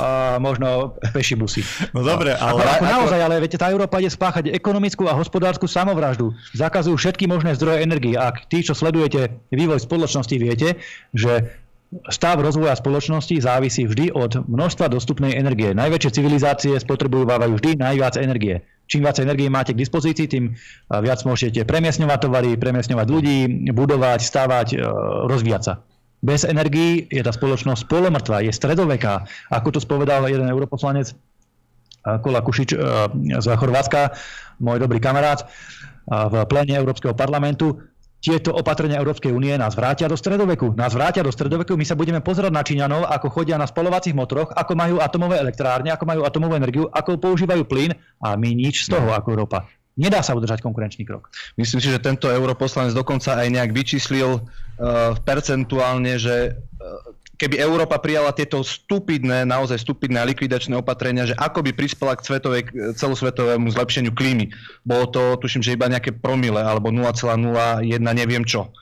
a 0.00 0.06
možno 0.40 0.96
peši 1.12 1.36
busy. 1.36 1.60
No 1.92 2.00
dobre, 2.00 2.32
ale... 2.32 2.64
Ako, 2.64 2.80
ako 2.80 2.84
naozaj, 2.88 3.20
ale 3.20 3.34
viete, 3.44 3.60
tá 3.60 3.68
Európa 3.68 4.00
ide 4.00 4.08
spáchať 4.08 4.48
ekonomickú 4.56 5.04
a 5.04 5.12
hospodárskú 5.12 5.68
samovraždu. 5.68 6.32
Zakazujú 6.56 6.96
všetky 6.96 7.28
možné 7.28 7.52
zdroje 7.60 7.84
energie. 7.84 8.16
Ak 8.16 8.48
tí, 8.48 8.64
čo 8.64 8.72
sledujete 8.72 9.36
vývoj 9.52 9.84
spoločnosti, 9.84 10.36
viete, 10.40 10.80
že 11.12 11.65
Stav 12.10 12.42
rozvoja 12.42 12.74
spoločnosti 12.74 13.38
závisí 13.38 13.86
vždy 13.86 14.10
od 14.10 14.42
množstva 14.50 14.90
dostupnej 14.90 15.38
energie. 15.38 15.70
Najväčšie 15.70 16.10
civilizácie 16.10 16.74
spotrebujú 16.82 17.24
vždy 17.26 17.78
najviac 17.78 18.18
energie 18.18 18.66
čím 18.86 19.02
viac 19.02 19.18
energie 19.18 19.50
máte 19.50 19.74
k 19.74 19.82
dispozícii, 19.82 20.26
tým 20.30 20.54
viac 20.90 21.20
môžete 21.26 21.66
premiesňovať 21.66 22.18
tovary, 22.22 22.50
premiesňovať 22.54 23.06
ľudí, 23.10 23.38
budovať, 23.74 24.20
stavať, 24.22 24.68
e, 24.74 24.76
rozvíjať 25.26 25.62
sa. 25.62 25.74
Bez 26.22 26.48
energií 26.48 27.06
je 27.12 27.22
tá 27.22 27.30
spoločnosť 27.30 27.86
polomrtvá, 27.86 28.40
je 28.42 28.50
stredoveká. 28.50 29.28
Ako 29.52 29.76
to 29.76 29.80
spovedal 29.82 30.26
jeden 30.26 30.48
europoslanec, 30.48 31.12
Kola 32.06 32.38
Kušič 32.38 32.70
z 33.42 33.46
Chorvátska, 33.58 34.14
môj 34.62 34.78
dobrý 34.78 35.02
kamarát, 35.02 35.42
v 36.06 36.34
plene 36.46 36.78
Európskeho 36.78 37.18
parlamentu, 37.18 37.82
tieto 38.20 38.50
opatrenia 38.56 38.98
Európskej 38.98 39.30
únie 39.30 39.54
nás 39.54 39.76
vrátia 39.76 40.10
do 40.10 40.16
stredoveku. 40.18 40.74
Nás 40.74 40.96
vrátia 40.96 41.22
do 41.22 41.30
stredoveku, 41.30 41.78
my 41.78 41.86
sa 41.86 41.94
budeme 41.94 42.18
pozerať 42.24 42.52
na 42.52 42.64
Číňanov, 42.64 43.06
ako 43.06 43.28
chodia 43.30 43.60
na 43.60 43.68
spalovacích 43.68 44.16
motoroch, 44.16 44.50
ako 44.56 44.72
majú 44.74 44.96
atomové 44.98 45.38
elektrárne, 45.38 45.92
ako 45.92 46.04
majú 46.08 46.20
atomovú 46.26 46.54
energiu, 46.58 46.84
ako 46.90 47.20
používajú 47.20 47.62
plyn 47.68 47.94
a 48.24 48.34
my 48.34 48.50
nič 48.56 48.88
z 48.88 48.96
toho 48.96 49.14
ako 49.14 49.36
Európa. 49.36 49.68
Nedá 49.96 50.20
sa 50.20 50.36
udržať 50.36 50.60
konkurenčný 50.60 51.08
krok. 51.08 51.32
Myslím 51.56 51.80
si, 51.80 51.88
že 51.88 51.96
tento 51.96 52.28
europoslanec 52.28 52.92
dokonca 52.92 53.40
aj 53.40 53.48
nejak 53.48 53.72
vyčíslil 53.72 54.28
uh, 54.36 54.42
percentuálne, 55.24 56.20
že 56.20 56.52
uh, 56.52 57.15
keby 57.36 57.60
Európa 57.60 58.00
prijala 58.00 58.32
tieto 58.32 58.64
stupidné, 58.64 59.44
naozaj 59.44 59.80
stupidné 59.80 60.20
a 60.20 60.28
likvidačné 60.28 60.76
opatrenia, 60.76 61.28
že 61.28 61.36
ako 61.36 61.64
by 61.64 61.72
prispela 61.76 62.16
k 62.16 62.24
svetovej, 62.24 62.62
celosvetovému 62.96 63.68
zlepšeniu 63.72 64.12
klímy. 64.16 64.52
Bolo 64.82 65.08
to, 65.08 65.36
tuším, 65.40 65.60
že 65.64 65.76
iba 65.76 65.88
nejaké 65.88 66.16
promile 66.16 66.60
alebo 66.60 66.88
0,01 66.88 67.84
neviem 68.00 68.44
čo. 68.44 68.72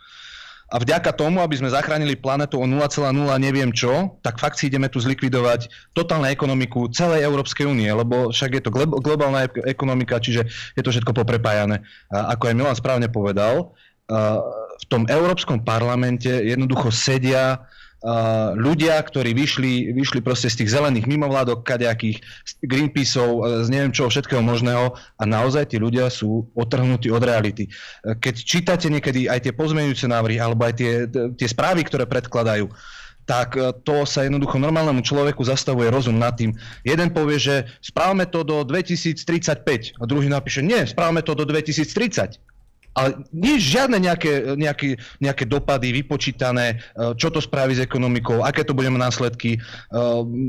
A 0.74 0.80
vďaka 0.80 1.14
tomu, 1.14 1.38
aby 1.38 1.54
sme 1.54 1.70
zachránili 1.70 2.18
planetu 2.18 2.58
o 2.58 2.66
0,0 2.66 3.14
neviem 3.38 3.70
čo, 3.70 4.18
tak 4.26 4.42
fakt 4.42 4.58
si 4.58 4.66
ideme 4.66 4.90
tu 4.90 4.98
zlikvidovať 4.98 5.70
totálnu 5.94 6.26
ekonomiku 6.26 6.90
celej 6.90 7.22
Európskej 7.22 7.68
únie, 7.68 7.86
lebo 7.86 8.34
však 8.34 8.58
je 8.58 8.62
to 8.64 8.74
globálna 8.98 9.46
ekonomika, 9.70 10.18
čiže 10.18 10.42
je 10.74 10.82
to 10.82 10.90
všetko 10.90 11.14
poprepájané. 11.14 11.84
A 12.10 12.34
ako 12.34 12.50
aj 12.50 12.54
Milan 12.58 12.74
správne 12.74 13.06
povedal, 13.06 13.70
v 14.74 14.84
tom 14.90 15.06
Európskom 15.06 15.62
parlamente 15.62 16.32
jednoducho 16.32 16.90
sedia 16.90 17.70
ľudia, 18.54 19.00
ktorí 19.00 19.32
vyšli, 19.32 19.96
vyšli 19.96 20.20
proste 20.20 20.52
z 20.52 20.60
tých 20.60 20.76
zelených 20.76 21.08
mimovládok, 21.08 21.64
kadejakých 21.64 22.20
Greenpeaceov, 22.60 23.30
e, 23.32 23.40
z 23.64 23.68
neviem 23.72 23.96
čoho 23.96 24.12
všetkého 24.12 24.44
možného 24.44 24.92
a 25.16 25.22
naozaj 25.24 25.72
tí 25.72 25.80
ľudia 25.80 26.12
sú 26.12 26.44
otrhnutí 26.52 27.08
od 27.08 27.24
reality. 27.24 27.64
E, 27.64 27.70
keď 28.20 28.34
čítate 28.44 28.86
niekedy 28.92 29.32
aj 29.32 29.48
tie 29.48 29.52
pozmeňujúce 29.56 30.04
návrhy 30.04 30.36
alebo 30.36 30.68
aj 30.68 30.74
tie, 30.76 30.92
tie 31.32 31.48
správy, 31.48 31.80
ktoré 31.88 32.04
predkladajú, 32.04 32.68
tak 33.24 33.56
to 33.88 34.04
sa 34.04 34.28
jednoducho 34.28 34.60
normálnemu 34.60 35.00
človeku 35.00 35.40
zastavuje 35.48 35.88
rozum 35.88 36.20
nad 36.20 36.36
tým. 36.36 36.52
Jeden 36.84 37.08
povie, 37.08 37.40
že 37.40 37.64
správame 37.80 38.28
to 38.28 38.44
do 38.44 38.60
2035 38.68 39.64
a 39.96 40.04
druhý 40.04 40.28
napíše, 40.28 40.60
nie, 40.60 40.84
správame 40.84 41.24
to 41.24 41.32
do 41.32 41.48
2030 41.48 42.36
ale 42.94 43.26
nie 43.34 43.58
žiadne 43.58 43.98
nejaké, 43.98 44.54
nejaké, 44.54 44.96
nejaké 45.18 45.44
dopady 45.44 45.90
vypočítané, 45.90 46.78
e, 46.94 47.14
čo 47.18 47.28
to 47.28 47.42
spraví 47.42 47.74
s 47.74 47.82
ekonomikou, 47.82 48.46
aké 48.46 48.62
to 48.62 48.70
bude 48.70 48.86
mať 48.86 49.02
následky, 49.02 49.58
e, 49.58 50.00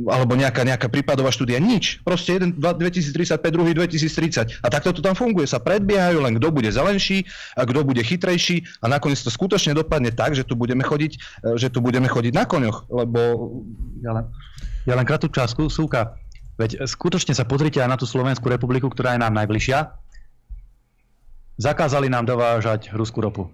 alebo 0.06 0.38
nejaká, 0.38 0.62
nejaká 0.62 0.88
prípadová 0.88 1.34
štúdia. 1.34 1.58
Nič. 1.58 2.06
Proste 2.06 2.38
jeden 2.38 2.54
2035, 2.54 3.42
druhý 3.50 3.74
2030. 3.74 4.62
A 4.62 4.68
takto 4.70 4.94
to 4.94 5.02
tam 5.02 5.18
funguje. 5.18 5.50
Sa 5.50 5.58
predbiehajú 5.58 6.22
len 6.22 6.38
kto 6.38 6.54
bude 6.54 6.70
zelenší 6.70 7.26
a 7.58 7.66
kto 7.66 7.82
bude 7.82 8.06
chytrejší 8.06 8.86
a 8.86 8.94
nakoniec 8.94 9.18
to 9.26 9.34
skutočne 9.34 9.74
dopadne 9.74 10.14
tak, 10.14 10.38
že 10.38 10.46
tu 10.46 10.54
budeme 10.54 10.86
chodiť, 10.86 11.12
e, 11.18 11.58
že 11.58 11.74
tu 11.74 11.82
budeme 11.82 12.06
chodiť 12.06 12.34
na 12.38 12.46
koňoch, 12.46 12.94
lebo... 12.94 13.20
Ja 14.06 14.14
len, 14.14 14.26
ja 14.86 14.94
len 14.94 15.06
krátku 15.06 15.34
časku, 15.34 15.66
súka. 15.74 16.14
Veď 16.56 16.88
skutočne 16.88 17.34
sa 17.36 17.44
pozrite 17.44 17.82
aj 17.82 17.90
na 17.90 17.98
tú 17.98 18.06
Slovenskú 18.08 18.48
republiku, 18.48 18.88
ktorá 18.88 19.18
je 19.18 19.24
nám 19.26 19.34
najbližšia 19.34 20.05
Zakázali 21.56 22.12
nám 22.12 22.28
dovážať 22.28 22.91
ruskú 22.91 23.24
ropu. 23.24 23.48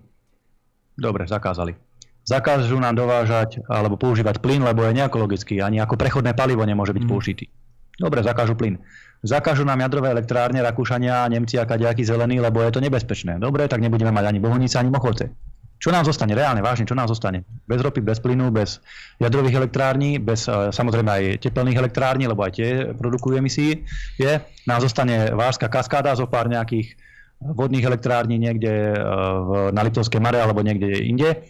Dobre, 0.97 1.29
zakázali. 1.29 1.77
Zakážu 2.21 2.77
nám 2.77 2.93
dovážať 2.97 3.61
alebo 3.65 3.97
používať 3.97 4.41
plyn, 4.41 4.61
lebo 4.61 4.85
je 4.85 4.93
neekologický. 4.93 5.61
Ani 5.61 5.81
ako 5.81 5.97
prechodné 5.97 6.37
palivo 6.37 6.61
nemôže 6.61 6.93
byť 6.93 7.03
mm. 7.05 7.09
použitý. 7.09 7.45
Dobre, 7.97 8.21
zakážu 8.21 8.57
plyn. 8.57 8.77
Zakážu 9.21 9.61
nám 9.61 9.85
jadrové 9.85 10.09
elektrárne, 10.09 10.65
Rakúšania, 10.65 11.29
Nemci 11.29 11.61
a 11.61 11.65
kadejakí 11.65 12.01
zelení, 12.01 12.41
lebo 12.41 12.61
je 12.65 12.73
to 12.73 12.81
nebezpečné. 12.81 13.37
Dobre, 13.37 13.69
tak 13.69 13.81
nebudeme 13.81 14.09
mať 14.09 14.33
ani 14.33 14.39
bohunice, 14.41 14.81
ani 14.81 14.89
mochovce. 14.89 15.29
Čo 15.81 15.89
nám 15.89 16.05
zostane? 16.05 16.37
Reálne, 16.37 16.61
vážne, 16.61 16.85
čo 16.85 16.93
nám 16.93 17.09
zostane? 17.09 17.41
Bez 17.65 17.81
ropy, 17.81 18.05
bez 18.05 18.21
plynu, 18.21 18.53
bez 18.53 18.81
jadrových 19.17 19.65
elektrární, 19.65 20.21
bez 20.21 20.45
e, 20.45 20.69
samozrejme 20.69 21.09
aj 21.09 21.23
tepelných 21.41 21.77
elektrární, 21.81 22.29
lebo 22.29 22.45
aj 22.45 22.53
tie 22.53 22.69
produkujú 22.93 23.41
emisí. 23.41 23.81
Je. 24.21 24.41
Nám 24.69 24.85
zostane 24.85 25.33
Vážska 25.33 25.73
kaskáda 25.73 26.13
zo 26.13 26.29
pár 26.29 26.53
nejakých 26.53 26.93
vodných 27.41 27.83
elektrární 27.83 28.37
niekde 28.37 28.93
e, 28.93 28.97
v, 29.41 29.49
na 29.73 29.81
Liptovskej 29.81 30.21
Mare 30.21 30.39
alebo 30.39 30.61
niekde 30.61 31.01
inde, 31.01 31.41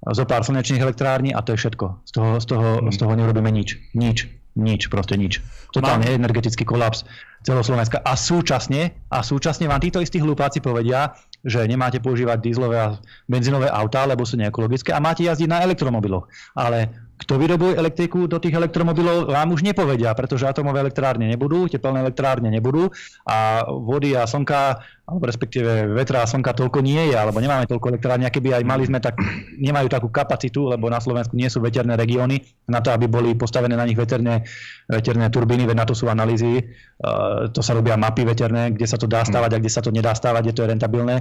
zo 0.00 0.24
pár 0.24 0.44
slnečných 0.44 0.80
elektrární 0.80 1.36
a 1.36 1.44
to 1.44 1.52
je 1.52 1.60
všetko. 1.60 2.08
Z 2.08 2.12
toho, 2.16 2.30
z 2.40 2.46
toho, 2.48 2.68
z 2.88 2.96
toho 2.96 3.12
neurobíme 3.12 3.52
nič. 3.52 3.76
Nič. 3.92 4.28
Nič, 4.58 4.90
proste 4.90 5.14
nič. 5.14 5.38
Totálne 5.70 6.10
Mám... 6.10 6.26
energetický 6.26 6.66
kolaps 6.66 7.06
celoslovenska. 7.46 8.02
A 8.02 8.18
súčasne, 8.18 9.06
a 9.06 9.22
súčasne 9.22 9.70
vám 9.70 9.78
títo 9.78 10.02
istí 10.02 10.18
hlupáci 10.18 10.58
povedia, 10.58 11.14
že 11.46 11.64
nemáte 11.70 12.02
používať 12.02 12.50
dízlové 12.50 12.76
a 12.76 12.98
benzínové 13.30 13.70
autá, 13.70 14.04
lebo 14.04 14.26
sú 14.26 14.36
neekologické 14.36 14.90
a 14.90 14.98
máte 15.00 15.22
jazdiť 15.22 15.48
na 15.48 15.62
elektromobiloch. 15.62 16.26
Ale 16.58 16.90
kto 17.20 17.36
vyrobuje 17.36 17.76
elektriku 17.76 18.24
do 18.24 18.40
tých 18.40 18.56
elektromobilov, 18.56 19.28
vám 19.28 19.52
už 19.52 19.60
nepovedia, 19.60 20.16
pretože 20.16 20.48
atomové 20.48 20.80
elektrárne 20.80 21.28
nebudú, 21.28 21.68
tepelné 21.68 22.00
elektrárne 22.00 22.48
nebudú 22.48 22.88
a 23.28 23.68
vody 23.68 24.16
a 24.16 24.24
slnka 24.24 24.80
alebo 25.10 25.26
respektíve 25.26 25.90
vetra 25.90 26.22
a 26.22 26.30
slnka 26.30 26.54
toľko 26.54 26.86
nie 26.86 27.10
je, 27.10 27.18
alebo 27.18 27.42
nemáme 27.42 27.66
toľko 27.66 27.98
elektrární, 27.98 28.30
keby 28.30 28.62
aj 28.62 28.64
mali 28.64 28.86
sme, 28.86 29.02
tak 29.02 29.18
nemajú 29.58 29.90
takú 29.90 30.06
kapacitu, 30.06 30.70
lebo 30.70 30.86
na 30.86 31.02
Slovensku 31.02 31.34
nie 31.34 31.50
sú 31.50 31.58
veterné 31.58 31.98
regióny 31.98 32.38
na 32.70 32.78
to, 32.78 32.94
aby 32.94 33.10
boli 33.10 33.34
postavené 33.34 33.74
na 33.74 33.82
nich 33.82 33.98
veterné, 33.98 34.46
veterné 34.86 35.26
turbíny, 35.26 35.66
veď 35.66 35.82
na 35.82 35.86
to 35.90 35.98
sú 35.98 36.06
analýzy, 36.06 36.62
uh, 37.02 37.50
to 37.50 37.58
sa 37.58 37.74
robia 37.74 37.98
mapy 37.98 38.22
veterné, 38.22 38.70
kde 38.70 38.86
sa 38.86 38.94
to 38.94 39.10
dá 39.10 39.26
stavať 39.26 39.50
a 39.50 39.58
kde 39.58 39.72
sa 39.74 39.82
to 39.82 39.90
nedá 39.90 40.14
stavať, 40.14 40.42
kde 40.46 40.54
to 40.54 40.62
je 40.62 40.72
rentabilné. 40.78 41.16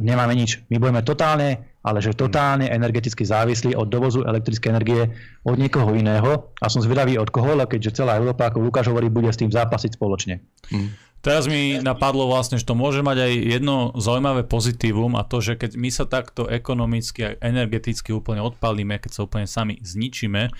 Nemáme 0.00 0.32
nič. 0.32 0.64
My 0.72 0.80
budeme 0.80 1.04
totálne, 1.04 1.76
ale 1.84 2.00
že 2.00 2.16
totálne 2.16 2.70
energeticky 2.72 3.28
závislí 3.28 3.76
od 3.76 3.92
dovozu 3.92 4.24
elektrickej 4.24 4.72
energie 4.72 5.02
od 5.44 5.60
niekoho 5.60 5.92
iného 5.92 6.48
a 6.62 6.66
som 6.72 6.80
zvedavý 6.80 7.20
od 7.20 7.28
koho, 7.28 7.52
keďže 7.68 8.00
celá 8.00 8.16
Európa, 8.16 8.48
ako 8.48 8.64
Lukáš 8.64 8.88
hovorí, 8.88 9.12
bude 9.12 9.28
s 9.28 9.36
tým 9.36 9.52
zápasiť 9.52 10.00
spoločne. 10.00 10.40
Hmm. 10.72 10.96
Teraz 11.22 11.46
mi 11.46 11.78
napadlo 11.78 12.26
vlastne, 12.26 12.58
že 12.58 12.66
to 12.66 12.74
môže 12.74 12.98
mať 12.98 13.30
aj 13.30 13.32
jedno 13.46 13.94
zaujímavé 13.94 14.42
pozitívum 14.42 15.14
a 15.14 15.22
to, 15.22 15.38
že 15.38 15.54
keď 15.54 15.78
my 15.78 15.86
sa 15.86 16.02
takto 16.02 16.50
ekonomicky 16.50 17.22
a 17.22 17.36
energeticky 17.38 18.10
úplne 18.10 18.42
odpalíme, 18.42 18.98
keď 18.98 19.10
sa 19.14 19.22
úplne 19.22 19.46
sami 19.46 19.78
zničíme, 19.78 20.50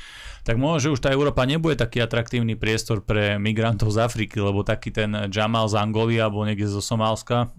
tak 0.47 0.55
možno, 0.63 0.79
že 0.79 0.93
už 0.95 1.03
tá 1.03 1.11
Európa 1.11 1.43
nebude 1.51 1.75
taký 1.75 1.99
atraktívny 1.99 2.55
priestor 2.55 3.03
pre 3.03 3.43
migrantov 3.43 3.91
z 3.91 4.07
Afriky, 4.07 4.39
lebo 4.39 4.63
taký 4.63 4.95
ten 4.95 5.11
Jamal 5.35 5.67
z 5.67 5.83
Angoly 5.83 6.23
alebo 6.23 6.47
niekde 6.47 6.71
zo 6.71 6.79
Somálska 6.79 7.51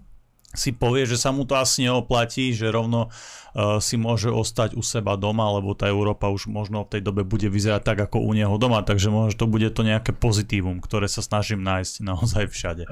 si 0.54 0.70
povie, 0.70 1.04
že 1.04 1.18
sa 1.18 1.34
mu 1.34 1.42
to 1.44 1.58
asi 1.58 1.84
neoplatí, 1.84 2.54
že 2.54 2.70
rovno 2.70 3.10
uh, 3.10 3.82
si 3.82 3.98
môže 3.98 4.30
ostať 4.30 4.78
u 4.78 4.82
seba 4.86 5.18
doma, 5.18 5.50
lebo 5.58 5.74
tá 5.74 5.90
Európa 5.90 6.30
už 6.30 6.46
možno 6.46 6.86
v 6.86 6.98
tej 6.98 7.02
dobe 7.02 7.26
bude 7.26 7.50
vyzerať 7.50 7.82
tak, 7.82 7.98
ako 8.06 8.22
u 8.22 8.32
neho 8.32 8.54
doma, 8.56 8.86
takže 8.86 9.10
možno 9.10 9.34
to 9.34 9.50
bude 9.50 9.66
to 9.74 9.82
nejaké 9.82 10.14
pozitívum, 10.14 10.78
ktoré 10.78 11.10
sa 11.10 11.20
snažím 11.20 11.60
nájsť 11.66 11.94
naozaj 12.06 12.44
všade. 12.48 12.84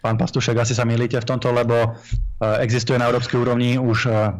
Pán 0.00 0.16
Pastušek, 0.16 0.56
asi 0.56 0.72
sa 0.72 0.88
milíte 0.88 1.20
v 1.20 1.28
tomto, 1.28 1.52
lebo 1.52 1.76
uh, 1.76 1.92
existuje 2.62 2.96
na 2.96 3.10
európskej 3.10 3.36
úrovni 3.36 3.76
už, 3.76 4.08
uh, 4.08 4.32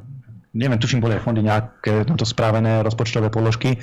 neviem, 0.56 0.78
tuším, 0.80 1.04
boli 1.04 1.18
aj 1.18 1.26
fondy 1.26 1.44
nejaké 1.44 2.08
tomto 2.08 2.24
správené 2.24 2.80
rozpočtové 2.86 3.28
položky, 3.28 3.76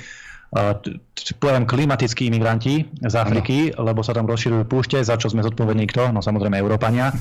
poviem 1.36 1.68
klimatickí 1.68 2.32
imigranti 2.32 2.88
z 3.04 3.14
Afriky, 3.20 3.76
lebo 3.76 4.00
sa 4.00 4.16
tam 4.16 4.24
rozširujú 4.24 4.64
púšte, 4.64 4.96
za 5.04 5.20
čo 5.20 5.28
sme 5.28 5.44
zodpovední 5.44 5.84
kto? 5.92 6.08
No 6.08 6.24
samozrejme 6.24 6.56
Európania. 6.56 7.12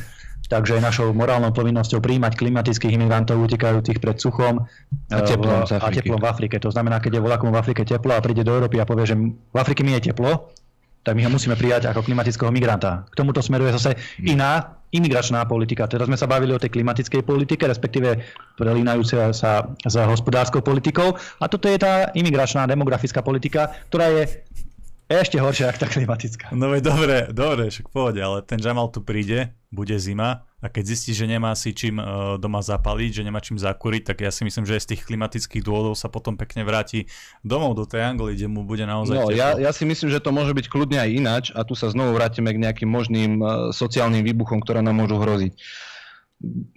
Takže 0.48 0.80
je 0.80 0.82
našou 0.82 1.12
morálnou 1.12 1.52
povinnosťou 1.52 2.00
príjmať 2.00 2.40
klimatických 2.40 2.96
imigrantov 2.96 3.36
utekajúcich 3.44 4.00
pred 4.00 4.16
suchom 4.16 4.64
a 5.12 5.20
teplom, 5.20 5.68
v, 5.68 5.72
a 5.76 5.88
teplom 5.92 6.20
v 6.24 6.28
Afrike. 6.28 6.56
To 6.64 6.72
znamená, 6.72 7.04
keď 7.04 7.20
je 7.20 7.22
voľakom 7.24 7.52
v 7.52 7.60
Afrike 7.60 7.84
teplo 7.84 8.16
a 8.16 8.24
príde 8.24 8.48
do 8.48 8.56
Európy 8.56 8.80
a 8.80 8.88
povie, 8.88 9.12
že 9.12 9.16
v 9.20 9.58
Afrike 9.60 9.84
mi 9.84 9.92
je 10.00 10.12
teplo, 10.12 10.56
tak 11.04 11.16
my 11.16 11.24
ho 11.28 11.32
musíme 11.32 11.56
prijať 11.56 11.88
ako 11.88 12.04
klimatického 12.04 12.52
migranta. 12.52 13.08
K 13.08 13.16
tomuto 13.16 13.40
smeruje 13.40 13.76
zase 13.76 13.96
iná 14.24 14.76
imigračná 14.92 15.44
politika. 15.48 15.88
Teraz 15.88 16.08
sme 16.08 16.16
sa 16.16 16.32
bavili 16.32 16.56
o 16.56 16.60
tej 16.60 16.72
klimatickej 16.72 17.28
politike, 17.28 17.68
respektíve 17.68 18.24
prelínajúce 18.56 19.36
sa 19.36 19.68
s 19.84 19.96
hospodárskou 20.00 20.64
politikou. 20.64 21.16
A 21.44 21.46
toto 21.52 21.68
je 21.68 21.80
tá 21.80 22.12
imigračná 22.16 22.64
demografická 22.68 23.20
politika, 23.20 23.76
ktorá 23.92 24.08
je 24.16 24.47
ešte 25.08 25.40
horšia 25.40 25.72
ako 25.72 25.80
tá 25.80 25.88
klimatická. 25.88 26.46
No 26.52 26.68
veď 26.68 26.82
dobre, 26.92 27.16
dobre, 27.32 27.72
však 27.72 27.88
pohode, 27.88 28.20
ale 28.20 28.44
ten 28.44 28.60
Jamal 28.60 28.92
tu 28.92 29.00
príde, 29.00 29.56
bude 29.72 29.96
zima 30.00 30.48
a 30.58 30.68
keď 30.68 30.84
zistí, 30.84 31.12
že 31.14 31.30
nemá 31.30 31.54
si 31.54 31.72
čím 31.72 32.00
uh, 32.00 32.36
doma 32.36 32.60
zapaliť, 32.60 33.22
že 33.22 33.24
nemá 33.24 33.40
čím 33.40 33.56
zakúriť, 33.56 34.10
tak 34.10 34.26
ja 34.26 34.32
si 34.32 34.42
myslím, 34.42 34.66
že 34.66 34.84
z 34.84 34.90
tých 34.96 35.06
klimatických 35.06 35.64
dôvodov 35.64 35.96
sa 35.96 36.10
potom 36.12 36.34
pekne 36.36 36.66
vráti 36.68 37.08
domov 37.46 37.78
do 37.78 37.86
tej 37.86 38.04
Anglie, 38.04 38.36
kde 38.36 38.48
mu 38.52 38.66
bude 38.66 38.84
naozaj 38.84 39.16
No, 39.16 39.30
ja, 39.32 39.56
ja 39.56 39.72
si 39.72 39.86
myslím, 39.86 40.10
že 40.12 40.20
to 40.20 40.34
môže 40.36 40.52
byť 40.52 40.66
kľudne 40.68 40.98
aj 40.98 41.10
ináč 41.14 41.46
a 41.54 41.62
tu 41.62 41.78
sa 41.78 41.88
znovu 41.94 42.18
vrátime 42.18 42.52
k 42.52 42.60
nejakým 42.64 42.90
možným 42.90 43.32
uh, 43.40 43.70
sociálnym 43.72 44.26
výbuchom, 44.26 44.60
ktoré 44.60 44.84
nám 44.84 44.98
môžu 44.98 45.20
hroziť 45.22 45.56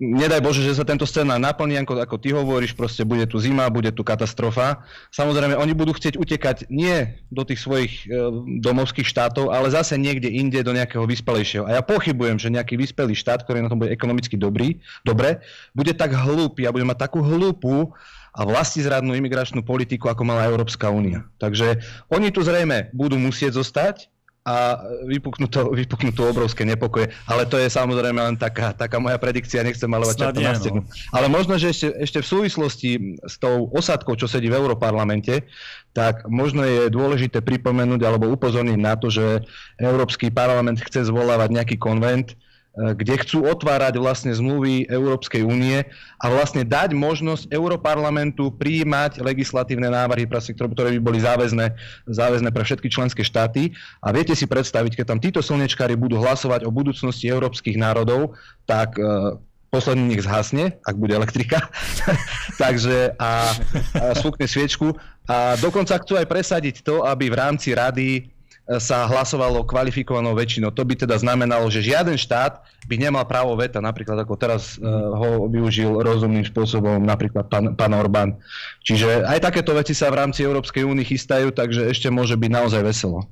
nedaj 0.01 0.41
Bože, 0.41 0.65
že 0.65 0.73
sa 0.73 0.89
tento 0.89 1.05
scenár 1.05 1.37
naplní, 1.37 1.77
ako, 1.85 2.01
ako 2.01 2.17
ty 2.17 2.33
hovoríš, 2.33 2.73
proste 2.73 3.05
bude 3.05 3.29
tu 3.29 3.37
zima, 3.37 3.69
bude 3.69 3.93
tu 3.93 4.01
katastrofa. 4.01 4.81
Samozrejme, 5.13 5.53
oni 5.53 5.77
budú 5.77 5.93
chcieť 5.93 6.17
utekať 6.17 6.73
nie 6.73 7.21
do 7.29 7.45
tých 7.45 7.61
svojich 7.61 8.09
e, 8.09 8.17
domovských 8.65 9.05
štátov, 9.05 9.53
ale 9.53 9.69
zase 9.69 10.01
niekde 10.01 10.33
inde 10.33 10.65
do 10.65 10.73
nejakého 10.73 11.05
vyspelejšieho. 11.05 11.69
A 11.69 11.77
ja 11.77 11.83
pochybujem, 11.85 12.41
že 12.41 12.49
nejaký 12.49 12.81
vyspelý 12.81 13.13
štát, 13.13 13.45
ktorý 13.45 13.61
na 13.61 13.69
tom 13.69 13.77
bude 13.77 13.93
ekonomicky 13.93 14.41
dobrý, 14.41 14.81
dobre, 15.05 15.45
bude 15.77 15.93
tak 15.93 16.17
hlúpy 16.17 16.65
a 16.65 16.73
bude 16.73 16.89
mať 16.89 17.05
takú 17.05 17.21
hlúpu 17.21 17.93
a 18.31 18.41
vlastizradnú 18.47 19.13
imigračnú 19.13 19.61
politiku, 19.61 20.09
ako 20.09 20.23
mala 20.25 20.49
Európska 20.49 20.89
únia. 20.89 21.27
Takže 21.37 21.83
oni 22.09 22.33
tu 22.33 22.41
zrejme 22.41 22.89
budú 22.97 23.19
musieť 23.21 23.61
zostať, 23.61 24.09
a 24.41 24.81
vypuknú 25.05 25.53
to, 25.53 25.69
vypuknú 25.77 26.17
to 26.17 26.25
obrovské 26.25 26.65
nepokoje. 26.65 27.13
Ale 27.29 27.45
to 27.45 27.61
je 27.61 27.69
samozrejme 27.69 28.17
len 28.17 28.37
taká, 28.41 28.73
taká 28.73 28.97
moja 28.97 29.21
predikcia, 29.21 29.61
nechcem 29.61 29.85
malovať 29.85 30.17
čerto 30.17 30.41
na 30.41 30.57
stenu. 30.57 30.81
Ale 31.13 31.29
možno, 31.29 31.61
že 31.61 31.77
ešte, 31.77 31.89
ešte 32.01 32.19
v 32.25 32.31
súvislosti 32.31 32.91
s 33.21 33.37
tou 33.37 33.69
osadkou, 33.69 34.17
čo 34.17 34.25
sedí 34.25 34.49
v 34.49 34.57
Európarlamente, 34.57 35.45
tak 35.93 36.25
možno 36.25 36.65
je 36.65 36.89
dôležité 36.89 37.45
pripomenúť 37.45 38.01
alebo 38.01 38.33
upozorniť 38.33 38.79
na 38.81 38.97
to, 38.97 39.13
že 39.13 39.45
Európsky 39.77 40.33
parlament 40.33 40.81
chce 40.81 41.13
zvolávať 41.13 41.61
nejaký 41.61 41.77
konvent, 41.77 42.33
kde 42.79 43.19
chcú 43.27 43.51
otvárať 43.51 43.99
vlastne 43.99 44.31
zmluvy 44.31 44.87
Európskej 44.87 45.43
únie 45.43 45.83
a 46.23 46.25
vlastne 46.31 46.63
dať 46.63 46.95
možnosť 46.95 47.51
Európarlamentu 47.51 48.55
prijímať 48.55 49.19
legislatívne 49.19 49.91
návrhy, 49.91 50.31
ktoré 50.31 50.95
by 50.97 51.01
boli 51.03 51.19
záväzné, 51.19 51.75
záväzné 52.07 52.49
pre 52.55 52.63
všetky 52.63 52.87
členské 52.87 53.27
štáty. 53.27 53.75
A 53.99 54.15
viete 54.15 54.39
si 54.39 54.47
predstaviť, 54.47 55.03
keď 55.03 55.07
tam 55.11 55.19
títo 55.19 55.43
slnečkári 55.43 55.99
budú 55.99 56.23
hlasovať 56.23 56.63
o 56.63 56.71
budúcnosti 56.71 57.27
európskych 57.27 57.75
národov, 57.75 58.39
tak 58.71 58.95
e, 58.95 59.35
posledný 59.75 60.15
nech 60.15 60.23
zhasne, 60.23 60.79
ak 60.87 60.95
bude 60.95 61.15
elektrika, 61.15 61.67
takže 62.63 63.19
a, 63.19 63.51
a 63.99 64.05
spúkne 64.15 64.47
sviečku. 64.47 64.95
A 65.27 65.59
dokonca 65.59 65.99
chcú 65.99 66.15
aj 66.15 66.27
presadiť 66.31 66.87
to, 66.87 67.03
aby 67.03 67.35
v 67.35 67.39
rámci 67.39 67.75
rady 67.75 68.31
sa 68.79 69.11
hlasovalo 69.11 69.67
kvalifikovanou 69.67 70.37
väčšinou. 70.39 70.71
To 70.71 70.87
by 70.87 70.95
teda 70.95 71.19
znamenalo, 71.19 71.67
že 71.67 71.83
žiaden 71.83 72.15
štát 72.15 72.63
by 72.87 72.95
nemal 72.95 73.27
právo 73.27 73.59
veta, 73.59 73.83
napríklad 73.83 74.23
ako 74.23 74.39
teraz 74.39 74.79
uh, 74.79 74.87
ho 75.17 75.51
využil 75.51 75.99
rozumným 75.99 76.47
spôsobom 76.47 77.03
napríklad 77.03 77.51
pán, 77.51 77.75
pán 77.75 77.93
Orbán. 77.97 78.39
Čiže 78.87 79.27
aj 79.27 79.43
takéto 79.43 79.75
veci 79.75 79.91
sa 79.91 80.07
v 80.15 80.23
rámci 80.23 80.47
Európskej 80.47 80.87
únie 80.87 81.03
chystajú, 81.03 81.51
takže 81.51 81.91
ešte 81.91 82.13
môže 82.15 82.39
byť 82.39 82.51
naozaj 82.53 82.83
veselo. 82.87 83.27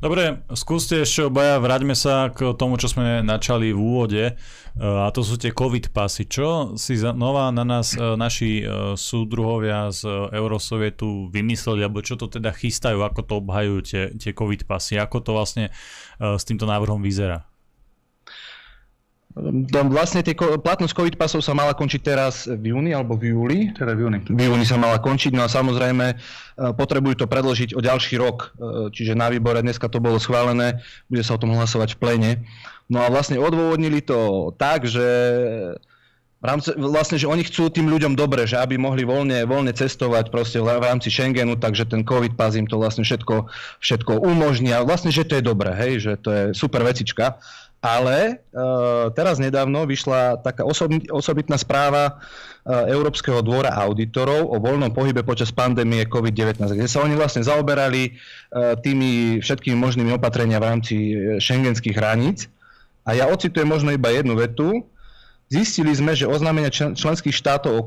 Dobre, 0.00 0.40
skúste 0.56 1.04
ešte 1.04 1.28
obaja, 1.28 1.60
vráťme 1.60 1.92
sa 1.92 2.32
k 2.32 2.56
tomu, 2.56 2.80
čo 2.80 2.88
sme 2.88 3.20
načali 3.20 3.68
v 3.68 3.78
úvode 3.78 4.24
a 4.78 5.10
to 5.10 5.26
sú 5.26 5.34
tie 5.40 5.50
COVID 5.50 5.90
pasy. 5.90 6.28
Čo 6.30 6.78
si 6.78 6.94
znova 6.94 7.50
na 7.50 7.66
nás 7.66 7.96
e, 7.96 7.98
naši 8.14 8.62
e, 8.62 8.94
súdruhovia 8.94 9.90
z 9.90 10.06
Eurosovietu 10.30 11.26
vymysleli, 11.32 11.82
alebo 11.82 12.04
čo 12.04 12.14
to 12.14 12.30
teda 12.30 12.54
chystajú, 12.54 13.02
ako 13.02 13.20
to 13.26 13.34
obhajujú 13.42 13.78
tie, 13.82 14.02
tie 14.14 14.30
COVID 14.30 14.68
pasy, 14.70 15.00
ako 15.00 15.18
to 15.24 15.30
vlastne 15.34 15.66
s 16.20 16.44
týmto 16.44 16.68
návrhom 16.68 17.00
vyzerá? 17.00 17.50
Vlastne 19.86 20.26
tie, 20.26 20.34
platnosť 20.34 20.90
COVID 20.90 21.14
pasov 21.14 21.38
sa 21.38 21.54
mala 21.54 21.70
končiť 21.70 22.00
teraz 22.02 22.50
v 22.50 22.74
júni 22.74 22.90
alebo 22.90 23.14
v 23.14 23.30
júli. 23.30 23.58
Teda 23.70 23.94
v 23.94 24.10
júni. 24.10 24.18
V 24.26 24.40
júni 24.42 24.66
sa 24.66 24.74
mala 24.74 24.98
končiť, 24.98 25.30
no 25.38 25.46
a 25.46 25.48
samozrejme 25.48 26.06
e, 26.10 26.14
potrebujú 26.74 27.22
to 27.22 27.26
predložiť 27.30 27.78
o 27.78 27.80
ďalší 27.80 28.18
rok. 28.18 28.50
E, 28.58 28.90
čiže 28.90 29.14
na 29.14 29.30
výbore 29.30 29.62
dneska 29.62 29.86
to 29.86 30.02
bolo 30.02 30.18
schválené, 30.18 30.82
bude 31.06 31.22
sa 31.22 31.38
o 31.38 31.40
tom 31.40 31.54
hlasovať 31.54 31.94
v 31.94 31.98
plene. 32.02 32.30
No 32.90 32.98
a 33.00 33.08
vlastne 33.08 33.38
odôvodnili 33.38 34.02
to 34.02 34.50
tak, 34.58 34.84
že 34.84 35.06
v 36.40 36.44
rámci, 36.48 36.72
vlastne, 36.74 37.20
že 37.20 37.28
oni 37.28 37.44
chcú 37.44 37.68
tým 37.68 37.92
ľuďom 37.92 38.16
dobre, 38.16 38.48
že 38.48 38.56
aby 38.56 38.80
mohli 38.80 39.04
voľne, 39.04 39.44
voľne 39.44 39.76
cestovať 39.76 40.32
proste 40.32 40.56
v 40.56 40.72
rámci 40.72 41.12
Schengenu, 41.12 41.54
takže 41.54 41.84
ten 41.84 42.00
COVID 42.00 42.32
pas 42.32 42.56
im 42.56 42.64
to 42.64 42.80
vlastne 42.80 43.04
všetko, 43.04 43.44
všetko 43.78 44.24
umožní 44.24 44.72
a 44.72 44.80
vlastne, 44.80 45.12
že 45.12 45.28
to 45.28 45.36
je 45.36 45.44
dobré, 45.44 45.76
hej, 45.76 46.00
že 46.00 46.12
to 46.16 46.28
je 46.32 46.42
super 46.56 46.80
vecička. 46.80 47.36
Ale 47.80 48.44
uh, 48.52 49.08
teraz 49.16 49.40
nedávno 49.40 49.88
vyšla 49.88 50.44
taká 50.44 50.68
osobit, 50.68 51.08
osobitná 51.08 51.56
správa 51.56 52.20
uh, 52.20 52.84
Európskeho 52.84 53.40
dvora 53.40 53.72
auditorov 53.72 54.52
o 54.52 54.60
voľnom 54.60 54.92
pohybe 54.92 55.24
počas 55.24 55.48
pandémie 55.48 56.04
COVID-19, 56.04 56.60
kde 56.76 56.88
sa 56.88 57.00
oni 57.00 57.16
vlastne 57.16 57.40
zaoberali 57.40 58.12
uh, 58.12 58.76
tými 58.76 59.40
všetkými 59.40 59.80
možnými 59.80 60.12
opatrenia 60.12 60.60
v 60.60 60.68
rámci 60.68 60.94
šengenských 61.40 61.96
hraníc. 61.96 62.52
A 63.04 63.16
ja 63.16 63.28
ocitujem 63.28 63.68
možno 63.68 63.90
iba 63.92 64.12
jednu 64.12 64.36
vetu. 64.36 64.84
Zistili 65.50 65.90
sme, 65.90 66.14
že 66.14 66.30
oznámenia 66.30 66.70
členských 66.70 67.34
štátov 67.34 67.74
o 67.74 67.86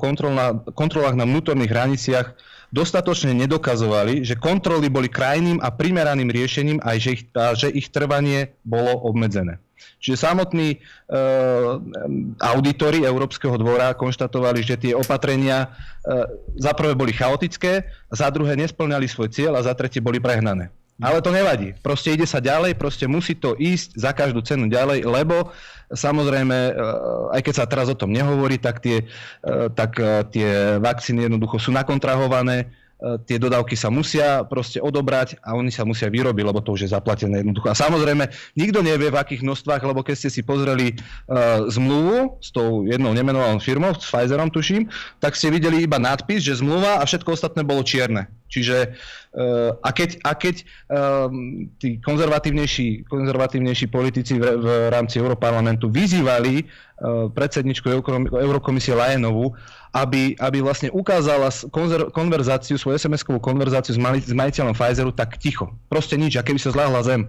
kontrolách 0.76 1.16
na 1.16 1.24
vnútorných 1.24 1.72
hraniciach 1.72 2.28
dostatočne 2.74 3.38
nedokazovali, 3.38 4.26
že 4.26 4.36
kontroly 4.36 4.90
boli 4.90 5.08
krajným 5.08 5.62
a 5.62 5.70
primeraným 5.70 6.28
riešením 6.28 6.82
aj 6.82 6.98
že 6.98 7.10
ich, 7.14 7.24
a 7.38 7.54
že 7.54 7.70
ich 7.70 7.88
trvanie 7.94 8.58
bolo 8.66 8.98
obmedzené. 9.06 9.62
Čiže 10.04 10.20
samotní 10.20 10.76
e, 10.76 10.78
auditori 12.44 13.08
Európskeho 13.08 13.56
dvora 13.56 13.96
konštatovali, 13.96 14.60
že 14.60 14.76
tie 14.76 14.94
opatrenia 14.98 15.64
e, 15.64 15.68
za 16.60 16.76
prvé 16.76 16.98
boli 16.98 17.16
chaotické, 17.16 17.88
za 18.12 18.28
druhé 18.28 18.60
nesplňali 18.60 19.08
svoj 19.08 19.32
cieľ 19.32 19.62
a 19.62 19.66
za 19.66 19.72
tretie 19.78 20.04
boli 20.04 20.20
prehnané. 20.20 20.74
Ale 21.02 21.26
to 21.26 21.34
nevadí. 21.34 21.74
Proste 21.82 22.14
ide 22.14 22.30
sa 22.30 22.38
ďalej, 22.38 22.78
proste 22.78 23.10
musí 23.10 23.34
to 23.34 23.58
ísť 23.58 23.98
za 23.98 24.14
každú 24.14 24.46
cenu 24.46 24.70
ďalej, 24.70 25.10
lebo 25.10 25.50
samozrejme, 25.90 26.58
e, 26.70 26.74
aj 27.34 27.42
keď 27.42 27.54
sa 27.54 27.66
teraz 27.66 27.90
o 27.90 27.98
tom 27.98 28.14
nehovorí, 28.14 28.62
tak 28.62 28.78
tie, 28.78 29.10
e, 29.42 29.56
tak 29.74 29.98
e, 29.98 30.22
tie 30.30 30.50
vakcíny 30.78 31.26
jednoducho 31.26 31.58
sú 31.58 31.74
nakontrahované, 31.74 32.70
tie 33.28 33.36
dodávky 33.36 33.76
sa 33.76 33.92
musia 33.92 34.48
proste 34.48 34.80
odobrať 34.80 35.36
a 35.44 35.60
oni 35.60 35.70
sa 35.76 35.84
musia 35.84 36.08
vyrobiť, 36.08 36.44
lebo 36.48 36.64
to 36.64 36.72
už 36.72 36.88
je 36.88 36.94
zaplatené 36.96 37.44
jednoducho. 37.44 37.68
A 37.68 37.76
samozrejme, 37.76 38.32
nikto 38.56 38.80
nevie 38.80 39.12
v 39.12 39.20
akých 39.20 39.44
množstvách, 39.44 39.84
lebo 39.84 40.08
keď 40.08 40.16
ste 40.16 40.30
si 40.32 40.42
pozreli 40.42 40.96
uh, 40.96 41.68
zmluvu 41.68 42.40
s 42.40 42.56
tou 42.56 42.88
jednou 42.88 43.12
nemenovanou 43.12 43.60
firmou, 43.60 43.92
s 43.92 44.08
Pfizerom 44.08 44.48
tuším, 44.48 44.88
tak 45.20 45.36
ste 45.36 45.52
videli 45.52 45.84
iba 45.84 46.00
nadpis, 46.00 46.48
že 46.48 46.64
zmluva 46.64 47.04
a 47.04 47.04
všetko 47.04 47.36
ostatné 47.36 47.68
bolo 47.68 47.84
čierne. 47.84 48.32
Čiže 48.48 48.96
uh, 49.36 49.76
a 49.84 49.90
keď, 49.92 50.24
a 50.24 50.32
keď 50.40 50.56
um, 50.88 51.68
tí 51.82 52.00
konzervatívnejší, 52.00 53.10
konzervatívnejší 53.12 53.92
politici 53.92 54.40
v, 54.40 54.46
v 54.64 54.68
rámci 54.94 55.20
Európarlamentu 55.20 55.92
vyzývali 55.92 56.64
uh, 56.64 57.28
predsedničku 57.34 57.90
Eurokomisie 58.32 58.96
Lajenovú, 58.96 59.52
aby, 59.94 60.34
aby 60.42 60.58
vlastne 60.66 60.90
ukázala 60.90 61.54
konzer, 61.70 62.10
konverzáciu, 62.10 62.82
svoju 62.82 62.98
SMS-kovú 62.98 63.38
konverzáciu 63.38 63.94
s, 63.94 64.00
mali, 64.02 64.18
s 64.20 64.34
majiteľom 64.34 64.74
Pfizeru, 64.74 65.14
tak 65.14 65.38
ticho. 65.38 65.70
Proste 65.86 66.18
nič, 66.18 66.34
a 66.36 66.42
keby 66.42 66.58
sa 66.58 66.74
zľahla 66.74 67.02
zem. 67.06 67.22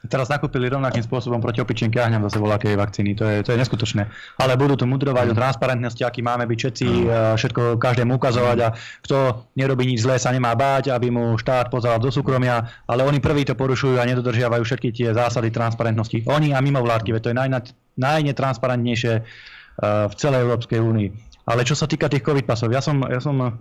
Teraz 0.00 0.32
nakúpili 0.32 0.72
rovnakým 0.72 1.04
spôsobom 1.04 1.44
proti 1.44 1.60
opičenke 1.60 2.00
a 2.00 2.08
hňam 2.08 2.24
zase 2.24 2.40
voľakej 2.40 2.72
vakcíny. 2.72 3.12
To 3.20 3.24
je, 3.28 3.36
to 3.44 3.52
je 3.52 3.60
neskutočné. 3.60 4.08
Ale 4.40 4.56
budú 4.56 4.72
tu 4.80 4.88
mudrovať 4.88 5.28
mm. 5.28 5.32
o 5.32 5.36
transparentnosti, 5.36 6.02
aký 6.08 6.24
máme 6.24 6.48
byť 6.48 6.56
všetci, 6.56 6.86
mm. 6.88 7.36
všetko 7.36 7.62
každému 7.76 8.16
ukazovať 8.16 8.58
a 8.64 8.68
kto 9.04 9.16
nerobí 9.60 9.84
nič 9.84 10.00
zlé, 10.00 10.16
sa 10.16 10.32
nemá 10.32 10.56
báť, 10.56 10.96
aby 10.96 11.12
mu 11.12 11.36
štát 11.36 11.68
pozval 11.68 12.00
do 12.00 12.08
súkromia, 12.08 12.64
ale 12.88 13.04
oni 13.04 13.20
prví 13.20 13.44
to 13.44 13.52
porušujú 13.52 14.00
a 14.00 14.08
nedodržiavajú 14.08 14.64
všetky 14.64 14.88
tie 14.88 15.08
zásady 15.12 15.52
transparentnosti. 15.52 16.24
Oni 16.32 16.56
a 16.56 16.64
mimovládky, 16.64 17.20
to 17.20 17.28
je 17.32 17.36
naj, 17.36 17.68
najnetransparentnejšie 18.00 19.12
v 19.84 20.14
celej 20.16 20.40
Európskej 20.48 20.80
únii. 20.80 21.29
Ale 21.50 21.66
čo 21.66 21.74
sa 21.74 21.90
týka 21.90 22.06
tých 22.06 22.22
COVID 22.22 22.46
pasov, 22.46 22.70
ja 22.70 22.78
som, 22.78 23.02
ja 23.10 23.18
som 23.18 23.58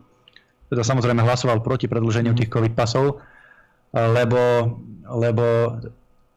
teda 0.70 0.86
samozrejme 0.86 1.26
hlasoval 1.26 1.66
proti 1.66 1.90
predlženiu 1.90 2.38
tých 2.38 2.54
COVID 2.54 2.78
pasov, 2.78 3.18
lebo, 3.90 4.78
lebo 5.10 5.46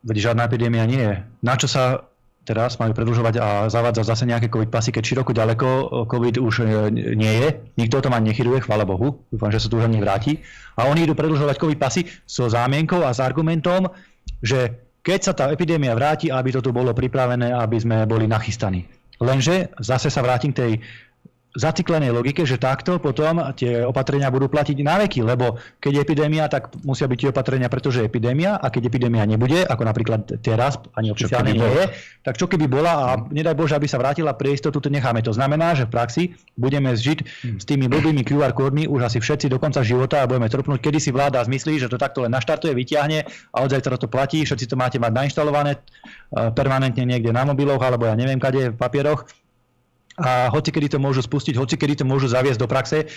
žiadna 0.09 0.48
epidémia 0.48 0.88
nie 0.88 1.05
je. 1.05 1.16
Na 1.44 1.61
čo 1.61 1.68
sa 1.68 2.09
teraz 2.42 2.74
majú 2.80 2.90
predlžovať 2.90 3.34
a 3.38 3.48
zavádzať 3.70 4.03
zase 4.03 4.24
nejaké 4.26 4.50
COVID 4.50 4.72
pasy, 4.72 4.90
keď 4.90 5.03
široko 5.05 5.30
ďaleko 5.30 5.68
COVID 6.11 6.42
už 6.42 6.55
e, 6.59 6.64
nie 7.14 7.34
je. 7.38 7.48
Nikto 7.78 8.03
to 8.03 8.11
ma 8.11 8.18
nechyruje, 8.18 8.66
chvála 8.66 8.82
Bohu. 8.82 9.22
Dúfam, 9.30 9.55
že 9.55 9.62
sa 9.62 9.70
tu 9.70 9.78
už 9.78 9.86
ani 9.86 10.03
vráti. 10.03 10.42
A 10.74 10.90
oni 10.90 11.07
idú 11.07 11.14
predlžovať 11.14 11.55
COVID 11.55 11.78
pasy 11.78 12.03
so 12.26 12.50
zámienkou 12.50 12.98
a 13.07 13.14
s 13.14 13.22
argumentom, 13.22 13.94
že 14.42 14.74
keď 15.07 15.20
sa 15.22 15.32
tá 15.38 15.44
epidémia 15.55 15.94
vráti, 15.94 16.34
aby 16.34 16.50
to 16.50 16.59
tu 16.62 16.74
bolo 16.74 16.90
pripravené, 16.90 17.55
aby 17.55 17.78
sme 17.78 18.11
boli 18.11 18.26
nachystaní. 18.26 18.90
Lenže 19.22 19.70
zase 19.78 20.11
sa 20.11 20.18
vrátim 20.18 20.50
k 20.50 20.59
tej 20.59 20.72
zaciklenej 21.53 22.11
logike, 22.16 22.48
že 22.48 22.57
takto 22.57 22.96
potom 22.96 23.53
tie 23.53 23.84
opatrenia 23.84 24.32
budú 24.32 24.48
platiť 24.48 24.76
na 24.80 24.96
veky, 25.05 25.20
lebo 25.20 25.61
keď 25.84 25.92
je 25.92 26.00
epidémia, 26.00 26.44
tak 26.48 26.72
musia 26.80 27.05
byť 27.05 27.18
tie 27.18 27.28
opatrenia, 27.28 27.68
pretože 27.68 28.00
je 28.00 28.09
epidémia 28.09 28.57
a 28.57 28.72
keď 28.72 28.88
epidémia 28.88 29.28
nebude, 29.28 29.61
ako 29.68 29.82
napríklad 29.84 30.40
teraz 30.40 30.80
ani 30.96 31.12
oficiálne 31.12 31.53
nie 31.53 31.68
je, 31.68 31.84
tak 32.24 32.40
čo 32.40 32.48
keby 32.48 32.66
bola 32.72 32.92
a 32.92 33.09
nedaj 33.28 33.53
Bože, 33.53 33.76
aby 33.76 33.84
sa 33.84 34.00
vrátila 34.00 34.32
pre 34.32 34.57
istotu, 34.57 34.80
to 34.80 34.88
necháme. 34.88 35.20
To 35.20 35.36
znamená, 35.36 35.76
že 35.76 35.84
v 35.84 35.92
praxi 35.92 36.22
budeme 36.57 36.96
zžiť 36.96 37.18
s 37.61 37.64
tými 37.68 37.84
blbými 37.86 38.24
QR 38.24 38.57
kódmi 38.57 38.88
už 38.88 39.12
asi 39.12 39.18
všetci 39.20 39.53
do 39.53 39.61
konca 39.61 39.84
života 39.84 40.24
a 40.24 40.28
budeme 40.28 40.48
trpnúť, 40.48 40.80
kedy 40.80 40.98
si 41.05 41.11
vláda 41.12 41.44
zmyslí, 41.44 41.76
že 41.84 41.92
to 41.92 42.00
takto 42.00 42.24
len 42.24 42.32
naštartuje, 42.32 42.72
vyťahne 42.72 43.28
a 43.53 43.57
od 43.61 43.68
zajtra 43.68 44.00
to 44.00 44.09
platí, 44.09 44.40
všetci 44.48 44.72
to 44.72 44.76
máte 44.80 44.96
mať 44.96 45.12
nainštalované 45.12 45.76
eh, 45.76 46.48
permanentne 46.57 47.05
niekde 47.05 47.28
na 47.28 47.44
mobiloch 47.44 47.80
alebo 47.84 48.09
ja 48.09 48.16
neviem 48.16 48.40
kade 48.40 48.72
v 48.72 48.76
papieroch 48.80 49.28
a 50.22 50.48
hoci 50.54 50.70
kedy 50.70 50.94
to 50.94 50.98
môžu 51.02 51.20
spustiť, 51.20 51.58
hoci 51.58 51.74
kedy 51.74 52.02
to 52.02 52.04
môžu 52.06 52.30
zaviesť 52.30 52.62
do 52.62 52.70
praxe, 52.70 53.10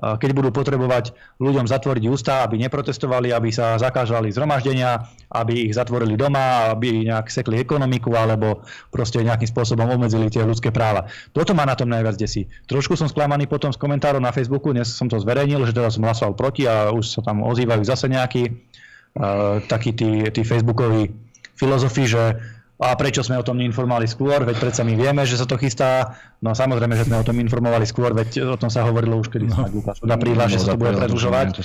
keď 0.00 0.30
budú 0.32 0.48
potrebovať 0.56 1.12
ľuďom 1.36 1.68
zatvoriť 1.68 2.04
ústa, 2.08 2.48
aby 2.48 2.56
neprotestovali, 2.56 3.28
aby 3.28 3.52
sa 3.52 3.76
zakážali 3.76 4.32
zhromaždenia, 4.32 5.04
aby 5.28 5.68
ich 5.68 5.76
zatvorili 5.76 6.16
doma, 6.16 6.72
aby 6.72 7.12
nejak 7.12 7.28
sekli 7.28 7.60
ekonomiku 7.60 8.08
alebo 8.16 8.64
proste 8.88 9.20
nejakým 9.20 9.52
spôsobom 9.52 9.84
obmedzili 9.92 10.32
tie 10.32 10.48
ľudské 10.48 10.72
práva. 10.72 11.12
Toto 11.36 11.52
ma 11.52 11.68
na 11.68 11.76
tom 11.76 11.92
najviac 11.92 12.16
desí. 12.16 12.48
Trošku 12.72 12.96
som 12.96 13.04
sklamaný 13.04 13.44
potom 13.44 13.68
z 13.68 13.76
komentárov 13.76 14.24
na 14.24 14.32
Facebooku, 14.32 14.72
dnes 14.72 14.88
som 14.88 15.12
to 15.12 15.20
zverejnil, 15.20 15.68
že 15.68 15.76
teda 15.76 15.92
som 15.92 16.08
hlasoval 16.08 16.32
proti 16.40 16.64
a 16.64 16.88
už 16.88 17.04
sa 17.04 17.20
tam 17.20 17.44
ozývajú 17.44 17.84
zase 17.84 18.08
nejakí 18.08 18.48
uh, 18.48 19.60
takí 19.68 19.92
tí, 19.92 20.24
tí 20.32 20.40
facebookoví 20.40 21.12
filozofi, 21.52 22.08
že 22.08 22.40
a 22.82 22.92
prečo 22.98 23.22
sme 23.22 23.38
o 23.38 23.46
tom 23.46 23.62
neinformovali 23.62 24.10
skôr, 24.10 24.42
veď 24.42 24.58
predsa 24.58 24.82
my 24.82 24.98
vieme, 24.98 25.22
že 25.22 25.38
sa 25.38 25.46
to 25.46 25.54
chystá. 25.54 26.18
No 26.42 26.50
samozrejme, 26.50 26.98
že 26.98 27.06
sme 27.06 27.22
o 27.22 27.24
tom 27.24 27.38
informovali 27.38 27.86
skôr, 27.86 28.10
veď 28.10 28.42
o 28.50 28.58
tom 28.58 28.68
sa 28.68 28.82
hovorilo 28.82 29.22
už 29.22 29.30
kedy 29.30 29.46
no, 29.46 29.70
od 30.02 30.10
apríla, 30.10 30.50
že 30.50 30.58
sa 30.58 30.74
to 30.74 30.82
bude 30.82 30.98
predlžovať. 30.98 31.62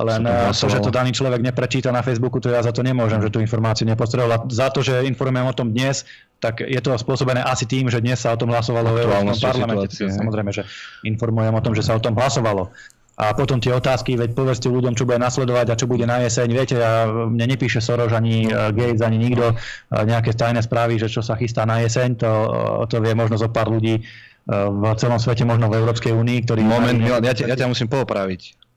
Len 0.00 0.22
to, 0.54 0.66
že 0.70 0.78
to 0.80 0.94
daný 0.94 1.10
človek 1.12 1.42
neprečíta 1.42 1.90
na 1.90 2.00
Facebooku, 2.00 2.38
to 2.38 2.48
ja 2.48 2.62
za 2.62 2.70
to 2.70 2.80
nemôžem, 2.80 3.20
že 3.20 3.28
tú 3.28 3.42
informáciu 3.42 3.84
nepostreboval. 3.84 4.46
Za 4.48 4.70
to, 4.70 4.80
že 4.80 5.04
informujem 5.04 5.50
o 5.50 5.54
tom 5.54 5.74
dnes, 5.74 6.06
tak 6.38 6.64
je 6.64 6.80
to 6.80 6.94
spôsobené 6.96 7.42
asi 7.44 7.68
tým, 7.68 7.90
že 7.90 8.00
dnes 8.00 8.16
sa 8.22 8.32
o 8.32 8.38
tom 8.38 8.48
hlasovalo 8.48 8.96
v 8.96 8.98
Európskom 9.04 9.36
parlamente. 9.42 9.98
Samozrejme, 9.98 10.50
že 10.54 10.62
informujem 11.04 11.52
o 11.52 11.60
tom, 11.60 11.74
že 11.76 11.82
sa 11.84 11.98
o 11.98 12.00
tom 12.00 12.16
hlasovalo. 12.16 12.70
A 13.20 13.36
potom 13.36 13.60
tie 13.60 13.76
otázky, 13.76 14.16
veď 14.16 14.32
povedzte 14.32 14.72
ľuďom, 14.72 14.96
čo 14.96 15.04
bude 15.04 15.20
nasledovať 15.20 15.66
a 15.68 15.76
čo 15.76 15.84
bude 15.84 16.08
na 16.08 16.24
jeseň. 16.24 16.48
Viete, 16.56 16.80
ja, 16.80 17.04
mne 17.04 17.52
nepíše 17.52 17.84
Soros, 17.84 18.16
ani 18.16 18.48
no. 18.48 18.72
Gates, 18.72 19.04
ani 19.04 19.20
nikto 19.20 19.52
nejaké 19.92 20.32
tajné 20.32 20.64
správy, 20.64 20.96
že 20.96 21.12
čo 21.12 21.20
sa 21.20 21.36
chystá 21.36 21.68
na 21.68 21.84
jeseň. 21.84 22.16
To, 22.24 22.32
to 22.88 22.96
vie 23.04 23.12
možno 23.12 23.36
zo 23.36 23.52
pár 23.52 23.68
ľudí 23.68 24.00
v 24.48 24.82
celom 24.96 25.20
svete, 25.20 25.44
možno 25.44 25.68
v 25.68 25.84
Európskej 25.84 26.16
únii, 26.16 26.48
ktorí... 26.48 26.64
Moment, 26.64 26.96
Milan, 26.96 27.20
ja, 27.20 27.36
ja 27.36 27.56
ťa 27.60 27.68
musím 27.68 27.92
poopraviť 27.92 28.69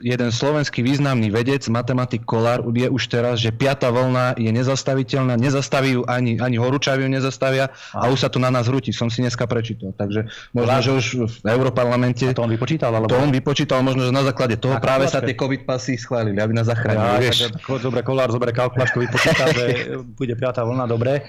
jeden 0.00 0.32
slovenský 0.32 0.80
významný 0.80 1.28
vedec, 1.28 1.60
matematik 1.68 2.24
Kolár, 2.24 2.64
je 2.72 2.88
už 2.88 3.02
teraz, 3.12 3.44
že 3.44 3.52
piata 3.52 3.92
vlna 3.92 4.40
je 4.40 4.48
nezastaviteľná, 4.48 5.36
nezastaví 5.36 6.00
ju 6.00 6.02
ani, 6.08 6.40
ani 6.40 6.56
horúčavy 6.56 7.04
ju 7.04 7.10
nezastavia 7.12 7.68
a 7.92 8.08
už 8.08 8.24
sa 8.24 8.28
tu 8.32 8.40
na 8.40 8.48
nás 8.48 8.72
hrúti. 8.72 8.94
Som 8.94 9.12
si 9.12 9.20
dneska 9.20 9.44
prečítal. 9.44 9.92
Takže 9.92 10.32
možno, 10.56 10.72
že 10.80 10.90
už 10.96 11.06
v 11.28 11.46
Európarlamente... 11.52 12.24
A 12.24 12.32
to 12.32 12.46
on 12.46 12.52
vypočítal? 12.54 12.88
Alebo... 12.88 13.12
To 13.12 13.20
on 13.20 13.28
vypočítal, 13.28 13.84
možno, 13.84 14.08
že 14.08 14.12
na 14.16 14.24
základe 14.24 14.56
toho 14.56 14.78
a 14.78 14.80
práve 14.80 15.04
sa 15.12 15.20
tie 15.20 15.36
COVID 15.36 15.68
pasy 15.68 16.00
schválili, 16.00 16.40
aby 16.40 16.56
nás 16.56 16.72
zachránili. 16.72 17.28
Ja, 17.28 17.52
tak, 17.52 17.60
dobre, 17.84 18.00
Kolár 18.00 18.32
zoberie 18.32 18.56
kalkulačku, 18.56 18.96
vypočítal, 19.04 19.52
že 19.52 19.92
bude 20.20 20.32
piata 20.38 20.64
vlna, 20.64 20.88
dobre. 20.88 21.28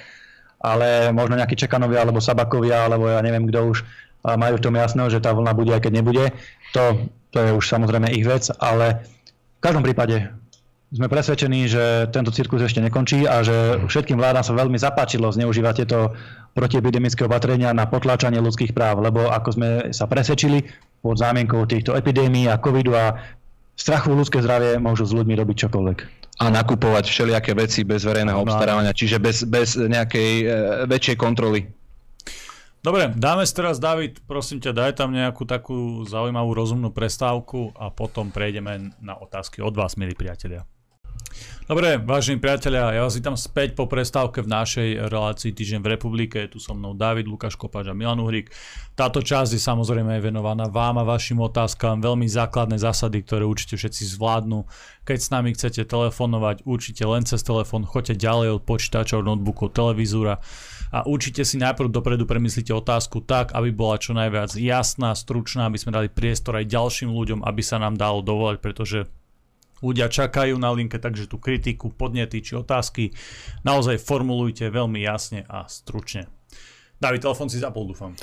Ale 0.64 1.11
možno 1.11 1.36
nejakí 1.36 1.59
Čekanovia, 1.59 2.07
alebo 2.07 2.24
Sabakovia, 2.24 2.88
alebo 2.88 3.11
ja 3.11 3.20
neviem 3.20 3.43
kto 3.51 3.76
už 3.76 3.84
majú 4.24 4.55
v 4.55 4.64
tom 4.64 4.76
jasného, 4.80 5.11
že 5.11 5.20
tá 5.20 5.36
vlna 5.36 5.51
bude, 5.51 5.76
aj 5.76 5.84
keď 5.84 5.93
nebude. 5.99 6.32
To 6.72 7.11
to 7.34 7.38
je 7.41 7.49
už 7.57 7.65
samozrejme 7.65 8.13
ich 8.13 8.23
vec, 8.23 8.47
ale 8.61 9.01
v 9.57 9.61
každom 9.65 9.81
prípade 9.81 10.29
sme 10.93 11.09
presvedčení, 11.09 11.65
že 11.65 12.05
tento 12.13 12.29
cirkus 12.29 12.61
ešte 12.61 12.77
nekončí 12.77 13.25
a 13.25 13.41
že 13.41 13.81
všetkým 13.89 14.21
vládám 14.21 14.45
sa 14.45 14.53
veľmi 14.53 14.77
zapáčilo 14.77 15.34
zneužívať 15.34 15.73
tieto 15.81 16.13
protiepidemické 16.53 17.25
opatrenia 17.25 17.73
na 17.73 17.89
potláčanie 17.89 18.38
ľudských 18.38 18.77
práv, 18.77 19.01
lebo 19.01 19.34
ako 19.34 19.49
sme 19.57 19.69
sa 19.89 20.05
presvedčili 20.05 20.69
pod 21.01 21.17
zámienkou 21.17 21.65
týchto 21.65 21.97
epidémií 21.97 22.45
a 22.45 22.61
covidu 22.61 22.93
a 22.93 23.17
strachu 23.73 24.13
v 24.13 24.21
ľudské 24.21 24.38
zdravie 24.45 24.77
môžu 24.77 25.09
s 25.09 25.17
ľuďmi 25.17 25.34
robiť 25.34 25.65
čokoľvek. 25.65 25.97
A 26.41 26.53
nakupovať 26.53 27.09
všelijaké 27.09 27.57
veci 27.57 27.81
bez 27.81 28.05
verejného 28.05 28.38
no, 28.38 28.45
obstarávania, 28.45 28.93
čiže 28.93 29.17
bez, 29.17 29.45
bez 29.49 29.73
nejakej 29.77 30.29
e, 30.41 30.45
väčšej 30.89 31.17
kontroly. 31.17 31.65
Dobre, 32.84 33.15
dáme 33.15 33.47
si 33.47 33.55
teraz, 33.55 33.79
David, 33.79 34.27
prosím 34.27 34.59
ťa, 34.59 34.75
daj 34.75 34.99
tam 34.99 35.15
nejakú 35.15 35.47
takú 35.47 36.03
zaujímavú 36.03 36.51
rozumnú 36.51 36.91
prestávku 36.91 37.71
a 37.79 37.88
potom 37.88 38.27
prejdeme 38.27 38.91
na 38.99 39.15
otázky 39.15 39.63
od 39.63 39.71
vás, 39.71 39.95
milí 39.95 40.11
priatelia. 40.11 40.67
Dobre, 41.63 41.95
vážení 41.95 42.43
priatelia, 42.43 42.91
ja 42.91 43.07
vás 43.07 43.15
vítam 43.15 43.39
späť 43.39 43.71
po 43.71 43.88
prestávke 43.88 44.43
v 44.43 44.51
našej 44.51 45.07
relácii 45.07 45.55
Týždeň 45.55 45.80
v 45.80 45.91
republike. 45.95 46.43
Tu 46.51 46.59
so 46.59 46.76
mnou 46.76 46.91
David, 46.91 47.24
Lukáš 47.24 47.55
Kopač 47.55 47.88
a 47.88 47.95
Milan 47.95 48.19
Uhrik. 48.19 48.51
Táto 48.99 49.24
časť 49.24 49.55
je 49.55 49.63
samozrejme 49.63 50.19
venovaná 50.19 50.67
vám 50.67 50.99
a 50.99 51.07
vašim 51.07 51.39
otázkam. 51.39 52.03
Veľmi 52.03 52.28
základné 52.28 52.76
zásady, 52.76 53.24
ktoré 53.24 53.47
určite 53.47 53.80
všetci 53.80 54.11
zvládnu. 54.11 54.67
Keď 55.07 55.17
s 55.24 55.32
nami 55.32 55.55
chcete 55.55 55.88
telefonovať, 55.88 56.67
určite 56.67 57.07
len 57.07 57.24
cez 57.24 57.39
telefón, 57.39 57.88
choďte 57.88 58.19
ďalej 58.19 58.59
od 58.59 58.61
počítačov, 58.67 59.24
notebookov, 59.24 59.71
televízora 59.71 60.43
a 60.93 61.01
určite 61.09 61.41
si 61.41 61.57
najprv 61.57 61.89
dopredu 61.89 62.30
premyslíte 62.30 62.69
otázku 62.69 63.26
tak, 63.26 63.49
aby 63.57 63.74
bola 63.74 63.97
čo 63.97 64.13
najviac 64.13 64.53
jasná, 64.53 65.17
stručná, 65.17 65.65
aby 65.65 65.82
sme 65.82 65.89
dali 65.89 66.05
priestor 66.05 66.61
aj 66.61 66.69
ďalším 66.69 67.09
ľuďom, 67.09 67.39
aby 67.41 67.61
sa 67.65 67.82
nám 67.82 67.97
dalo 67.97 68.21
dovolať, 68.21 68.61
pretože 68.61 69.09
ľudia 69.84 70.07
čakajú 70.07 70.55
na 70.55 70.71
linke, 70.71 70.95
takže 70.95 71.27
tú 71.27 71.38
kritiku, 71.38 71.91
podnety 71.91 72.39
či 72.39 72.55
otázky 72.55 73.11
naozaj 73.67 73.99
formulujte 73.99 74.71
veľmi 74.71 75.03
jasne 75.03 75.43
a 75.51 75.67
stručne. 75.67 76.31
David, 77.03 77.27
telefon 77.27 77.51
si 77.51 77.59
zapol, 77.59 77.91
dúfam. 77.91 78.15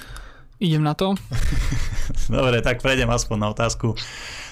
Idem 0.60 0.80
na 0.80 0.96
to. 0.96 1.12
Dobre, 2.32 2.64
tak 2.64 2.80
prejdem 2.80 3.08
aspoň 3.12 3.36
na 3.36 3.48
otázku. 3.52 3.96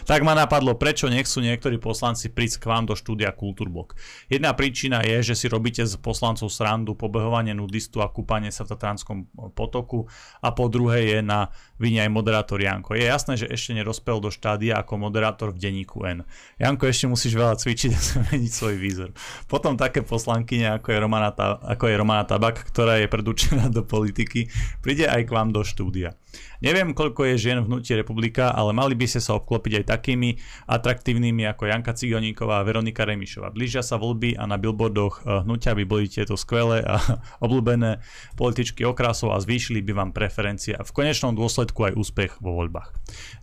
Tak 0.09 0.25
ma 0.25 0.33
napadlo, 0.33 0.73
prečo 0.73 1.13
nechcú 1.13 1.45
niektorí 1.45 1.77
poslanci 1.77 2.33
prísť 2.33 2.65
k 2.65 2.73
vám 2.73 2.89
do 2.89 2.97
štúdia 2.97 3.29
Kultúrblok. 3.29 3.93
Jedna 4.33 4.57
príčina 4.57 5.05
je, 5.05 5.21
že 5.21 5.37
si 5.37 5.53
robíte 5.53 5.85
z 5.85 6.01
poslancov 6.01 6.49
srandu, 6.49 6.97
pobehovanie 6.97 7.53
nudistu 7.53 8.01
a 8.01 8.09
kúpanie 8.09 8.49
sa 8.49 8.65
v 8.65 8.73
Tatranskom 8.73 9.29
potoku 9.53 10.09
a 10.41 10.49
po 10.57 10.73
druhé 10.73 11.13
je 11.13 11.19
na 11.21 11.53
vine 11.77 12.01
aj 12.01 12.09
moderátor 12.09 12.57
Janko. 12.57 12.97
Je 12.97 13.05
jasné, 13.05 13.37
že 13.37 13.53
ešte 13.53 13.77
nerozpel 13.77 14.17
do 14.17 14.33
štádia 14.33 14.81
ako 14.81 14.97
moderátor 14.97 15.53
v 15.53 15.61
denníku 15.61 16.01
N. 16.09 16.25
Janko, 16.57 16.89
ešte 16.89 17.05
musíš 17.05 17.37
veľa 17.37 17.61
cvičiť 17.61 17.91
a 17.93 18.01
zmeniť 18.09 18.49
svoj 18.49 18.81
výzor. 18.81 19.13
Potom 19.45 19.77
také 19.77 20.01
poslankyne 20.01 20.81
ako 20.81 20.89
je 20.89 20.99
Romana, 21.05 21.37
ako 21.69 21.85
je 21.85 22.01
Romana 22.01 22.25
Tabak, 22.25 22.65
ktorá 22.73 22.97
je 22.97 23.13
predurčená 23.13 23.69
do 23.69 23.85
politiky, 23.85 24.49
príde 24.81 25.05
aj 25.05 25.29
k 25.29 25.35
vám 25.37 25.53
do 25.53 25.61
štúdia. 25.61 26.17
Neviem, 26.59 26.91
koľko 26.91 27.23
je 27.31 27.35
žien 27.39 27.59
v 27.63 27.71
hnutí 27.71 27.95
republika, 27.95 28.51
ale 28.51 28.75
mali 28.75 28.99
by 28.99 29.07
ste 29.07 29.23
sa 29.23 29.39
obklopiť 29.39 29.83
aj 29.83 29.85
takými 29.95 30.35
atraktívnymi 30.67 31.47
ako 31.55 31.71
Janka 31.71 31.95
Cigoníková 31.95 32.59
a 32.59 32.67
Veronika 32.67 33.07
Remišová. 33.07 33.55
Blížia 33.55 33.87
sa 33.87 33.95
voľby 33.95 34.35
a 34.35 34.43
na 34.51 34.59
billboardoch 34.59 35.23
eh, 35.23 35.47
hnutia 35.47 35.79
by 35.79 35.85
boli 35.87 36.11
tieto 36.11 36.35
skvelé 36.35 36.83
a 36.83 36.99
obľúbené 37.47 38.03
političky 38.35 38.83
okrasov 38.83 39.31
a 39.35 39.39
zvýšili 39.39 39.87
by 39.87 39.93
vám 39.95 40.11
preferencie 40.11 40.75
a 40.75 40.83
v 40.83 40.91
konečnom 40.91 41.39
dôsledku 41.39 41.79
aj 41.87 41.95
úspech 41.95 42.43
vo 42.43 42.59
voľbách. 42.59 42.91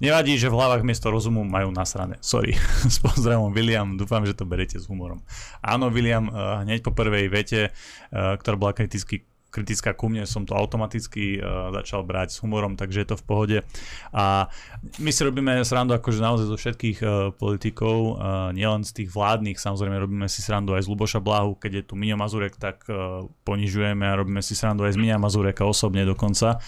Nevadí, 0.04 0.36
že 0.36 0.52
v 0.52 0.60
hlavách 0.60 0.84
miesto 0.84 1.08
rozumu 1.08 1.48
majú 1.48 1.72
nasrané. 1.72 2.20
Sorry. 2.20 2.52
S 2.96 3.00
pozdravom 3.00 3.56
William, 3.56 3.96
dúfam, 3.96 4.28
že 4.28 4.36
to 4.36 4.44
berete 4.44 4.76
s 4.76 4.86
humorom. 4.92 5.24
Áno, 5.64 5.88
William, 5.88 6.28
eh, 6.28 6.68
hneď 6.68 6.84
po 6.84 6.92
prvej 6.92 7.32
vete, 7.32 7.72
eh, 7.72 8.34
ktorá 8.36 8.60
bola 8.60 8.76
kriticky 8.76 9.24
kritická 9.56 9.96
ku 9.96 10.12
mne, 10.12 10.28
som 10.28 10.44
to 10.44 10.52
automaticky 10.52 11.40
uh, 11.40 11.72
začal 11.72 12.04
brať 12.04 12.36
s 12.36 12.38
humorom, 12.44 12.76
takže 12.76 13.08
je 13.08 13.10
to 13.16 13.18
v 13.18 13.24
pohode. 13.24 13.58
A 14.12 14.52
my 15.00 15.12
si 15.16 15.22
robíme 15.24 15.64
srandu 15.64 15.96
akože 15.96 16.20
naozaj 16.20 16.48
zo 16.52 16.58
všetkých 16.60 16.98
uh, 17.00 17.32
politikov, 17.32 18.20
uh, 18.20 18.52
nielen 18.52 18.84
z 18.84 18.92
tých 19.04 19.10
vládnych, 19.16 19.56
samozrejme 19.56 19.96
robíme 19.96 20.28
si 20.28 20.44
srandu 20.44 20.76
aj 20.76 20.84
z 20.84 20.92
Luboša 20.92 21.24
Blahu, 21.24 21.56
keď 21.56 21.72
je 21.80 21.84
tu 21.88 21.94
Miňo 21.96 22.20
Mazurek, 22.20 22.60
tak 22.60 22.84
uh, 22.92 23.24
ponižujeme 23.48 24.04
a 24.04 24.20
robíme 24.20 24.44
si 24.44 24.52
srandu 24.60 24.84
aj 24.84 24.94
z 24.94 25.00
Miňa 25.00 25.16
Mazureka 25.16 25.64
osobne 25.64 26.04
dokonca. 26.04 26.60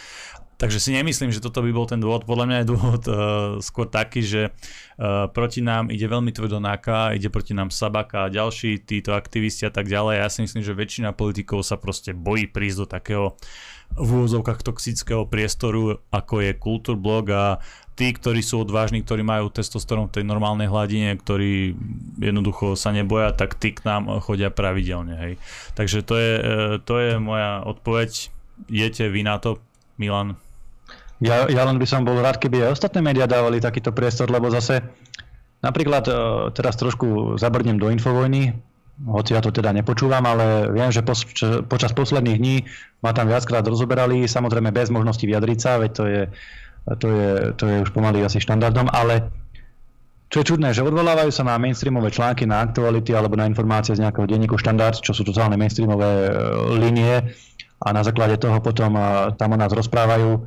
Takže 0.57 0.81
si 0.81 0.89
nemyslím, 0.89 1.29
že 1.29 1.37
toto 1.37 1.61
by 1.61 1.69
bol 1.69 1.85
ten 1.85 2.01
dôvod. 2.01 2.25
Podľa 2.25 2.45
mňa 2.49 2.57
je 2.57 2.69
dôvod 2.73 3.03
uh, 3.05 3.17
skôr 3.61 3.85
taký, 3.85 4.25
že 4.25 4.41
uh, 4.49 5.29
proti 5.29 5.61
nám 5.61 5.93
ide 5.93 6.09
veľmi 6.09 6.33
tvrdo 6.33 6.57
náka, 6.57 7.13
ide 7.13 7.29
proti 7.29 7.53
nám 7.53 7.69
Sabaka 7.69 8.25
a 8.25 8.33
ďalší 8.33 8.81
títo 8.81 9.13
aktivisti 9.13 9.69
a 9.69 9.71
tak 9.71 9.85
ďalej. 9.85 10.17
Ja 10.17 10.33
si 10.33 10.41
myslím, 10.41 10.65
že 10.65 10.73
väčšina 10.73 11.13
politikov 11.13 11.61
sa 11.61 11.77
proste 11.77 12.17
bojí 12.17 12.49
prísť 12.49 12.77
do 12.81 12.87
takého 12.89 13.25
v 13.95 14.09
úvozovkách 14.19 14.65
toxického 14.67 15.23
priestoru, 15.29 16.03
ako 16.11 16.43
je 16.43 16.51
kultúrblog 16.59 17.23
a 17.31 17.45
tí, 17.97 18.13
ktorí 18.13 18.43
sú 18.43 18.61
odvážni, 18.61 19.01
ktorí 19.01 19.23
majú 19.25 19.49
testosterón 19.49 20.11
v 20.11 20.21
tej 20.21 20.25
normálnej 20.27 20.69
hladine, 20.69 21.17
ktorí 21.17 21.73
jednoducho 22.21 22.77
sa 22.77 22.93
neboja, 22.93 23.33
tak 23.33 23.55
tí 23.57 23.73
k 23.73 23.85
nám 23.87 24.21
chodia 24.21 24.53
pravidelne. 24.53 25.15
Hej. 25.17 25.33
Takže 25.73 26.05
to 26.05 26.13
je, 26.19 26.33
e, 26.37 26.53
to 26.83 26.93
je 27.01 27.11
moja 27.17 27.65
odpoveď. 27.65 28.29
Jete 28.69 29.09
vy 29.09 29.21
na 29.25 29.41
to, 29.41 29.57
Milan? 29.97 30.37
Ja, 31.17 31.49
ja 31.49 31.65
len 31.65 31.81
by 31.81 31.87
som 31.89 32.05
bol 32.05 32.21
rád, 32.21 32.37
keby 32.37 32.69
aj 32.69 32.77
ostatné 32.77 33.01
médiá 33.01 33.25
dávali 33.25 33.57
takýto 33.57 33.89
priestor, 33.89 34.29
lebo 34.29 34.53
zase 34.53 34.85
napríklad 35.65 36.05
e, 36.05 36.13
teraz 36.53 36.77
trošku 36.77 37.41
zabrnem 37.41 37.81
do 37.81 37.89
infovojny, 37.89 38.53
hoci 39.05 39.37
ja 39.37 39.41
to 39.41 39.53
teda 39.53 39.73
nepočúvam, 39.73 40.25
ale 40.25 40.73
viem, 40.73 40.89
že 40.89 41.05
pos, 41.05 41.21
čo, 41.25 41.61
počas 41.65 41.93
posledných 41.93 42.37
dní 42.37 42.55
ma 43.05 43.13
tam 43.13 43.29
viackrát 43.29 43.65
rozoberali, 43.65 44.25
samozrejme 44.25 44.73
bez 44.73 44.89
možnosti 44.89 45.21
vyjadriť 45.21 45.59
sa, 45.61 45.77
veď 45.77 45.91
to 45.93 46.03
je, 46.05 46.21
to 46.97 47.07
je, 47.09 47.29
to 47.57 47.63
je 47.65 47.75
už 47.85 47.89
pomaly 47.93 48.25
asi 48.25 48.41
štandardom, 48.41 48.89
ale 48.89 49.29
čo 50.27 50.43
je 50.43 50.49
čudné, 50.53 50.75
že 50.75 50.83
odvolávajú 50.83 51.31
sa 51.31 51.47
na 51.47 51.55
mainstreamové 51.55 52.11
články, 52.11 52.43
na 52.43 52.59
aktuality 52.59 53.15
alebo 53.15 53.39
na 53.39 53.47
informácie 53.47 53.95
z 53.95 54.03
nejakého 54.03 54.27
denníku 54.27 54.59
štandard, 54.59 54.99
čo 54.99 55.15
sú 55.15 55.23
totálne 55.23 55.55
mainstreamové 55.55 56.09
e, 56.09 56.31
línie 56.77 57.13
a 57.77 57.87
na 57.93 58.01
základe 58.01 58.37
toho 58.41 58.57
potom 58.59 58.97
e, 58.97 59.33
tam 59.37 59.53
o 59.53 59.57
nás 59.57 59.71
rozprávajú 59.71 60.41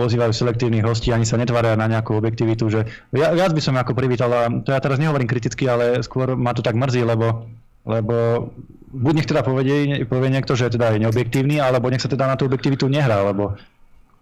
pozývajú 0.00 0.32
selektívnych 0.32 0.80
hostí, 0.80 1.12
ani 1.12 1.28
sa 1.28 1.36
netvária 1.36 1.76
na 1.76 1.84
nejakú 1.84 2.16
objektivitu, 2.16 2.72
že 2.72 2.80
ja, 3.12 3.36
viac 3.36 3.52
by 3.52 3.60
som 3.60 3.76
ako 3.76 3.92
privítal, 3.92 4.32
a 4.32 4.48
to 4.48 4.72
ja 4.72 4.80
teraz 4.80 4.96
nehovorím 4.96 5.28
kriticky, 5.28 5.68
ale 5.68 6.00
skôr 6.00 6.32
ma 6.40 6.56
to 6.56 6.64
tak 6.64 6.72
mrzí, 6.72 7.04
lebo, 7.04 7.44
lebo 7.84 8.48
buď 8.96 9.12
nech 9.20 9.28
teda 9.28 9.44
povie, 9.44 10.02
povie 10.08 10.28
niekto, 10.32 10.56
že 10.56 10.72
teda 10.72 10.96
je 10.96 11.04
neobjektívny, 11.04 11.60
alebo 11.60 11.92
nech 11.92 12.00
sa 12.00 12.08
teda 12.08 12.24
na 12.24 12.40
tú 12.40 12.48
objektivitu 12.48 12.88
nehrá, 12.88 13.20
lebo 13.20 13.60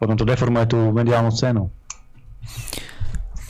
potom 0.02 0.18
to 0.18 0.26
deformuje 0.26 0.66
tú 0.66 0.90
mediálnu 0.90 1.30
scénu. 1.30 1.70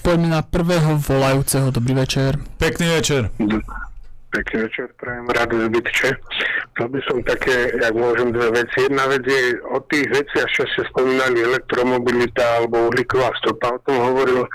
Poďme 0.01 0.29
na 0.33 0.41
prvého 0.41 0.97
volajúceho. 0.97 1.68
Dobrý 1.68 1.93
večer. 1.93 2.41
Pekný 2.57 2.89
večer. 2.89 3.29
Pekný 4.33 4.57
večer, 4.64 4.89
prajem 4.97 5.29
rád 5.29 5.53
zbytče. 5.53 6.09
Chcel 6.79 6.95
by 6.95 7.01
som 7.11 7.18
také, 7.26 7.74
jak 7.74 7.91
môžem, 7.91 8.31
dve 8.31 8.55
veci. 8.62 8.87
Jedna 8.87 9.11
vec 9.11 9.26
je 9.26 9.59
o 9.66 9.83
tých 9.91 10.14
veciach, 10.14 10.47
čo 10.47 10.62
ste 10.62 10.87
spomínali, 10.95 11.43
elektromobilita 11.43 12.62
alebo 12.62 12.87
uhlíková 12.87 13.35
stopa. 13.43 13.74
O 13.74 13.83
tom 13.83 13.99
hovoril 13.99 14.47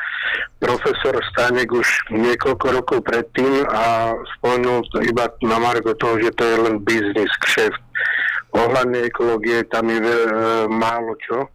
profesor 0.55 1.19
Stanek 1.35 1.67
už 1.67 1.83
niekoľko 2.15 2.79
rokov 2.79 3.03
predtým 3.03 3.67
a 3.67 4.15
spomenul 4.39 4.87
iba 5.03 5.35
na 5.43 5.59
margo 5.59 5.91
toho, 5.99 6.15
že 6.23 6.31
to 6.39 6.47
je 6.47 6.57
len 6.63 6.79
biznis, 6.87 7.27
kšeft. 7.43 7.83
Ohľadne 8.55 9.03
ekológie 9.03 9.67
tam 9.67 9.91
je 9.91 9.99
e, 9.99 10.23
málo 10.71 11.19
čo 11.27 11.51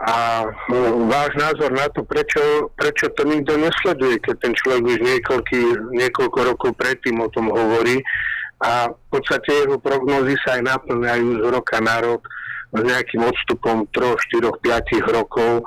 a 0.00 0.48
no, 0.70 1.12
váš 1.12 1.36
názor 1.36 1.76
na 1.76 1.84
to, 1.92 2.06
prečo, 2.08 2.72
prečo 2.72 3.12
to 3.12 3.26
nikto 3.28 3.58
nesleduje, 3.58 4.16
keď 4.22 4.36
ten 4.38 4.54
človek 4.56 4.82
už 4.86 4.98
niekoľky, 5.02 5.58
niekoľko 5.92 6.38
rokov 6.56 6.70
predtým 6.80 7.20
o 7.20 7.28
tom 7.28 7.52
hovorí 7.52 8.00
a 8.60 8.92
v 8.92 9.06
podstate 9.08 9.64
jeho 9.64 9.80
prognozy 9.80 10.36
sa 10.44 10.60
aj 10.60 10.62
naplňajú 10.68 11.26
z 11.40 11.44
roka 11.48 11.76
na 11.80 11.96
rok 12.04 12.22
s 12.70 12.80
nejakým 12.80 13.24
odstupom 13.24 13.88
3, 13.90 14.14
4, 14.38 14.52
5 14.62 15.16
rokov 15.16 15.64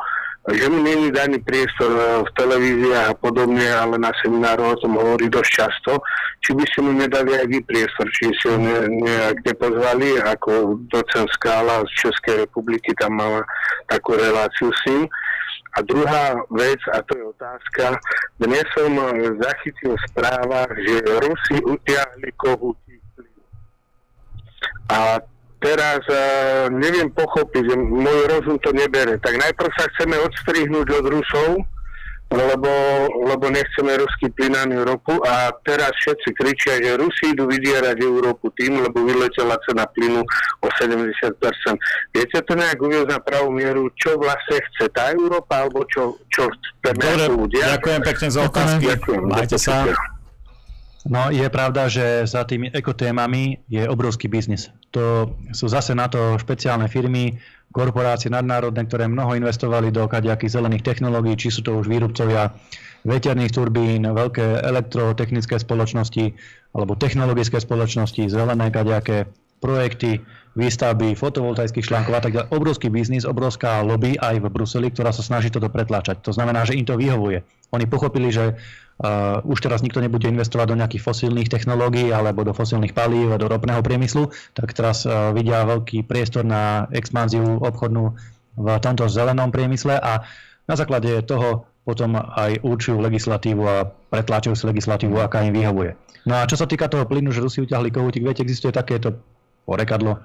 že 0.52 0.68
mu 0.70 0.84
není 0.84 1.12
daný 1.12 1.40
priestor 1.40 1.88
e, 1.88 2.04
v 2.28 2.30
televíziách 2.36 3.08
a 3.10 3.16
podobne, 3.16 3.64
ale 3.64 3.96
na 3.96 4.12
semináru 4.20 4.76
o 4.76 4.76
tom 4.76 5.00
hovorí 5.00 5.32
dosť 5.32 5.52
často. 5.56 6.04
Či 6.44 6.52
by 6.60 6.64
si 6.68 6.80
mu 6.84 6.92
nedali 6.92 7.32
aj 7.40 7.48
vy 7.48 7.64
priestor, 7.64 8.12
či 8.12 8.28
si 8.36 8.52
ho 8.52 8.60
ne, 8.60 8.92
nejak 8.92 9.40
nepozvali, 9.48 10.20
ako 10.20 10.84
docent 10.92 11.32
Skála 11.40 11.88
z 11.88 11.92
Českej 11.96 12.44
republiky 12.44 12.92
tam 13.00 13.16
mala 13.16 13.48
takú 13.88 14.20
reláciu 14.20 14.68
s 14.68 14.82
ním. 14.92 15.08
A 15.74 15.82
druhá 15.82 16.38
vec, 16.52 16.78
a 16.92 17.02
to 17.08 17.18
je 17.18 17.24
otázka, 17.24 17.98
dnes 18.38 18.62
som 18.78 18.94
zachytil 19.42 19.96
v 19.96 20.06
správach, 20.12 20.70
že 20.70 21.02
Rusi 21.08 21.58
utiahli 21.66 22.30
kohúti 22.38 22.83
a 24.90 25.22
teraz 25.64 26.04
uh, 26.12 26.68
neviem 26.70 27.08
pochopiť, 27.12 27.64
že 27.72 27.76
môj 27.80 28.20
rozum 28.28 28.58
to 28.60 28.76
nebere. 28.76 29.16
Tak 29.24 29.40
najprv 29.40 29.72
sa 29.80 29.88
chceme 29.96 30.20
odstrihnúť 30.20 30.88
od 31.00 31.06
Rusov, 31.08 31.50
lebo, 32.34 32.72
lebo 33.30 33.46
nechceme 33.54 33.94
ruský 33.94 34.34
plyn 34.34 34.58
ani 34.58 34.82
ropu 34.82 35.14
a 35.22 35.54
teraz 35.62 35.94
všetci 36.02 36.30
kričia, 36.34 36.82
že 36.82 36.98
Rusi 36.98 37.30
idú 37.30 37.46
vydierať 37.46 38.02
Európu 38.02 38.50
tým, 38.58 38.82
lebo 38.82 39.06
vyletela 39.06 39.54
cena 39.70 39.86
plynu 39.86 40.26
o 40.62 40.68
70%. 40.82 41.14
Viete 42.10 42.38
to 42.42 42.54
nejak 42.58 42.82
uviezť 42.82 43.10
na 43.14 43.20
pravú 43.22 43.54
mieru, 43.54 43.86
čo 43.94 44.18
vlastne 44.18 44.58
chce 44.58 44.90
tá 44.90 45.14
Európa, 45.14 45.62
alebo 45.62 45.86
čo, 45.86 46.18
čo 46.34 46.50
chceme 46.50 47.06
Dobre, 47.06 47.26
ľudia? 47.30 47.78
ďakujem 47.78 48.02
pekne 48.02 48.28
za 48.34 48.42
otázky. 48.50 48.84
Ďakujem. 48.90 49.22
Majte 49.30 49.58
sa. 49.62 49.86
No 51.04 51.28
je 51.28 51.44
pravda, 51.52 51.92
že 51.92 52.24
za 52.24 52.48
tými 52.48 52.72
ekotémami 52.72 53.60
je 53.68 53.84
obrovský 53.84 54.32
biznis. 54.32 54.72
To 54.96 55.36
sú 55.52 55.68
zase 55.68 55.92
na 55.92 56.08
to 56.08 56.40
špeciálne 56.40 56.88
firmy, 56.88 57.36
korporácie 57.76 58.32
nadnárodné, 58.32 58.88
ktoré 58.88 59.12
mnoho 59.12 59.36
investovali 59.36 59.92
do 59.92 60.08
kadejakých 60.08 60.56
zelených 60.62 60.86
technológií, 60.86 61.36
či 61.36 61.52
sú 61.52 61.66
to 61.66 61.76
už 61.76 61.92
výrobcovia 61.92 62.56
veterných 63.04 63.52
turbín, 63.52 64.08
veľké 64.08 64.64
elektrotechnické 64.64 65.60
spoločnosti 65.60 66.32
alebo 66.72 66.96
technologické 66.96 67.60
spoločnosti, 67.60 68.32
zelené 68.32 68.72
kadejaké 68.72 69.28
projekty, 69.60 70.24
výstavby 70.60 71.16
fotovoltaických 71.16 71.88
článkov 71.88 72.20
a 72.20 72.22
tak 72.22 72.32
ďalej. 72.36 72.52
Obrovský 72.52 72.88
biznis, 72.92 73.24
obrovská 73.24 73.80
lobby 73.80 74.20
aj 74.20 74.44
v 74.44 74.52
Bruseli, 74.52 74.92
ktorá 74.92 75.16
sa 75.16 75.24
snaží 75.24 75.48
toto 75.50 75.72
pretláčať. 75.72 76.20
To 76.28 76.36
znamená, 76.36 76.68
že 76.68 76.76
im 76.76 76.84
to 76.86 77.00
vyhovuje. 77.00 77.42
Oni 77.72 77.88
pochopili, 77.88 78.30
že 78.30 78.60
Uh, 78.94 79.42
už 79.50 79.58
teraz 79.66 79.82
nikto 79.82 79.98
nebude 80.06 80.30
investovať 80.30 80.70
do 80.70 80.78
nejakých 80.78 81.02
fosílnych 81.02 81.50
technológií 81.50 82.14
alebo 82.14 82.46
do 82.46 82.54
fosílnych 82.54 82.94
palív 82.94 83.34
do 83.42 83.50
ropného 83.50 83.82
priemyslu, 83.82 84.30
tak 84.54 84.78
teraz 84.78 85.10
uh, 85.10 85.34
vidia 85.34 85.66
veľký 85.66 86.06
priestor 86.06 86.46
na 86.46 86.86
expanziu 86.94 87.58
obchodnú 87.58 88.14
v 88.54 88.68
tomto 88.78 89.10
zelenom 89.10 89.50
priemysle 89.50 89.98
a 89.98 90.22
na 90.70 90.76
základe 90.78 91.10
toho 91.26 91.66
potom 91.84 92.16
aj 92.16 92.64
určujú 92.64 93.02
legislatívu 93.02 93.64
a 93.66 93.90
pretláčajú 94.14 94.56
si 94.56 94.64
legislatívu, 94.70 95.20
aká 95.20 95.44
im 95.44 95.52
vyhovuje. 95.52 95.98
No 96.24 96.40
a 96.40 96.48
čo 96.48 96.56
sa 96.56 96.64
týka 96.64 96.88
toho 96.88 97.04
plynu, 97.04 97.36
že 97.36 97.44
Rusi 97.44 97.60
utiahli 97.60 97.92
kohútik, 97.92 98.24
viete, 98.24 98.46
existuje 98.46 98.72
takéto 98.72 99.20
porekadlo. 99.68 100.24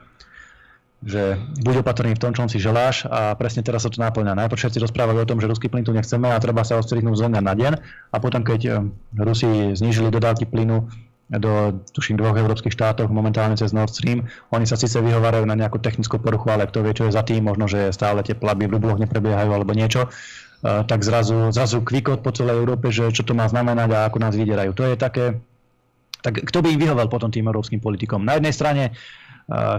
Že 0.98 1.38
buď 1.62 1.86
opatrný 1.86 2.18
v 2.18 2.22
tom, 2.22 2.34
čom 2.34 2.50
si 2.50 2.58
želáš 2.58 3.06
a 3.06 3.38
presne 3.38 3.62
teraz 3.62 3.86
sa 3.86 3.90
to 3.90 4.02
náplňa. 4.02 4.34
Najprv 4.34 4.58
všetci 4.58 4.82
rozprávajú 4.82 5.22
o 5.22 5.28
tom, 5.30 5.38
že 5.38 5.46
ruský 5.46 5.70
plyn 5.70 5.86
tu 5.86 5.94
nechceme 5.94 6.26
a 6.26 6.42
treba 6.42 6.66
sa 6.66 6.74
ostrihnúť 6.82 7.14
z 7.14 7.22
na 7.38 7.54
deň 7.54 7.72
a 8.10 8.16
potom, 8.18 8.42
keď 8.42 8.60
eh, 8.66 8.74
Rusi 9.14 9.78
znížili 9.78 10.10
dodávky 10.10 10.50
plynu 10.50 10.90
do, 11.28 11.84
tuším, 11.92 12.16
dvoch 12.16 12.40
európskych 12.40 12.72
štátoch 12.72 13.12
momentálne 13.12 13.52
cez 13.52 13.76
Nord 13.76 13.92
Stream. 13.92 14.24
Oni 14.48 14.64
sa 14.64 14.80
síce 14.80 14.96
vyhovárajú 14.96 15.44
na 15.44 15.52
nejakú 15.52 15.76
technickú 15.76 16.16
poruchu, 16.16 16.48
ale 16.48 16.64
kto 16.64 16.80
vie, 16.80 16.96
čo 16.96 17.04
je 17.04 17.12
za 17.12 17.20
tým, 17.20 17.44
možno, 17.44 17.68
že 17.68 17.92
stále 17.92 18.24
tie 18.24 18.32
platby 18.32 18.64
v 18.64 18.80
rubloch 18.80 18.96
neprebiehajú 18.96 19.52
alebo 19.52 19.76
niečo, 19.76 20.08
uh, 20.08 20.88
tak 20.88 21.04
zrazu, 21.04 21.52
zrazu 21.52 21.84
kvikot 21.84 22.24
po 22.24 22.32
celej 22.32 22.64
Európe, 22.64 22.88
že 22.88 23.12
čo 23.12 23.28
to 23.28 23.36
má 23.36 23.44
znamenať 23.44 23.92
a 23.92 23.98
ako 24.08 24.24
nás 24.24 24.32
vyderajú. 24.32 24.72
To 24.72 24.88
je 24.88 24.94
také, 24.96 25.36
tak 26.24 26.48
kto 26.48 26.64
by 26.64 26.72
im 26.72 26.80
vyhovel 26.80 27.12
potom 27.12 27.28
tým 27.28 27.44
európskym 27.44 27.84
politikom? 27.84 28.24
Na 28.24 28.40
jednej 28.40 28.56
strane 28.56 28.96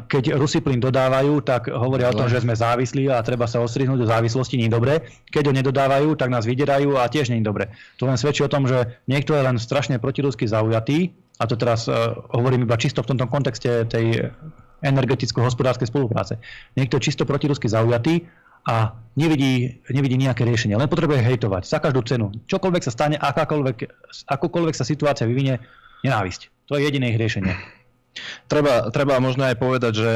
keď 0.10 0.34
Rusi 0.34 0.66
plyn 0.66 0.82
dodávajú, 0.82 1.46
tak 1.46 1.70
hovoria 1.70 2.10
o 2.10 2.18
tom, 2.18 2.26
že 2.26 2.42
sme 2.42 2.58
závislí 2.58 3.14
a 3.14 3.22
treba 3.22 3.46
sa 3.46 3.62
ostrihnúť 3.62 4.02
do 4.02 4.10
závislosti, 4.10 4.58
nie 4.58 4.66
je 4.66 4.74
dobré. 4.74 4.94
Keď 5.30 5.44
ho 5.46 5.54
nedodávajú, 5.54 6.18
tak 6.18 6.34
nás 6.34 6.50
vyderajú 6.50 6.98
a 6.98 7.06
tiež 7.06 7.30
nie 7.30 7.46
dobre. 7.46 7.70
To 8.02 8.10
len 8.10 8.18
svedčí 8.18 8.42
o 8.42 8.50
tom, 8.50 8.66
že 8.66 8.98
niekto 9.06 9.38
je 9.38 9.46
len 9.46 9.62
strašne 9.62 10.02
protirusky 10.02 10.50
zaujatý, 10.50 11.14
a 11.40 11.46
to 11.46 11.56
teraz 11.56 11.86
uh, 11.86 12.18
hovorím 12.34 12.66
iba 12.66 12.76
čisto 12.82 13.06
v 13.06 13.16
tomto 13.16 13.30
kontexte 13.30 13.88
tej 13.88 14.34
energeticko-hospodárskej 14.82 15.88
spolupráce. 15.88 16.42
Niekto 16.76 16.98
je 16.98 17.06
čisto 17.12 17.24
protirusky 17.24 17.70
zaujatý 17.70 18.26
a 18.68 18.92
nevidí, 19.16 19.80
nevidí 19.88 20.20
nejaké 20.20 20.44
riešenie, 20.44 20.76
len 20.76 20.92
potrebuje 20.92 21.24
hejtovať 21.24 21.64
za 21.70 21.80
každú 21.80 22.04
cenu. 22.04 22.34
Čokoľvek 22.50 22.84
sa 22.84 22.92
stane, 22.92 23.16
akákoľvek, 23.16 23.78
akokoľvek 24.28 24.76
sa 24.76 24.84
situácia 24.84 25.30
vyvinie, 25.30 25.62
nenávisť. 26.04 26.68
To 26.68 26.76
je 26.76 26.90
jediné 26.90 27.16
ich 27.16 27.22
riešenie. 27.22 27.79
Treba, 28.50 28.90
treba 28.90 29.22
možno 29.22 29.46
aj 29.46 29.56
povedať, 29.62 29.94
že 30.02 30.12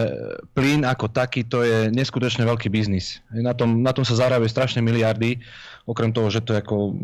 plyn 0.57 0.83
ako 0.83 1.07
taký 1.13 1.45
to 1.45 1.63
je 1.63 1.93
neskutočne 1.93 2.43
veľký 2.43 2.67
biznis. 2.67 3.21
Na 3.31 3.53
tom, 3.53 3.85
na 3.85 3.93
tom 3.93 4.03
sa 4.03 4.17
zarábajú 4.17 4.49
strašne 4.49 4.81
miliardy, 4.81 5.39
okrem 5.85 6.11
toho, 6.11 6.27
že 6.33 6.43
to 6.43 6.57
je 6.57 6.61
ako 6.63 6.97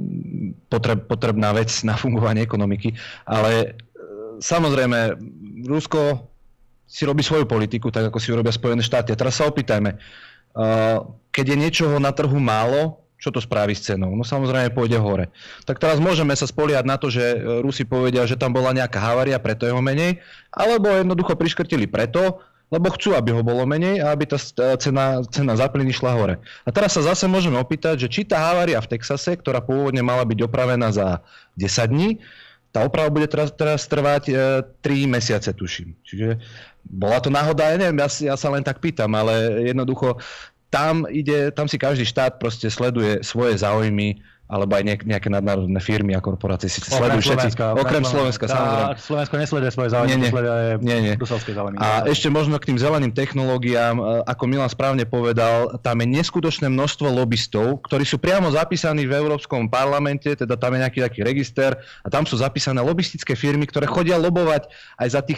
potreb, 0.67 1.05
potrebná 1.05 1.53
vec 1.55 1.71
na 1.85 1.95
fungovanie 1.95 2.43
ekonomiky. 2.43 2.97
Ale 3.29 3.51
e, 3.53 3.67
samozrejme, 4.41 5.19
Rusko 5.69 6.27
si 6.89 7.05
robí 7.05 7.21
svoju 7.21 7.45
politiku, 7.45 7.93
tak 7.93 8.09
ako 8.09 8.17
si 8.17 8.33
robia 8.33 8.51
Spojené 8.51 8.81
štáty. 8.81 9.13
A 9.13 9.19
teraz 9.19 9.37
sa 9.37 9.47
opýtajme, 9.47 9.93
e, 9.93 9.97
keď 11.29 11.45
je 11.53 11.57
niečoho 11.57 11.95
na 12.01 12.11
trhu 12.11 12.39
málo, 12.41 13.08
čo 13.19 13.35
to 13.35 13.43
spraví 13.43 13.75
s 13.75 13.83
cenou? 13.83 14.15
No 14.15 14.23
samozrejme 14.23 14.71
pôjde 14.71 14.95
hore. 14.95 15.27
Tak 15.67 15.83
teraz 15.83 15.99
môžeme 15.99 16.31
sa 16.39 16.47
spoliať 16.47 16.87
na 16.87 16.95
to, 16.95 17.11
že 17.11 17.35
e, 17.35 17.37
Rusi 17.59 17.83
povedia, 17.83 18.23
že 18.23 18.39
tam 18.39 18.55
bola 18.55 18.71
nejaká 18.71 18.95
havária, 18.95 19.35
preto 19.43 19.67
je 19.67 19.75
ho 19.75 19.83
menej, 19.83 20.23
alebo 20.55 20.87
jednoducho 20.87 21.35
priškrtili 21.35 21.91
preto, 21.91 22.39
lebo 22.71 22.87
chcú, 22.95 23.17
aby 23.17 23.33
ho 23.35 23.41
bolo 23.43 23.65
menej 23.67 23.99
a 23.99 24.13
aby 24.13 24.29
tá 24.29 24.37
cena, 24.77 25.25
cena 25.27 25.53
za 25.57 25.67
plyn 25.67 25.89
išla 25.89 26.15
hore. 26.15 26.39
A 26.63 26.69
teraz 26.71 26.95
sa 26.95 27.01
zase 27.01 27.25
môžeme 27.27 27.57
opýtať, 27.59 28.05
že 28.05 28.07
či 28.07 28.21
tá 28.23 28.39
havária 28.39 28.79
v 28.79 28.95
Texase, 28.95 29.35
ktorá 29.35 29.59
pôvodne 29.59 30.05
mala 30.05 30.23
byť 30.23 30.39
opravená 30.45 30.93
za 30.93 31.19
10 31.57 31.91
dní, 31.91 32.09
tá 32.69 32.85
oprava 32.85 33.09
bude 33.09 33.25
teraz, 33.25 33.49
teraz 33.57 33.89
trvať 33.89 34.23
e, 34.29 34.33
3 34.85 35.09
mesiace, 35.09 35.49
tuším. 35.57 35.97
Čiže 36.05 36.37
bola 36.85 37.17
to 37.17 37.33
náhoda, 37.33 37.73
ja 37.73 37.81
neviem, 37.81 37.97
ja, 37.97 38.09
ja 38.33 38.35
sa 38.37 38.53
len 38.53 38.61
tak 38.61 38.77
pýtam, 38.77 39.09
ale 39.17 39.65
jednoducho 39.73 40.21
tam, 40.69 41.05
ide, 41.09 41.51
tam 41.51 41.65
si 41.65 41.81
každý 41.81 42.05
štát 42.05 42.37
proste 42.37 42.69
sleduje 42.69 43.25
svoje 43.25 43.57
záujmy 43.57 44.21
alebo 44.49 44.81
aj 44.81 45.05
nejaké 45.05 45.29
nadnárodné 45.29 45.77
firmy 45.77 46.17
a 46.17 46.21
korporácie 46.25 46.73
si 46.73 46.81
sledujú 46.81 47.21
všetci. 47.21 47.53
Okrem 47.77 48.01
Slovenska, 48.01 48.49
samozrejme. 48.49 48.97
Slovensko 48.97 49.35
nesleduje 49.37 49.69
svoje 49.69 49.89
záujmy, 49.93 50.17
nie, 50.17 50.31
nie, 50.81 50.97
nie, 51.05 51.13
bruselské 51.21 51.53
záujmy. 51.53 51.77
A 51.77 52.09
ešte 52.09 52.33
možno 52.33 52.57
k 52.57 52.73
tým 52.73 52.81
zeleným 52.81 53.13
technológiám, 53.13 54.01
e, 54.01 54.03
ako 54.25 54.43
Milan 54.49 54.65
správne 54.73 55.05
povedal, 55.05 55.77
tam 55.85 56.01
je 56.01 56.09
neskutočné 56.17 56.65
množstvo 56.65 57.13
lobbystov, 57.13 57.85
ktorí 57.85 58.01
sú 58.09 58.17
priamo 58.17 58.49
zapísaní 58.49 59.05
v 59.05 59.21
Európskom 59.21 59.69
parlamente, 59.69 60.33
teda 60.33 60.57
tam 60.57 60.73
je 60.73 60.79
nejaký 60.81 60.99
taký 61.05 61.21
register 61.21 61.77
a 62.01 62.09
tam 62.09 62.25
sú 62.25 62.33
zapísané 62.41 62.81
lobbystické 62.81 63.37
firmy, 63.37 63.69
ktoré 63.69 63.85
chodia 63.85 64.17
lobovať 64.17 64.65
aj 64.97 65.07
za, 65.13 65.21
tých 65.21 65.37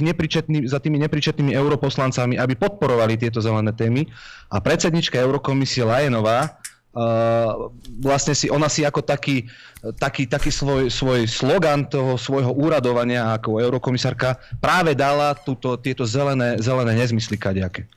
za 0.71 0.79
tými 0.79 0.95
nepričetnými 1.03 1.51
europoslancami, 1.51 2.39
aby 2.39 2.55
podporovali 2.55 3.19
tieto 3.19 3.43
zelené 3.43 3.75
témy. 3.75 4.07
A 4.47 4.63
predsednička 4.63 5.19
Eurokomisie 5.19 5.83
Lajenová 5.83 6.63
Uh, 6.91 7.71
vlastne 8.03 8.35
si, 8.35 8.51
ona 8.51 8.67
si 8.67 8.83
ako 8.83 8.99
taký, 8.99 9.47
taký, 9.95 10.27
taký 10.27 10.51
svoj, 10.51 10.91
svoj 10.91 11.23
slogan 11.23 11.87
toho 11.87 12.19
svojho 12.19 12.51
úradovania 12.51 13.31
ako 13.31 13.63
eurokomisárka 13.63 14.35
práve 14.59 14.91
dala 14.91 15.31
túto, 15.31 15.79
tieto 15.79 16.03
zelené, 16.03 16.59
zelené 16.59 16.91
nezmysly 16.99 17.39
kadejaké. 17.39 17.87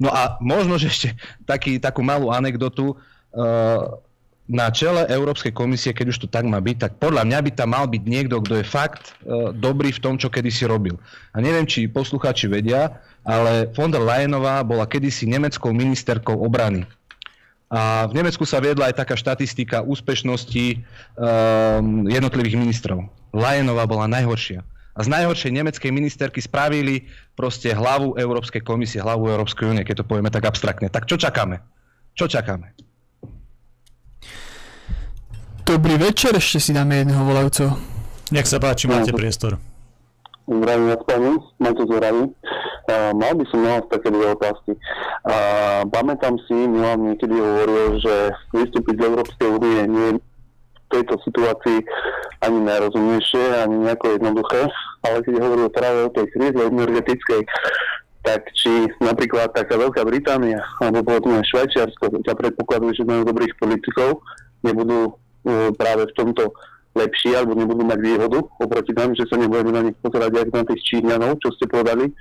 No 0.00 0.08
a 0.08 0.40
možno, 0.40 0.80
že 0.80 0.88
ešte 0.88 1.08
taký, 1.44 1.76
takú 1.76 2.00
malú 2.00 2.32
anekdotu. 2.32 2.96
Uh, 3.36 4.00
na 4.50 4.68
čele 4.74 5.06
Európskej 5.06 5.54
komisie, 5.54 5.94
keď 5.94 6.06
už 6.12 6.18
to 6.24 6.28
tak 6.28 6.42
má 6.44 6.58
byť, 6.58 6.76
tak 6.76 6.92
podľa 6.98 7.24
mňa 7.24 7.38
by 7.46 7.50
tam 7.54 7.72
mal 7.72 7.86
byť 7.86 8.02
niekto, 8.04 8.42
kto 8.42 8.60
je 8.60 8.66
fakt 8.66 9.14
uh, 9.22 9.54
dobrý 9.54 9.94
v 9.94 10.02
tom, 10.02 10.14
čo 10.16 10.32
kedysi 10.32 10.66
robil. 10.66 10.96
A 11.32 11.40
neviem, 11.40 11.68
či 11.68 11.84
poslucháči 11.84 12.50
vedia, 12.50 12.96
ale 13.22 13.70
von 13.76 13.92
der 13.92 14.02
Leyenová 14.02 14.66
bola 14.66 14.88
kedysi 14.88 15.30
nemeckou 15.30 15.70
ministerkou 15.70 16.34
obrany. 16.42 16.82
A 17.72 18.04
v 18.04 18.12
Nemecku 18.20 18.44
sa 18.44 18.60
viedla 18.60 18.92
aj 18.92 19.00
taká 19.00 19.16
štatistika 19.16 19.80
úspešnosti 19.80 20.76
um, 20.76 22.04
jednotlivých 22.04 22.60
ministrov. 22.60 23.08
Lajenová 23.32 23.88
bola 23.88 24.04
najhoršia. 24.12 24.60
A 24.92 25.00
z 25.00 25.08
najhoršej 25.08 25.56
nemeckej 25.56 25.88
ministerky 25.88 26.44
spravili 26.44 27.08
proste 27.32 27.72
hlavu 27.72 28.20
Európskej 28.20 28.60
komisie, 28.60 29.00
hlavu 29.00 29.24
Európskej 29.32 29.72
únie, 29.72 29.88
keď 29.88 30.04
to 30.04 30.08
povieme 30.08 30.28
tak 30.28 30.44
abstraktne. 30.44 30.92
Tak 30.92 31.08
čo 31.08 31.16
čakáme? 31.16 31.64
Čo 32.12 32.28
čakáme? 32.28 32.76
Dobrý 35.64 35.96
večer, 35.96 36.36
ešte 36.36 36.60
si 36.60 36.70
dáme 36.76 37.00
jedného 37.00 37.24
volajúceho. 37.24 37.72
Nech 38.36 38.44
sa 38.44 38.60
páči, 38.60 38.84
máte 38.84 39.16
priestor. 39.16 39.56
Zdravím 40.44 40.92
vás 40.92 41.02
pani, 41.08 41.32
máte 41.56 41.82
zdraví. 41.88 42.36
Uh, 42.92 43.16
mal 43.16 43.32
by 43.32 43.44
som 43.48 43.64
na 43.64 43.80
vás 43.80 43.88
také 43.88 44.12
dve 44.12 44.36
otázky. 44.36 44.76
Uh, 45.24 45.80
pamätám 45.88 46.36
si, 46.44 46.52
Milan 46.52 47.08
niekedy 47.08 47.32
hovoril, 47.32 47.96
že 48.04 48.36
vystúpiť 48.52 49.00
z 49.00 49.06
Európskej 49.08 49.48
únie 49.48 49.80
nie 49.88 50.06
je 50.12 50.14
v 50.20 50.20
tejto 51.00 51.16
situácii 51.24 51.88
ani 52.44 52.58
najrozumnejšie, 52.68 53.64
ani 53.64 53.76
nejako 53.88 54.20
jednoduché, 54.20 54.68
ale 55.08 55.24
keď 55.24 55.34
hovoril 55.40 55.68
práve 55.72 55.98
o 56.04 56.12
tej 56.12 56.26
kríze 56.36 56.60
energetickej, 56.60 57.40
tak 58.28 58.44
či 58.52 58.92
napríklad 59.00 59.56
taká 59.56 59.80
Veľká 59.80 60.04
Británia 60.04 60.60
alebo 60.84 61.00
povedzme 61.00 61.40
Švajčiarsko, 61.48 62.12
sa 62.28 62.34
predpokladuje, 62.36 62.92
že 62.92 63.08
majú 63.08 63.24
dobrých 63.24 63.56
politikov, 63.56 64.20
nebudú 64.60 65.16
uh, 65.16 65.72
práve 65.80 66.12
v 66.12 66.16
tomto 66.20 66.52
lepší 66.92 67.32
alebo 67.32 67.56
nebudú 67.56 67.88
mať 67.88 67.98
výhodu 68.04 68.38
oproti 68.60 68.92
nám, 68.92 69.16
že 69.16 69.24
sa 69.24 69.40
nebudeme 69.40 69.72
na 69.72 69.82
nich 69.88 69.96
pozerať 70.04 70.44
aj 70.44 70.46
na 70.52 70.64
tých 70.68 70.82
Číňanov, 70.92 71.40
čo 71.40 71.48
ste 71.56 71.64
povedali. 71.64 72.12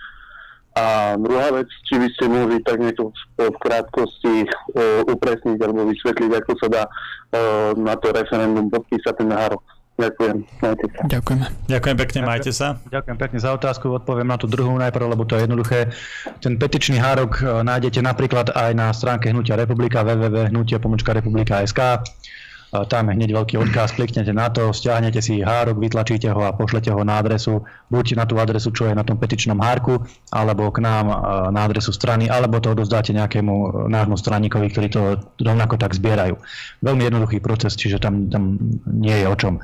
A 0.72 1.20
druhá 1.20 1.52
vec, 1.52 1.68
či 1.84 2.00
by 2.00 2.08
ste 2.16 2.26
mohli 2.32 2.64
tak 2.64 2.80
niečo 2.80 3.12
v, 3.36 3.58
krátkosti 3.60 4.48
uh, 4.48 5.04
upresniť 5.04 5.60
alebo 5.60 5.84
vysvetliť, 5.84 6.32
ako 6.32 6.52
sa 6.64 6.68
dá 6.72 6.84
uh, 6.88 7.76
na 7.76 8.00
to 8.00 8.16
referendum 8.16 8.72
podpísať 8.72 9.14
ten 9.20 9.30
nárok. 9.36 9.60
Ďakujem. 10.00 10.38
Majte 10.64 10.88
sa. 10.90 11.02
Ďakujeme. 11.06 11.46
Ďakujem 11.68 11.98
pekne, 12.00 12.20
majte 12.26 12.52
sa. 12.56 12.68
Ďakujem 12.90 13.18
pekne 13.22 13.40
za 13.44 13.52
otázku, 13.54 13.92
odpoviem 13.92 14.26
na 14.26 14.40
tú 14.40 14.48
druhú 14.50 14.74
najprv, 14.80 15.06
lebo 15.14 15.28
to 15.30 15.38
je 15.38 15.46
jednoduché. 15.46 15.94
Ten 16.42 16.58
petičný 16.58 16.98
hárok 16.98 17.44
e, 17.44 17.62
nájdete 17.62 18.02
napríklad 18.02 18.50
aj 18.56 18.72
na 18.74 18.90
stránke 18.96 19.30
Hnutia 19.30 19.60
Republika 19.60 20.02
www.hnutia.republika.sk 20.02 21.80
tam 22.72 23.12
je 23.12 23.20
hneď 23.20 23.36
veľký 23.36 23.60
odkaz, 23.60 23.92
kliknete 24.00 24.32
na 24.32 24.48
to, 24.48 24.72
stiahnete 24.72 25.20
si 25.20 25.44
hárok, 25.44 25.76
vytlačíte 25.76 26.32
ho 26.32 26.48
a 26.48 26.56
pošlete 26.56 26.88
ho 26.88 27.04
na 27.04 27.20
adresu, 27.20 27.68
buď 27.92 28.16
na 28.16 28.24
tú 28.24 28.40
adresu, 28.40 28.72
čo 28.72 28.88
je 28.88 28.96
na 28.96 29.04
tom 29.04 29.20
petičnom 29.20 29.60
hárku, 29.60 30.00
alebo 30.32 30.72
k 30.72 30.80
nám 30.80 31.12
na 31.52 31.68
adresu 31.68 31.92
strany, 31.92 32.32
alebo 32.32 32.64
to 32.64 32.72
odozdáte 32.72 33.12
nejakému 33.12 33.54
e, 33.54 33.68
nášmu 33.92 34.16
straníkovi, 34.16 34.72
ktorí 34.72 34.88
to 34.88 35.20
rovnako 35.44 35.76
tak 35.76 35.92
zbierajú. 35.92 36.40
Veľmi 36.80 37.04
jednoduchý 37.12 37.44
proces, 37.44 37.76
čiže 37.76 38.00
tam, 38.00 38.32
tam 38.32 38.56
nie 38.88 39.20
je 39.20 39.28
o 39.28 39.36
čom. 39.36 39.60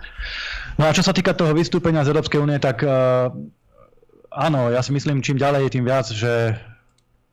No 0.75 0.83
a 0.83 0.91
čo 0.91 0.99
sa 0.99 1.15
týka 1.15 1.31
toho 1.31 1.55
vystúpenia 1.55 2.03
z 2.03 2.11
Európskej 2.11 2.43
únie, 2.43 2.59
tak 2.59 2.83
uh, 2.83 3.31
áno, 4.35 4.67
ja 4.67 4.83
si 4.83 4.91
myslím, 4.91 5.23
čím 5.23 5.39
ďalej, 5.39 5.71
tým 5.71 5.87
viac, 5.87 6.11
že 6.11 6.59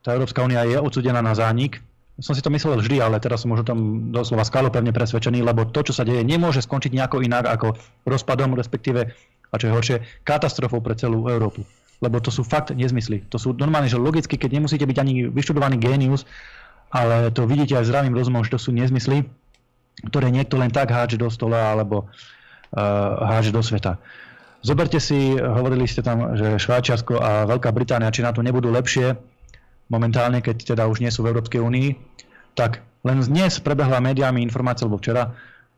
tá 0.07 0.15
Európska 0.15 0.39
únia 0.39 0.63
je 0.63 0.79
odsudená 0.79 1.19
na 1.19 1.35
zánik 1.35 1.83
som 2.15 2.31
si 2.31 2.39
to 2.39 2.47
myslel 2.47 2.79
vždy, 2.79 3.03
ale 3.03 3.19
teraz 3.19 3.43
som 3.43 3.51
možno 3.51 3.67
tam 3.67 3.79
doslova 4.15 4.47
skalopevne 4.47 4.95
presvedčený, 4.95 5.43
lebo 5.43 5.67
to, 5.67 5.83
čo 5.83 5.91
sa 5.91 6.07
deje, 6.07 6.23
nemôže 6.23 6.63
skončiť 6.63 6.95
nejako 6.95 7.19
inak 7.19 7.43
ako 7.43 7.75
rozpadom, 8.07 8.55
respektíve, 8.55 9.11
a 9.51 9.55
čo 9.59 9.67
je 9.67 9.75
horšie, 9.75 9.97
katastrofou 10.23 10.79
pre 10.79 10.95
celú 10.95 11.27
Európu. 11.27 11.67
Lebo 11.99 12.23
to 12.23 12.31
sú 12.31 12.47
fakt 12.47 12.71
nezmysly. 12.71 13.27
To 13.31 13.39
sú 13.39 13.51
normálne, 13.55 13.91
že 13.91 13.99
logicky, 13.99 14.39
keď 14.39 14.63
nemusíte 14.63 14.87
byť 14.87 14.97
ani 14.99 15.27
vyštudovaný 15.27 15.75
génius, 15.75 16.23
ale 16.91 17.35
to 17.35 17.43
vidíte 17.43 17.75
aj 17.75 17.87
zdravým 17.91 18.15
rozumom, 18.15 18.47
že 18.47 18.55
to 18.55 18.59
sú 18.63 18.71
nezmysly, 18.71 19.27
ktoré 20.07 20.31
niekto 20.31 20.55
len 20.55 20.71
tak 20.71 20.91
háže 20.91 21.19
do 21.19 21.27
stola 21.27 21.75
alebo 21.75 22.07
uh, 22.07 23.27
háže 23.27 23.51
do 23.51 23.59
sveta. 23.59 23.99
Zoberte 24.63 25.03
si, 25.03 25.35
hovorili 25.35 25.85
ste 25.85 26.01
tam, 26.01 26.33
že 26.33 26.57
Švajčiarsko 26.57 27.19
a 27.19 27.45
Veľká 27.45 27.69
Británia, 27.75 28.09
či 28.09 28.23
na 28.23 28.31
to 28.31 28.41
nebudú 28.41 28.71
lepšie, 28.71 29.13
momentálne, 29.89 30.41
keď 30.41 30.75
teda 30.75 30.83
už 30.89 31.01
nie 31.01 31.11
sú 31.13 31.25
v 31.25 31.35
Európskej 31.35 31.61
únii, 31.61 31.89
tak 32.57 32.81
len 33.05 33.21
dnes 33.21 33.61
prebehla 33.61 34.01
médiami 34.01 34.41
informácia, 34.41 34.87
alebo 34.87 34.97
včera, 34.97 35.35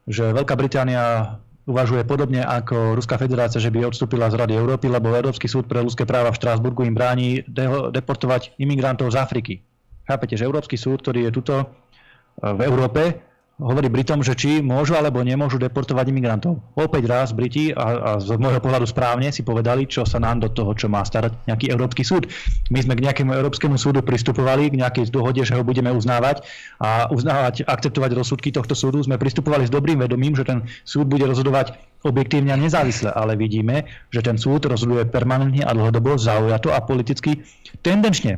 že 0.07 0.31
Veľká 0.31 0.55
Británia 0.55 1.35
uvažuje 1.67 2.07
podobne 2.07 2.47
ako 2.47 2.95
Ruská 2.95 3.19
federácia, 3.19 3.59
že 3.59 3.67
by 3.67 3.91
odstúpila 3.91 4.31
z 4.31 4.39
Rady 4.39 4.55
Európy, 4.55 4.87
lebo 4.87 5.11
Európsky 5.11 5.51
súd 5.51 5.67
pre 5.67 5.83
ľudské 5.83 6.07
práva 6.07 6.31
v 6.31 6.39
Štrásburgu 6.39 6.87
im 6.87 6.95
bráni 6.95 7.43
de- 7.43 7.91
deportovať 7.91 8.55
imigrantov 8.55 9.11
z 9.11 9.19
Afriky. 9.19 9.53
Chápete, 10.07 10.39
že 10.39 10.47
Európsky 10.47 10.79
súd, 10.79 11.03
ktorý 11.03 11.27
je 11.27 11.31
tuto 11.35 11.55
e, 11.59 11.65
v 12.39 12.59
Európe, 12.63 13.19
hovorí 13.57 13.89
Britom, 13.89 14.21
že 14.21 14.37
či 14.37 14.61
môžu 14.61 14.93
alebo 14.93 15.17
nemôžu 15.25 15.57
deportovať 15.57 16.13
imigrantov. 16.13 16.61
Opäť 16.77 17.09
raz 17.09 17.33
Briti, 17.33 17.73
a, 17.73 18.17
a 18.17 18.21
z 18.21 18.37
môjho 18.37 18.61
pohľadu 18.61 18.85
správne, 18.85 19.33
si 19.33 19.41
povedali, 19.41 19.89
čo 19.89 20.05
sa 20.05 20.21
nám 20.21 20.45
do 20.45 20.49
toho, 20.53 20.77
čo 20.77 20.85
má 20.85 21.01
starať 21.01 21.33
nejaký 21.49 21.73
Európsky 21.73 22.05
súd. 22.05 22.29
My 22.69 22.85
sme 22.85 22.93
k 22.93 23.09
nejakému 23.09 23.33
Európskemu 23.33 23.81
súdu 23.81 24.05
pristupovali, 24.05 24.69
k 24.69 24.79
nejakej 24.85 25.09
dohode, 25.09 25.41
že 25.41 25.57
ho 25.57 25.65
budeme 25.65 25.89
uznávať 25.89 26.45
a 26.77 27.09
uznávať, 27.09 27.65
akceptovať 27.65 28.11
rozsudky 28.13 28.53
tohto 28.53 28.77
súdu. 28.77 29.01
Sme 29.01 29.17
pristupovali 29.17 29.65
s 29.65 29.73
dobrým 29.73 29.97
vedomím, 29.97 30.37
že 30.37 30.45
ten 30.45 30.61
súd 30.85 31.09
bude 31.09 31.25
rozhodovať 31.25 31.73
objektívne 32.05 32.53
a 32.53 32.61
nezávisle, 32.61 33.09
ale 33.09 33.33
vidíme, 33.33 33.89
že 34.13 34.21
ten 34.21 34.37
súd 34.37 34.69
rozhoduje 34.69 35.09
permanentne 35.09 35.65
a 35.65 35.73
dlhodobo 35.73 36.21
zaujato 36.21 36.69
a 36.69 36.85
politicky 36.85 37.41
tendenčne 37.81 38.37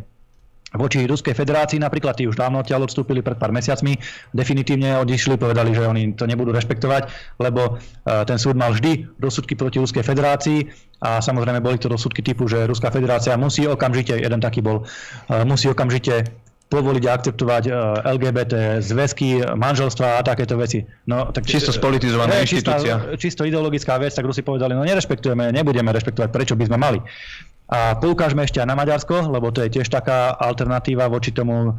voči 0.75 1.05
Ruskej 1.05 1.33
federácii, 1.33 1.81
napríklad 1.81 2.13
tí 2.19 2.29
už 2.29 2.37
dávno 2.37 2.61
odtiaľ 2.61 2.85
odstúpili 2.85 3.25
pred 3.25 3.41
pár 3.41 3.49
mesiacmi, 3.49 3.97
definitívne 4.35 5.01
odišli, 5.01 5.39
povedali, 5.39 5.73
že 5.73 5.87
oni 5.89 6.13
to 6.13 6.29
nebudú 6.29 6.53
rešpektovať, 6.53 7.09
lebo 7.41 7.77
e, 7.77 8.23
ten 8.29 8.37
súd 8.37 8.53
mal 8.53 8.75
vždy 8.75 9.17
rozsudky 9.17 9.57
proti 9.57 9.81
Ruskej 9.81 10.05
federácii 10.05 10.69
a 11.01 11.23
samozrejme 11.23 11.63
boli 11.63 11.81
to 11.81 11.89
rozsudky 11.89 12.21
typu, 12.21 12.45
že 12.45 12.67
Ruská 12.67 12.91
federácia 12.91 13.39
musí 13.39 13.65
okamžite, 13.65 14.19
jeden 14.19 14.43
taký 14.43 14.61
bol, 14.61 14.85
e, 15.31 15.45
musí 15.47 15.71
okamžite 15.71 16.27
povoliť 16.69 17.03
a 17.09 17.11
akceptovať 17.17 17.63
e, 17.65 17.71
LGBT 18.13 18.53
zväzky, 18.85 19.41
manželstva 19.41 20.21
a 20.21 20.25
takéto 20.27 20.53
veci. 20.53 20.85
No, 21.09 21.33
tak, 21.33 21.49
čisto 21.49 21.73
spolitizovaná 21.73 22.45
inštitúcia. 22.45 23.17
Čistá, 23.17 23.17
čisto 23.17 23.41
ideologická 23.49 23.97
vec, 23.97 24.13
tak 24.13 24.29
Rusi 24.29 24.45
povedali, 24.45 24.77
no 24.77 24.85
nerešpektujeme, 24.85 25.49
nebudeme 25.49 25.89
rešpektovať, 25.89 26.29
prečo 26.29 26.53
by 26.53 26.69
sme 26.69 26.77
mali. 26.77 26.99
A 27.69 27.93
poukážme 28.01 28.41
ešte 28.41 28.57
aj 28.57 28.65
na 28.65 28.73
Maďarsko, 28.73 29.29
lebo 29.29 29.53
to 29.53 29.61
je 29.61 29.77
tiež 29.77 29.93
taká 29.93 30.33
alternatíva 30.33 31.05
voči 31.05 31.29
tomu 31.29 31.69
e, 31.69 31.73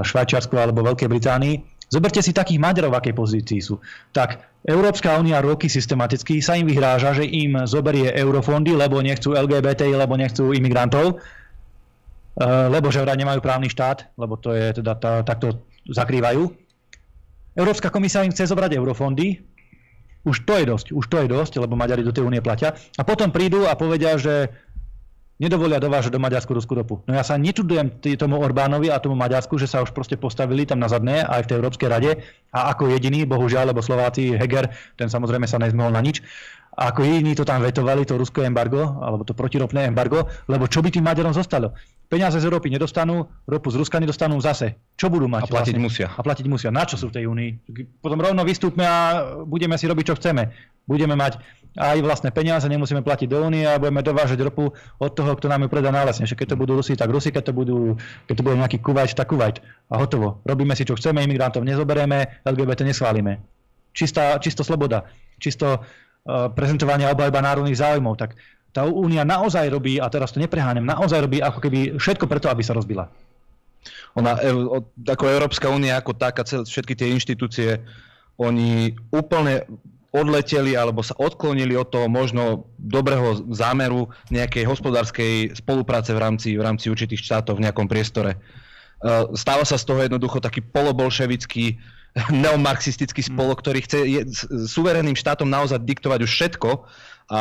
Švajčiarsku 0.00 0.56
alebo 0.56 0.80
Veľkej 0.80 1.08
Británii. 1.12 1.54
Zoberte 1.92 2.24
si 2.24 2.32
takých 2.32 2.56
Maďarov, 2.56 2.96
akej 2.96 3.12
pozícii 3.12 3.60
sú. 3.60 3.76
Tak 4.16 4.40
Európska 4.64 5.20
únia 5.20 5.44
roky 5.44 5.68
systematicky 5.68 6.40
sa 6.40 6.56
im 6.56 6.64
vyhráža, 6.64 7.12
že 7.12 7.28
im 7.28 7.68
zoberie 7.68 8.08
eurofondy, 8.08 8.72
lebo 8.72 9.04
nechcú 9.04 9.36
LGBT, 9.36 9.92
lebo 9.92 10.16
nechcú 10.16 10.56
imigrantov, 10.56 11.20
e, 11.20 12.48
lebo 12.72 12.88
že 12.88 13.04
vraj 13.04 13.20
nemajú 13.20 13.44
právny 13.44 13.68
štát, 13.68 14.16
lebo 14.16 14.40
to 14.40 14.56
je 14.56 14.80
teda 14.80 14.96
tá, 14.96 15.20
takto 15.20 15.60
zakrývajú. 15.92 16.48
Európska 17.52 17.92
komisia 17.92 18.24
im 18.24 18.32
chce 18.32 18.48
zobrať 18.48 18.80
eurofondy, 18.80 19.44
už 20.22 20.46
to 20.46 20.54
je 20.54 20.64
dosť, 20.64 20.86
už 20.94 21.04
to 21.10 21.16
je 21.20 21.28
dosť, 21.28 21.52
lebo 21.58 21.74
Maďari 21.74 22.06
do 22.06 22.14
tej 22.14 22.22
únie 22.22 22.38
platia. 22.38 22.78
A 22.94 23.02
potom 23.02 23.34
prídu 23.34 23.66
a 23.66 23.74
povedia, 23.74 24.14
že 24.14 24.54
nedovolia 25.42 25.82
dovážať 25.82 26.14
do 26.14 26.22
Maďarsku 26.22 26.54
ruskú 26.54 26.78
ropu. 26.78 26.94
No 27.10 27.18
ja 27.18 27.26
sa 27.26 27.34
nečudujem 27.34 27.98
tomu 28.14 28.38
Orbánovi 28.38 28.94
a 28.94 29.02
tomu 29.02 29.18
Maďarsku, 29.18 29.58
že 29.58 29.66
sa 29.66 29.82
už 29.82 29.90
proste 29.90 30.14
postavili 30.14 30.62
tam 30.62 30.78
na 30.78 30.86
zadné 30.86 31.26
aj 31.26 31.42
v 31.42 31.48
tej 31.50 31.56
Európskej 31.58 31.88
rade 31.90 32.10
a 32.54 32.70
ako 32.70 32.94
jediný, 32.94 33.26
bohužiaľ, 33.26 33.74
lebo 33.74 33.82
Slováci, 33.82 34.38
Heger, 34.38 34.70
ten 34.94 35.10
samozrejme 35.10 35.50
sa 35.50 35.58
nezmohol 35.58 35.90
na 35.90 35.98
nič, 35.98 36.22
a 36.72 36.88
ako 36.88 37.04
jediní 37.04 37.36
to 37.36 37.44
tam 37.44 37.60
vetovali, 37.60 38.08
to 38.08 38.16
ruské 38.16 38.48
embargo, 38.48 38.96
alebo 39.04 39.28
to 39.28 39.36
protiropné 39.36 39.92
embargo, 39.92 40.24
lebo 40.48 40.64
čo 40.64 40.80
by 40.80 40.88
tým 40.88 41.04
Maďarom 41.04 41.36
zostalo? 41.36 41.76
Peniaze 42.08 42.40
z 42.40 42.48
Európy 42.48 42.68
nedostanú, 42.72 43.28
ropu 43.48 43.72
z 43.72 43.80
Ruska 43.80 43.96
nedostanú 43.96 44.36
zase. 44.40 44.76
Čo 45.00 45.08
budú 45.08 45.28
mať? 45.32 45.48
A 45.48 45.52
platiť 45.52 45.76
vlastne? 45.76 45.84
musia. 45.84 46.06
A 46.12 46.20
platiť 46.20 46.44
musia. 46.48 46.68
Na 46.68 46.84
čo 46.84 47.00
sú 47.00 47.08
v 47.08 47.16
tej 47.20 47.24
únii? 47.24 47.50
Potom 48.04 48.20
rovno 48.20 48.44
vystúpme 48.44 48.84
a 48.84 49.24
budeme 49.48 49.80
si 49.80 49.88
robiť, 49.88 50.12
čo 50.12 50.14
chceme. 50.20 50.52
Budeme 50.84 51.16
mať 51.16 51.40
aj 51.72 52.04
vlastné 52.04 52.28
peniaze, 52.36 52.68
nemusíme 52.68 53.00
platiť 53.00 53.32
do 53.32 53.48
únie 53.48 53.64
a 53.64 53.80
budeme 53.80 54.04
dovážať 54.04 54.44
ropu 54.44 54.76
od 55.00 55.10
toho, 55.16 55.32
kto 55.32 55.48
nám 55.48 55.64
ju 55.64 55.68
predá 55.72 55.88
najlesnejšie. 55.88 56.36
Keď 56.36 56.48
to 56.52 56.60
budú 56.60 56.76
Rusi, 56.76 56.92
tak 56.92 57.08
Rusi, 57.08 57.32
keď 57.32 57.48
to 57.48 57.52
budú, 57.56 57.96
keď 58.28 58.34
to 58.36 58.44
bude 58.44 58.60
nejaký 58.60 58.78
Kuwait, 58.84 59.16
tak 59.16 59.32
Kuwait. 59.32 59.64
A 59.88 59.96
hotovo. 59.96 60.44
Robíme 60.44 60.76
si, 60.76 60.84
čo 60.84 61.00
chceme, 61.00 61.24
imigrantov 61.24 61.64
nezoberieme, 61.64 62.44
LGBT 62.44 62.84
neschválime. 62.84 63.40
Čistá, 63.96 64.36
čisto 64.36 64.60
sloboda, 64.60 65.08
čisto 65.40 65.80
uh, 65.80 66.52
prezentovanie 66.52 67.08
obhajba 67.08 67.40
národných 67.40 67.80
záujmov. 67.80 68.20
Tak 68.20 68.36
tá 68.72 68.84
únia 68.84 69.24
naozaj 69.24 69.68
robí, 69.68 69.96
a 69.96 70.08
teraz 70.12 70.32
to 70.32 70.40
nepreháňam, 70.40 70.84
naozaj 70.84 71.24
robí 71.24 71.40
ako 71.40 71.60
keby 71.60 71.96
všetko 71.96 72.24
preto, 72.28 72.48
aby 72.48 72.64
sa 72.64 72.72
rozbila. 72.72 73.08
Ona, 74.16 74.36
e, 74.40 74.52
ako 75.08 75.24
Európska 75.28 75.68
únia, 75.68 76.00
ako 76.00 76.16
taká, 76.16 76.44
všetky 76.44 76.96
tie 76.96 77.12
inštitúcie, 77.12 77.84
oni 78.40 78.96
úplne 79.12 79.68
odleteli 80.12 80.76
alebo 80.76 81.00
sa 81.00 81.16
odklonili 81.16 81.72
od 81.72 81.88
toho 81.88 82.04
možno 82.04 82.68
dobrého 82.76 83.48
zámeru 83.48 84.12
nejakej 84.28 84.68
hospodárskej 84.68 85.56
spolupráce 85.56 86.12
v 86.12 86.20
rámci, 86.20 86.48
v 86.52 86.62
rámci 86.62 86.92
určitých 86.92 87.24
štátov 87.24 87.56
v 87.56 87.64
nejakom 87.64 87.88
priestore. 87.88 88.36
E, 88.36 88.38
stáva 89.32 89.64
sa 89.64 89.80
z 89.80 89.88
toho 89.88 90.04
jednoducho 90.04 90.44
taký 90.44 90.60
polobolševický 90.60 91.80
neomarxistický 92.44 93.24
spolok, 93.24 93.64
ktorý 93.64 93.80
chce 93.88 93.98
je, 94.04 94.20
suverénnym 94.68 95.16
štátom 95.16 95.48
naozaj 95.48 95.80
diktovať 95.80 96.28
už 96.28 96.30
všetko. 96.30 96.84
A 97.32 97.40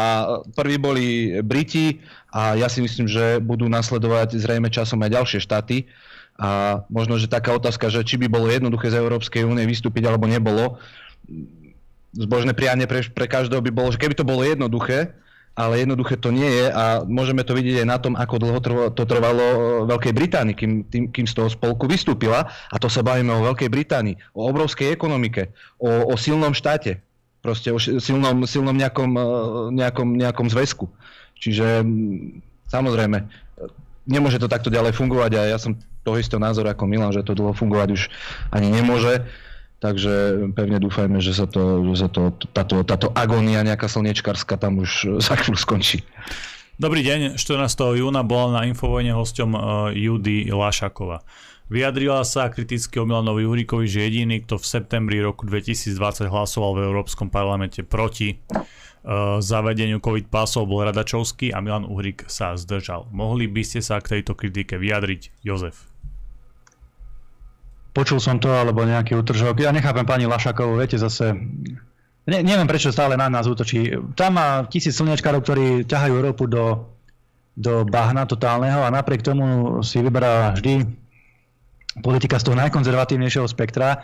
prví 0.55 0.79
boli 0.79 1.07
Briti 1.43 1.99
a 2.31 2.55
ja 2.55 2.71
si 2.71 2.79
myslím, 2.79 3.11
že 3.11 3.43
budú 3.43 3.67
nasledovať 3.67 4.39
zrejme 4.39 4.71
časom 4.71 5.03
aj 5.03 5.11
ďalšie 5.11 5.39
štáty. 5.43 5.91
A 6.39 6.79
možno, 6.87 7.19
že 7.19 7.27
taká 7.27 7.51
otázka, 7.51 7.91
že 7.91 8.07
či 8.07 8.15
by 8.15 8.31
bolo 8.31 8.47
jednoduché 8.47 8.87
z 8.87 9.03
Európskej 9.03 9.43
únie 9.43 9.67
vystúpiť 9.67 10.07
alebo 10.07 10.31
nebolo, 10.31 10.79
zbožné 12.11 12.51
prianie 12.51 12.87
pre, 12.87 13.03
pre 13.07 13.27
každého 13.27 13.63
by 13.63 13.71
bolo, 13.71 13.89
že 13.91 13.99
keby 13.99 14.15
to 14.15 14.27
bolo 14.27 14.43
jednoduché, 14.43 15.15
ale 15.51 15.83
jednoduché 15.83 16.15
to 16.15 16.31
nie 16.31 16.47
je 16.47 16.71
a 16.71 17.03
môžeme 17.03 17.43
to 17.43 17.51
vidieť 17.51 17.83
aj 17.83 17.87
na 17.87 17.97
tom, 17.99 18.13
ako 18.15 18.35
dlho 18.39 18.59
to 18.95 19.03
trvalo 19.03 19.45
Veľkej 19.83 20.13
Británii, 20.15 20.55
kým, 20.55 20.71
tým, 20.87 21.03
kým 21.11 21.27
z 21.27 21.35
toho 21.35 21.51
spolku 21.51 21.91
vystúpila. 21.91 22.47
A 22.71 22.75
to 22.79 22.87
sa 22.87 23.03
bavíme 23.03 23.35
o 23.35 23.43
Veľkej 23.51 23.67
Británii, 23.67 24.15
o 24.31 24.47
obrovskej 24.47 24.95
ekonomike, 24.95 25.51
o, 25.75 26.07
o 26.07 26.15
silnom 26.15 26.55
štáte, 26.55 27.03
proste 27.43 27.75
o 27.75 27.79
silnom, 27.79 28.47
silnom 28.47 28.75
nejakom, 28.75 29.11
e, 29.11 29.23
nejakom, 29.75 30.07
nejakom 30.15 30.47
zväzku. 30.47 30.87
Čiže 31.35 31.83
samozrejme, 32.71 33.27
nemôže 34.07 34.39
to 34.39 34.47
takto 34.47 34.71
ďalej 34.71 34.95
fungovať 34.95 35.31
a 35.35 35.41
ja 35.51 35.57
som 35.59 35.75
toho 36.01 36.17
istého 36.17 36.41
názoru 36.41 36.71
ako 36.71 36.87
Milan, 36.87 37.13
že 37.13 37.27
to 37.27 37.37
dlho 37.37 37.53
fungovať 37.53 37.89
už 37.93 38.01
ani 38.55 38.71
nemôže. 38.71 39.21
Takže 39.81 40.45
pevne 40.53 40.77
dúfajme, 40.77 41.17
že 41.17 41.33
sa, 41.33 41.49
to, 41.49 41.81
že 41.89 42.05
sa 42.05 42.09
to, 42.13 42.29
táto, 42.53 42.85
táto 42.85 43.09
agónia 43.17 43.65
nejaká 43.65 43.89
slniečkárska 43.89 44.61
tam 44.61 44.77
už 44.85 45.17
za 45.17 45.33
chvíľu 45.41 45.57
skončí. 45.57 46.05
Dobrý 46.77 47.01
deň, 47.01 47.41
14. 47.41 47.97
júna 47.97 48.21
bola 48.21 48.61
na 48.61 48.69
Infovojne 48.69 49.17
hosťom 49.17 49.49
uh, 49.53 49.61
Judy 49.89 50.53
Lašakova. 50.53 51.25
Vyjadrila 51.69 52.21
sa 52.25 52.49
kriticky 52.53 53.01
o 53.01 53.05
Milanovi 53.09 53.41
Uhrikovi, 53.41 53.89
že 53.89 54.05
jediný, 54.05 54.45
kto 54.45 54.61
v 54.61 54.65
septembri 54.65 55.17
roku 55.17 55.49
2020 55.49 56.29
hlasoval 56.29 56.77
v 56.77 56.85
Európskom 56.85 57.33
parlamente 57.33 57.81
proti 57.81 58.37
uh, 58.37 59.41
zavedeniu 59.41 59.97
COVID 59.97 60.29
pásov 60.29 60.69
bol 60.69 60.85
Radačovský 60.85 61.53
a 61.53 61.61
Milan 61.61 61.89
Uhrik 61.89 62.29
sa 62.29 62.53
zdržal. 62.53 63.09
Mohli 63.09 63.49
by 63.49 63.61
ste 63.65 63.81
sa 63.81 63.97
k 63.97 64.17
tejto 64.17 64.37
kritike 64.37 64.77
vyjadriť, 64.77 65.41
Jozef? 65.41 65.90
Počul 67.91 68.19
som 68.23 68.39
to, 68.39 68.51
alebo 68.51 68.87
nejaký 68.87 69.15
utržok. 69.19 69.59
Ja 69.59 69.75
nechápem 69.75 70.07
pani 70.07 70.25
Lašakovú, 70.27 70.79
viete 70.79 70.95
zase, 70.95 71.35
ne, 72.27 72.37
neviem 72.39 72.67
prečo 72.67 72.91
stále 72.91 73.19
na 73.19 73.27
nás 73.27 73.47
útočí. 73.47 73.91
Tam 74.15 74.39
má 74.39 74.63
tisíc 74.67 74.95
slnečkárov, 74.95 75.43
ktorí 75.43 75.65
ťahajú 75.87 76.13
Európu 76.15 76.47
do, 76.47 76.95
do 77.55 77.83
bahna 77.83 78.23
totálneho 78.23 78.83
a 78.83 78.93
napriek 78.93 79.23
tomu 79.23 79.79
si 79.83 79.99
vyberá 79.99 80.55
vždy 80.55 80.87
politika 81.99 82.39
z 82.39 82.47
toho 82.47 82.55
najkonzervatívnejšieho 82.55 83.47
spektra. 83.51 83.99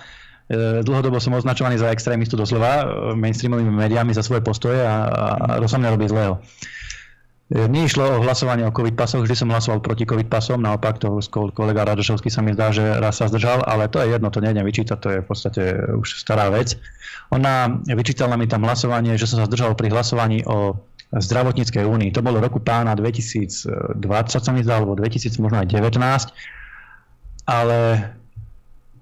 E, 0.52 0.84
dlhodobo 0.84 1.24
som 1.24 1.40
označovaný 1.40 1.80
za 1.80 1.88
extrémistu 1.96 2.36
doslova 2.36 2.84
e, 2.84 2.86
mainstreamovými 3.16 3.72
médiami 3.72 4.12
za 4.12 4.20
svoje 4.20 4.44
postoje 4.44 4.84
a, 4.84 5.08
a 5.08 5.64
to 5.64 5.72
sa 5.72 5.80
mňa 5.80 5.94
robí 5.96 6.08
zlého. 6.12 6.44
E, 7.48 7.64
nie 7.72 7.88
išlo 7.88 8.20
o 8.20 8.24
hlasovanie 8.28 8.68
o 8.68 8.76
COVID 8.76 9.00
pasoch, 9.00 9.24
vždy 9.24 9.36
som 9.40 9.48
hlasoval 9.48 9.80
proti 9.80 10.04
COVID 10.04 10.28
pasom, 10.28 10.60
naopak 10.60 11.00
to 11.00 11.24
kolega 11.56 11.88
Radošovský 11.88 12.28
sa 12.28 12.44
mi 12.44 12.52
zdá, 12.52 12.76
že 12.76 12.84
raz 13.00 13.24
sa 13.24 13.32
zdržal, 13.32 13.64
ale 13.64 13.88
to 13.88 14.04
je 14.04 14.12
jedno, 14.12 14.28
to 14.28 14.44
nejdem 14.44 14.68
vyčítať, 14.68 14.98
to 15.00 15.08
je 15.16 15.20
v 15.24 15.28
podstate 15.28 15.62
už 15.96 16.08
stará 16.20 16.52
vec. 16.52 16.76
Ona 17.32 17.80
vyčítala 17.88 18.36
mi 18.36 18.52
tam 18.52 18.68
hlasovanie, 18.68 19.16
že 19.16 19.32
som 19.32 19.40
sa 19.40 19.48
zdržal 19.48 19.80
pri 19.80 19.96
hlasovaní 19.96 20.44
o 20.44 20.76
zdravotníckej 21.16 21.88
únii. 21.88 22.12
To 22.12 22.20
bolo 22.20 22.44
roku 22.44 22.60
pána 22.60 22.92
2020 23.00 23.96
sa 24.28 24.52
mi 24.52 24.60
zdá, 24.60 24.84
alebo 24.84 25.00
2000, 25.00 25.40
možno 25.40 25.64
aj 25.64 25.72
19. 25.72 26.04
Ale 27.48 27.80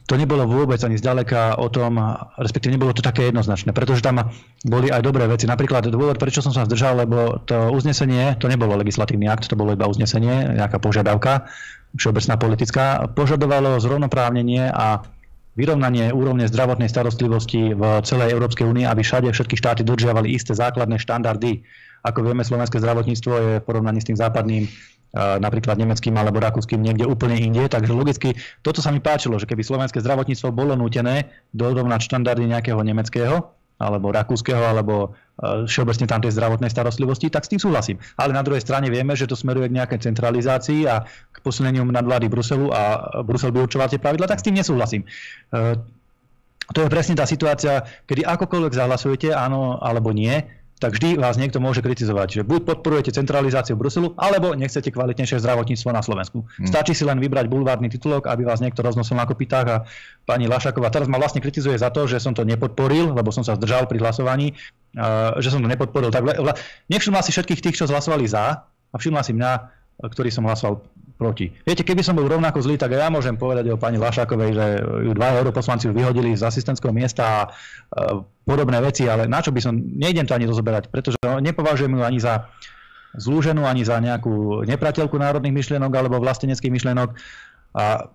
to 0.06 0.14
nebolo 0.22 0.45
vôbec 0.45 0.78
ani 0.86 1.01
zďaleka 1.01 1.58
o 1.58 1.66
tom, 1.74 1.97
respektíve 2.38 2.78
nebolo 2.78 2.93
to 2.93 3.01
také 3.01 3.26
jednoznačné, 3.26 3.74
pretože 3.74 4.06
tam 4.06 4.30
boli 4.62 4.93
aj 4.93 5.01
dobré 5.01 5.26
veci. 5.26 5.49
Napríklad 5.49 5.89
dôvod, 5.89 6.22
prečo 6.22 6.45
som 6.45 6.53
sa 6.53 6.70
zdržal, 6.70 7.01
lebo 7.01 7.41
to 7.49 7.74
uznesenie, 7.74 8.38
to 8.38 8.45
nebolo 8.45 8.78
legislatívny 8.78 9.26
akt, 9.26 9.49
to 9.49 9.58
bolo 9.58 9.74
iba 9.74 9.89
uznesenie, 9.89 10.62
nejaká 10.62 10.78
požiadavka, 10.78 11.49
všeobecná 11.97 12.36
politická, 12.38 12.86
požadovalo 13.18 13.82
zrovnoprávnenie 13.82 14.70
a 14.70 15.01
vyrovnanie 15.56 16.12
úrovne 16.12 16.45
zdravotnej 16.45 16.91
starostlivosti 16.91 17.74
v 17.74 17.84
celej 18.06 18.36
Európskej 18.36 18.68
únii, 18.68 18.86
aby 18.86 19.01
všade 19.01 19.32
všetky 19.32 19.56
štáty 19.58 19.82
dodržiavali 19.88 20.30
isté 20.30 20.53
základné 20.53 21.01
štandardy. 21.01 21.66
Ako 22.06 22.22
vieme, 22.22 22.45
slovenské 22.45 22.78
zdravotníctvo 22.78 23.34
je 23.34 23.51
v 23.58 23.66
porovnaní 23.66 24.03
s 24.03 24.08
tým 24.12 24.20
západným 24.20 24.70
napríklad 25.16 25.80
nemeckým 25.80 26.11
alebo 26.20 26.43
rakúskym 26.43 26.84
niekde 26.84 27.07
úplne 27.07 27.39
inde. 27.39 27.66
Takže 27.72 27.95
logicky 27.95 28.36
toto 28.59 28.84
sa 28.84 28.91
mi 28.91 28.99
páčilo, 28.99 29.39
že 29.39 29.47
keby 29.47 29.63
slovenské 29.63 30.03
zdravotníctvo 30.03 30.51
bolo 30.51 30.76
nutené 30.76 31.32
dorovnať 31.55 31.99
štandardy 32.03 32.51
nejakého 32.51 32.80
nemeckého, 32.84 33.55
alebo 33.76 34.11
rakúskeho, 34.11 34.63
alebo 34.72 35.16
e, 35.36 35.68
všeobecne 35.68 36.07
tam 36.07 36.24
tej 36.24 36.32
zdravotnej 36.32 36.72
starostlivosti, 36.72 37.28
tak 37.28 37.43
s 37.43 37.51
tým 37.51 37.59
súhlasím. 37.59 37.99
Ale 38.16 38.32
na 38.32 38.39
druhej 38.39 38.63
strane 38.63 38.88
vieme, 38.88 39.20
že 39.20 39.28
to 39.28 39.36
smeruje 39.36 39.68
k 39.68 39.78
nejakej 39.84 39.99
centralizácii 40.07 40.88
a 40.88 41.03
k 41.07 41.38
posilneniu 41.43 41.84
nadvlády 41.84 42.32
Bruselu 42.32 42.72
a 42.72 42.82
Brusel 43.28 43.51
by 43.51 43.68
určoval 43.68 43.91
tie 43.91 43.99
pravidla, 43.99 44.32
tak 44.32 44.39
s 44.39 44.47
tým 44.47 44.55
nesúhlasím. 44.55 45.03
E, 45.03 45.76
to 46.72 46.80
je 46.82 46.89
presne 46.89 47.20
tá 47.20 47.28
situácia, 47.28 47.84
kedy 48.09 48.26
akokoľvek 48.26 48.74
zahlasujete, 48.74 49.30
áno 49.36 49.78
alebo 49.84 50.16
nie, 50.16 50.39
tak 50.76 50.92
vždy 51.00 51.16
vás 51.16 51.40
niekto 51.40 51.64
môže 51.64 51.80
kritizovať, 51.80 52.40
že 52.40 52.42
buď 52.44 52.68
podporujete 52.68 53.16
centralizáciu 53.16 53.80
Bruselu, 53.80 54.12
alebo 54.20 54.52
nechcete 54.52 54.92
kvalitnejšie 54.92 55.40
zdravotníctvo 55.40 55.90
na 55.96 56.04
Slovensku. 56.04 56.44
Hmm. 56.44 56.68
Stačí 56.68 56.92
si 56.92 57.08
len 57.08 57.16
vybrať 57.24 57.48
bulvárny 57.48 57.88
titulok, 57.88 58.28
aby 58.28 58.44
vás 58.44 58.60
niekto 58.60 58.84
roznosil 58.84 59.16
na 59.16 59.24
kopitách 59.24 59.68
a 59.72 59.78
pani 60.28 60.52
Lašaková 60.52 60.92
teraz 60.92 61.08
ma 61.08 61.16
vlastne 61.16 61.40
kritizuje 61.40 61.80
za 61.80 61.96
to, 61.96 62.12
že 62.12 62.20
som 62.20 62.36
to 62.36 62.44
nepodporil, 62.44 63.16
lebo 63.16 63.32
som 63.32 63.48
sa 63.48 63.56
zdržal 63.56 63.88
pri 63.88 64.04
hlasovaní, 64.04 64.52
že 65.40 65.48
som 65.48 65.64
to 65.64 65.70
nepodporil. 65.72 66.12
Tak 66.12 66.28
nevšimla 66.92 67.24
si 67.24 67.32
všetkých 67.32 67.64
tých, 67.64 67.76
čo 67.80 67.88
hlasovali 67.88 68.28
za 68.28 68.68
a 68.68 68.96
všimla 69.00 69.24
si 69.24 69.32
mňa, 69.32 69.52
ktorý 70.12 70.28
som 70.28 70.44
hlasoval 70.44 70.84
proti. 71.16 71.47
Viete, 71.63 71.88
keby 71.88 72.03
som 72.03 72.20
bol 72.20 72.28
rovnako 72.28 72.59
zlý, 72.59 72.76
tak 72.76 72.91
ja 72.91 73.07
môžem 73.07 73.39
povedať 73.39 73.72
o 73.72 73.80
pani 73.80 73.95
Lašákovej, 73.95 74.51
že 74.51 74.66
ju 74.84 75.11
dva 75.16 75.39
europoslanci 75.39 75.88
vyhodili 75.91 76.36
z 76.36 76.43
asistentského 76.43 76.91
miesta 76.91 77.24
a 77.24 77.39
e, 77.43 77.49
podobné 78.43 78.84
veci, 78.84 79.07
ale 79.07 79.24
na 79.24 79.39
čo 79.39 79.55
by 79.55 79.63
som, 79.63 79.80
nejdem 79.80 80.28
to 80.28 80.36
ani 80.36 80.43
rozoberať, 80.43 80.91
pretože 80.91 81.16
nepovažujem 81.24 81.95
ju 81.95 82.01
ani 82.03 82.20
za 82.20 82.51
zlúženú, 83.16 83.63
ani 83.63 83.88
za 83.88 83.95
nejakú 84.03 84.68
nepriateľku 84.68 85.16
národných 85.16 85.55
myšlienok 85.55 85.91
alebo 85.95 86.20
vlasteneckých 86.20 86.74
myšlienok. 86.76 87.16
A 87.80 88.11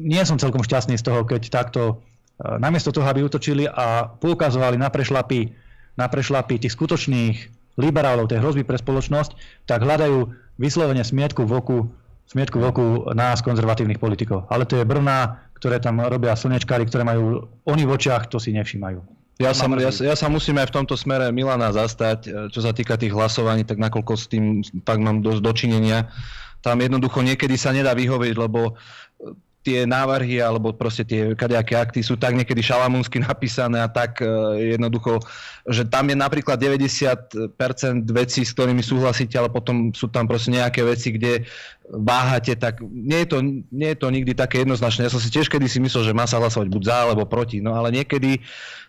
nie 0.00 0.22
som 0.24 0.40
celkom 0.40 0.64
šťastný 0.64 0.96
z 0.96 1.04
toho, 1.04 1.28
keď 1.28 1.52
takto 1.52 1.82
e, 1.84 2.56
namiesto 2.56 2.96
toho, 2.96 3.04
aby 3.04 3.20
utočili 3.28 3.68
a 3.68 4.08
poukazovali 4.08 4.80
na 4.80 4.88
prešlapy, 4.88 5.52
na 6.00 6.08
prešlapy 6.08 6.64
tých 6.64 6.72
skutočných 6.72 7.36
liberálov, 7.76 8.32
tej 8.32 8.40
hrozby 8.40 8.64
pre 8.64 8.80
spoločnosť, 8.80 9.64
tak 9.68 9.84
hľadajú 9.84 10.32
vyslovene 10.58 11.04
smietku 11.04 11.44
v 11.44 11.52
oku 11.54 11.78
smietku 12.28 12.60
veľkú 12.60 13.16
nás, 13.16 13.40
konzervatívnych 13.40 13.96
politikov. 13.96 14.44
Ale 14.52 14.68
to 14.68 14.76
je 14.76 14.84
brná, 14.84 15.40
ktoré 15.56 15.80
tam 15.80 15.98
robia 16.04 16.36
slnečkári, 16.36 16.84
ktoré 16.86 17.02
majú 17.02 17.48
oni 17.64 17.82
v 17.88 17.92
očiach, 17.96 18.28
to 18.28 18.36
si 18.36 18.52
nevšímajú. 18.52 19.00
Ja 19.38 19.54
sa, 19.54 19.70
ja, 19.78 19.90
ja 19.94 20.14
sa 20.18 20.26
musím 20.26 20.58
aj 20.58 20.74
v 20.74 20.76
tomto 20.82 20.98
smere 20.98 21.30
Milana 21.30 21.70
zastať, 21.70 22.18
e, 22.26 22.30
čo 22.50 22.58
sa 22.58 22.74
týka 22.74 22.98
tých 22.98 23.14
hlasovaní, 23.14 23.62
tak 23.62 23.78
nakoľko 23.78 24.12
s 24.18 24.26
tým 24.26 24.66
tak 24.82 24.98
mám 24.98 25.22
dosť 25.22 25.40
dočinenia. 25.40 26.10
Tam 26.58 26.82
jednoducho 26.82 27.22
niekedy 27.22 27.54
sa 27.54 27.70
nedá 27.70 27.94
vyhovieť, 27.94 28.34
lebo 28.34 28.74
tie 29.68 29.84
návrhy 29.84 30.40
alebo 30.40 30.72
proste 30.72 31.04
tie 31.04 31.36
kadejaké 31.36 31.76
akty 31.76 32.00
sú 32.00 32.16
tak 32.16 32.32
niekedy 32.32 32.64
šalamúnsky 32.64 33.20
napísané 33.28 33.84
a 33.84 33.88
tak 33.92 34.24
uh, 34.24 34.56
jednoducho, 34.56 35.20
že 35.68 35.84
tam 35.84 36.08
je 36.08 36.16
napríklad 36.16 36.56
90% 36.56 37.36
vecí, 38.08 38.40
s 38.48 38.56
ktorými 38.56 38.80
súhlasíte, 38.80 39.36
ale 39.36 39.52
potom 39.52 39.92
sú 39.92 40.08
tam 40.08 40.24
proste 40.24 40.56
nejaké 40.56 40.80
veci, 40.80 41.12
kde 41.12 41.44
váhate, 41.92 42.56
tak 42.56 42.80
nie 42.88 43.24
je 43.24 43.28
to, 43.28 43.38
nie 43.68 43.88
je 43.92 43.98
to 44.00 44.08
nikdy 44.08 44.32
také 44.32 44.64
jednoznačné. 44.64 45.08
Ja 45.08 45.12
som 45.12 45.20
si 45.20 45.28
tiež 45.28 45.52
kedy 45.52 45.68
si 45.68 45.84
myslel, 45.84 46.08
že 46.08 46.16
má 46.16 46.24
sa 46.24 46.40
hlasovať 46.40 46.68
buď 46.72 46.82
za 46.88 46.96
alebo 47.04 47.28
proti, 47.28 47.60
no 47.60 47.76
ale 47.76 47.92
niekedy 47.92 48.40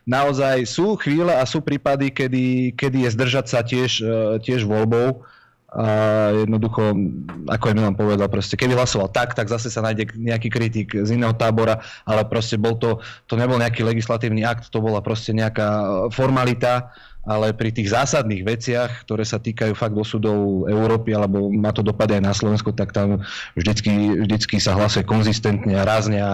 naozaj 0.08 0.64
sú 0.64 0.96
chvíle 0.96 1.36
a 1.36 1.44
sú 1.44 1.60
prípady, 1.60 2.12
kedy, 2.12 2.76
kedy 2.80 3.08
je 3.08 3.10
zdržať 3.20 3.46
sa 3.52 3.60
tiež, 3.68 3.92
uh, 4.00 4.40
tiež 4.40 4.64
voľbou 4.64 5.28
a 5.70 5.86
jednoducho, 6.34 6.98
ako 7.46 7.66
je 7.70 7.78
Milan 7.78 7.94
povedal, 7.94 8.26
proste, 8.26 8.58
keby 8.58 8.74
hlasoval 8.74 9.14
tak, 9.14 9.38
tak 9.38 9.46
zase 9.54 9.70
sa 9.70 9.86
nájde 9.86 10.18
nejaký 10.18 10.50
kritik 10.50 10.98
z 10.98 11.14
iného 11.14 11.30
tábora, 11.38 11.86
ale 12.10 12.26
proste 12.26 12.58
bol 12.58 12.74
to, 12.82 12.98
to 13.30 13.38
nebol 13.38 13.54
nejaký 13.54 13.86
legislatívny 13.86 14.42
akt, 14.42 14.74
to 14.74 14.82
bola 14.82 14.98
proste 15.06 15.30
nejaká 15.30 16.10
formalita, 16.10 16.90
ale 17.22 17.54
pri 17.54 17.70
tých 17.70 17.94
zásadných 17.94 18.42
veciach, 18.42 19.06
ktoré 19.06 19.22
sa 19.22 19.38
týkajú 19.38 19.78
fakt 19.78 19.94
osudov 19.94 20.66
Európy, 20.66 21.14
alebo 21.14 21.54
má 21.54 21.70
to 21.70 21.86
dopad 21.86 22.10
aj 22.10 22.22
na 22.26 22.34
Slovensko, 22.34 22.74
tak 22.74 22.90
tam 22.90 23.22
vždycky, 23.54 24.26
vždycky 24.26 24.58
sa 24.58 24.74
hlasuje 24.74 25.06
konzistentne 25.06 25.78
a 25.78 25.86
rázne 25.86 26.18
a, 26.18 26.34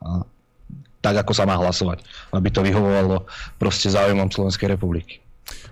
a 0.00 0.10
tak, 1.04 1.20
ako 1.20 1.32
sa 1.36 1.44
má 1.44 1.60
hlasovať, 1.60 2.00
aby 2.32 2.48
to 2.48 2.64
vyhovovalo 2.64 3.28
proste 3.60 3.92
záujmom 3.92 4.32
Slovenskej 4.32 4.72
republiky. 4.72 5.20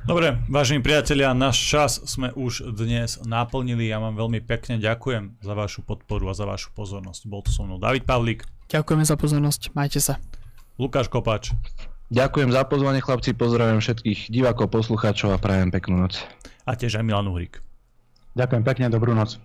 Dobre, 0.07 0.39
vážení 0.47 0.79
priatelia, 0.79 1.35
náš 1.35 1.59
čas 1.59 1.99
sme 2.07 2.31
už 2.31 2.70
dnes 2.79 3.18
naplnili. 3.27 3.91
Ja 3.91 3.99
vám 3.99 4.14
veľmi 4.14 4.39
pekne 4.39 4.79
ďakujem 4.79 5.43
za 5.43 5.53
vašu 5.59 5.83
podporu 5.83 6.31
a 6.31 6.35
za 6.39 6.47
vašu 6.47 6.70
pozornosť. 6.79 7.27
Bol 7.27 7.43
tu 7.43 7.51
so 7.51 7.66
mnou 7.66 7.83
David 7.83 8.07
Pavlík. 8.07 8.47
Ďakujeme 8.70 9.03
za 9.03 9.18
pozornosť, 9.18 9.74
majte 9.74 9.99
sa. 9.99 10.22
Lukáš 10.79 11.11
Kopač. 11.11 11.51
Ďakujem 12.07 12.55
za 12.55 12.62
pozvanie 12.70 13.03
chlapci, 13.03 13.35
pozdravujem 13.35 13.83
všetkých 13.83 14.31
divákov, 14.31 14.70
poslucháčov 14.70 15.35
a 15.35 15.43
prajem 15.43 15.74
peknú 15.74 15.99
noc. 15.99 16.22
A 16.62 16.79
tiež 16.79 17.03
aj 17.03 17.05
Milan 17.07 17.27
Uhrik. 17.27 17.59
Ďakujem 18.39 18.62
pekne, 18.62 18.87
dobrú 18.95 19.11
noc. 19.11 19.43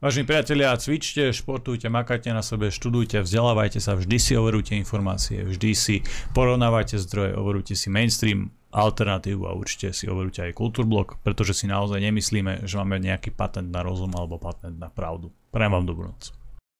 Vážení 0.00 0.28
priatelia, 0.28 0.72
cvičte, 0.76 1.32
športujte, 1.32 1.88
makajte 1.92 2.32
na 2.32 2.40
sebe, 2.40 2.68
študujte, 2.72 3.24
vzdelávajte 3.24 3.80
sa, 3.84 3.96
vždy 3.96 4.16
si 4.20 4.32
overujte 4.36 4.72
informácie, 4.76 5.44
vždy 5.44 5.70
si 5.72 5.96
porovnávajte 6.36 7.00
zdroje, 7.04 7.32
overujte 7.36 7.72
si 7.72 7.88
mainstream, 7.88 8.52
alternatívu 8.74 9.46
a 9.46 9.54
určite 9.54 9.94
si 9.94 10.10
overujte 10.10 10.42
aj 10.42 10.58
Kultúrblok, 10.58 11.22
pretože 11.22 11.54
si 11.54 11.70
naozaj 11.70 12.02
nemyslíme, 12.02 12.66
že 12.66 12.74
máme 12.74 12.98
nejaký 12.98 13.30
patent 13.30 13.70
na 13.70 13.86
rozum 13.86 14.10
alebo 14.18 14.42
patent 14.42 14.74
na 14.74 14.90
pravdu. 14.90 15.30
Prajem 15.54 15.72
vám 15.78 15.86
dobrú 15.86 16.10
noc. 16.10 16.43